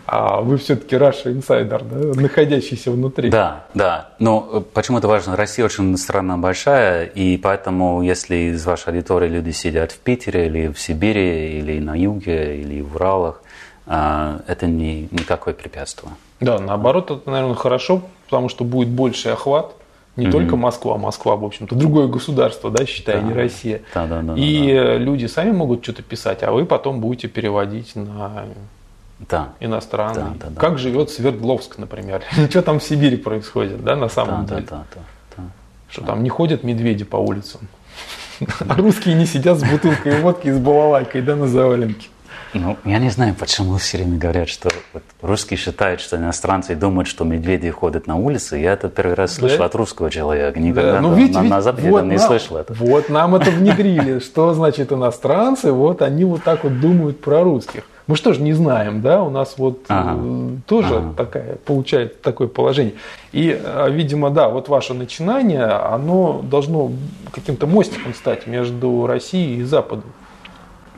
А 0.05 0.40
вы 0.40 0.57
все-таки 0.57 0.97
Russia 0.97 1.32
инсайдер, 1.32 1.84
да, 1.84 2.20
находящийся 2.20 2.90
внутри. 2.90 3.30
Да, 3.30 3.66
да. 3.72 4.11
Но 4.18 4.49
э, 4.53 4.61
почему 4.74 4.99
это 4.99 5.07
важно? 5.07 5.36
Россия 5.36 5.64
очень 5.64 5.97
страна 5.97 6.38
большая, 6.38 7.05
и 7.05 7.36
поэтому, 7.36 8.03
если 8.03 8.53
из 8.53 8.66
вашей 8.66 8.88
аудитории 8.88 9.28
люди 9.28 9.51
сидят 9.51 9.93
в 9.93 9.99
Питере 9.99 10.47
или 10.47 10.66
в 10.72 10.80
Сибири, 10.80 11.59
или 11.61 11.78
на 11.78 11.95
юге, 11.95 12.61
или 12.61 12.80
в 12.80 12.97
Уралах, 12.97 13.43
а, 13.86 14.40
это 14.49 14.66
не 14.66 15.09
никакое 15.12 15.55
препятствие. 15.55 16.14
Да, 16.40 16.59
наоборот, 16.59 17.12
это, 17.12 17.30
наверное, 17.30 17.55
хорошо, 17.55 18.03
потому 18.24 18.49
что 18.49 18.64
будет 18.64 18.88
больший 18.88 19.34
охват, 19.34 19.72
не 20.17 20.27
mm-hmm. 20.27 20.31
только 20.31 20.57
Москва, 20.57 20.99
Москва, 20.99 21.37
в 21.37 21.45
общем-то, 21.45 21.75
другое 21.75 22.07
государство, 22.07 22.71
да, 22.71 22.85
считай, 22.85 23.17
да. 23.17 23.23
не 23.23 23.33
Россия. 23.33 23.81
Да, 23.95 24.07
да, 24.07 24.21
да, 24.21 24.35
и 24.35 24.75
да, 24.75 24.85
да. 24.85 24.97
люди 24.99 25.25
сами 25.27 25.53
могут 25.53 25.83
что-то 25.83 26.03
писать, 26.03 26.43
а 26.43 26.53
вы 26.53 26.67
потом 26.67 27.01
будете 27.01 27.29
переводить 27.29 27.97
на 27.97 28.45
да. 29.29 29.49
иностранный. 29.61 30.15
Да, 30.15 30.47
да, 30.47 30.51
да. 30.51 30.61
Как 30.61 30.79
живет 30.79 31.11
Свердловск, 31.11 31.79
например. 31.79 32.23
Что 32.51 32.63
там 32.63 32.79
в 32.79 32.83
Сибири 32.83 33.17
происходит, 33.17 33.83
да, 33.83 33.97
на 33.97 34.09
самом 34.09 34.45
да, 34.45 34.57
деле. 34.57 34.67
Да, 34.69 34.77
да, 34.77 34.85
да, 34.97 35.03
да. 35.37 35.43
Что 35.89 36.03
да. 36.03 36.09
там 36.09 36.23
не 36.23 36.29
ходят 36.29 36.63
медведи 36.63 37.05
по 37.05 37.17
улицам. 37.17 37.61
А 38.69 38.75
русские 38.75 39.15
не 39.15 39.25
сидят 39.25 39.59
с 39.59 39.63
бутылкой 39.63 40.21
водки 40.21 40.49
и 40.49 40.51
с 40.51 40.59
балалайкой, 40.59 41.23
да, 41.23 41.37
на 41.37 41.47
заваленке. 41.47 42.09
Ну, 42.55 42.76
я 42.84 42.98
не 42.98 43.09
знаю, 43.09 43.34
почему 43.34 43.76
все 43.78 43.98
время 43.98 44.18
говорят, 44.18 44.48
что 44.48 44.68
вот 44.92 45.03
русские 45.22 45.57
считают, 45.57 46.00
что 46.00 46.16
иностранцы 46.16 46.74
думают, 46.74 47.09
что 47.09 47.24
медведи 47.24 47.70
ходят 47.70 48.07
на 48.07 48.16
улице. 48.16 48.57
Я 48.57 48.72
это 48.72 48.88
первый 48.88 49.14
раз 49.14 49.34
слышал 49.34 49.59
да? 49.59 49.64
от 49.66 49.74
русского 49.74 50.11
человека. 50.11 50.61
Никогда 50.61 50.92
да. 50.92 51.00
ну, 51.00 51.14
видите, 51.14 51.40
на, 51.40 51.48
на 51.48 51.62
Западе 51.62 51.90
вот 51.90 52.03
не 52.05 52.16
нам, 52.16 52.26
слышал 52.26 52.59
это. 52.59 52.74
Вот 52.74 53.09
нам 53.09 53.34
это 53.34 53.50
внедрили. 53.50 54.18
Что 54.18 54.53
значит 54.53 54.92
иностранцы? 54.92 55.72
Вот 55.72 56.03
они 56.03 56.24
вот 56.24 56.42
так 56.42 56.64
вот 56.64 56.80
думают 56.80 57.20
про 57.20 57.42
русских. 57.42 57.84
Мы 58.07 58.16
что 58.16 58.32
же 58.32 58.42
не 58.42 58.53
знаем, 58.53 59.00
да, 59.00 59.22
у 59.22 59.30
нас 59.30 59.55
вот 59.57 59.84
ага. 59.88 60.18
Э, 60.20 60.57
тоже 60.66 60.96
ага. 60.96 61.14
такая, 61.16 61.57
получается 61.64 62.16
такое 62.20 62.48
положение. 62.48 62.94
И, 63.30 63.59
э, 63.59 63.90
видимо, 63.90 64.30
да, 64.30 64.48
вот 64.48 64.68
ваше 64.68 64.92
начинание, 64.92 65.64
оно 65.64 66.42
должно 66.42 66.90
каким-то 67.30 67.66
мостиком 67.66 68.12
стать 68.12 68.46
между 68.46 69.07
Россией 69.07 69.61
и 69.61 69.62
Западом. 69.62 70.12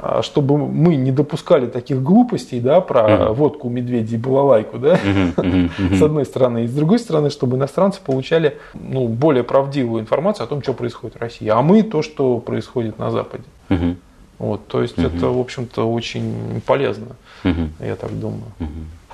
А, 0.07 0.23
чтобы 0.23 0.59
мы 0.59 0.97
не 0.97 1.11
допускали 1.13 1.67
таких 1.67 2.03
глупостей, 2.03 2.61
да, 2.61 2.83
про 2.83 3.01
mm-hmm. 3.01 3.33
водку, 3.33 3.71
медведей, 3.71 4.19
балалайку, 4.19 4.79
да, 4.79 4.97
mm-hmm. 4.97 5.97
с 5.97 6.03
одной 6.03 6.27
стороны, 6.27 6.65
и 6.65 6.67
с 6.67 6.73
другой 6.75 6.99
стороны, 6.99 7.31
чтобы 7.31 7.57
иностранцы 7.57 8.03
получали 8.05 8.59
ну, 8.75 9.09
более 9.09 9.45
правдивую 9.45 10.03
информацию 10.03 10.45
о 10.45 10.47
том, 10.47 10.63
что 10.63 10.75
происходит 10.75 11.17
в 11.17 11.21
России, 11.21 11.49
а 11.49 11.63
мы 11.63 11.83
то, 11.83 12.03
что 12.03 12.39
происходит 12.39 12.99
на 12.99 13.11
Западе. 13.11 13.45
Mm-hmm. 13.71 13.97
Вот, 14.41 14.67
то 14.67 14.83
есть 14.83 14.99
это, 14.99 15.29
в 15.29 15.41
общем-то, 15.41 15.91
очень 15.91 16.61
полезно, 16.67 17.17
я 17.81 17.97
так 17.97 18.19
думаю. 18.19 18.53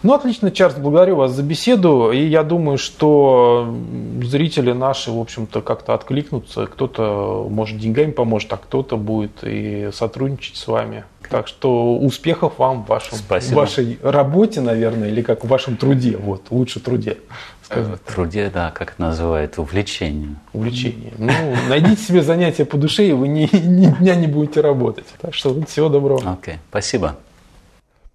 Ну, 0.02 0.14
отлично, 0.14 0.50
Чарльз, 0.50 0.76
благодарю 0.78 1.16
вас 1.16 1.32
за 1.32 1.42
беседу. 1.42 2.10
И 2.10 2.24
я 2.24 2.42
думаю, 2.42 2.78
что 2.78 3.74
зрители 4.22 4.72
наши, 4.72 5.10
в 5.10 5.18
общем-то, 5.18 5.60
как-то 5.60 5.92
откликнутся. 5.92 6.66
Кто-то, 6.66 7.46
может, 7.50 7.78
деньгами 7.78 8.10
поможет, 8.10 8.52
а 8.54 8.56
кто-то 8.56 8.96
будет 8.96 9.42
и 9.42 9.90
сотрудничать 9.92 10.56
с 10.56 10.66
вами. 10.66 11.04
Так 11.28 11.48
что 11.48 11.96
успехов 11.96 12.54
вам 12.58 12.84
в, 12.84 12.88
вашем, 12.88 13.18
в 13.18 13.52
вашей 13.52 13.98
работе, 14.02 14.60
наверное, 14.62 15.08
или 15.08 15.20
как 15.20 15.44
в 15.44 15.48
вашем 15.48 15.76
труде. 15.76 16.16
Вот, 16.16 16.46
лучше 16.50 16.80
труде. 16.80 17.18
Сказать. 17.62 18.02
Труде, 18.04 18.50
да, 18.52 18.70
как 18.70 18.92
это 18.92 19.02
называют, 19.02 19.58
увлечение. 19.58 20.36
Увлечение. 20.54 21.12
Ну, 21.18 21.32
найдите 21.68 22.02
себе 22.02 22.22
занятие 22.22 22.64
по 22.64 22.78
душе, 22.78 23.06
и 23.06 23.12
вы 23.12 23.28
ни, 23.28 23.48
ни 23.54 23.86
дня 23.86 24.16
не 24.16 24.26
будете 24.26 24.60
работать. 24.60 25.06
Так 25.20 25.34
что 25.34 25.54
всего 25.66 25.88
доброго. 25.88 26.18
Окей, 26.32 26.54
okay. 26.54 26.58
спасибо. 26.70 27.16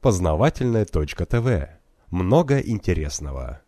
Познавательная 0.01 0.85
точка 0.85 1.25
ТВ. 1.25 1.74
Много 2.15 2.61
интересного. 2.61 3.59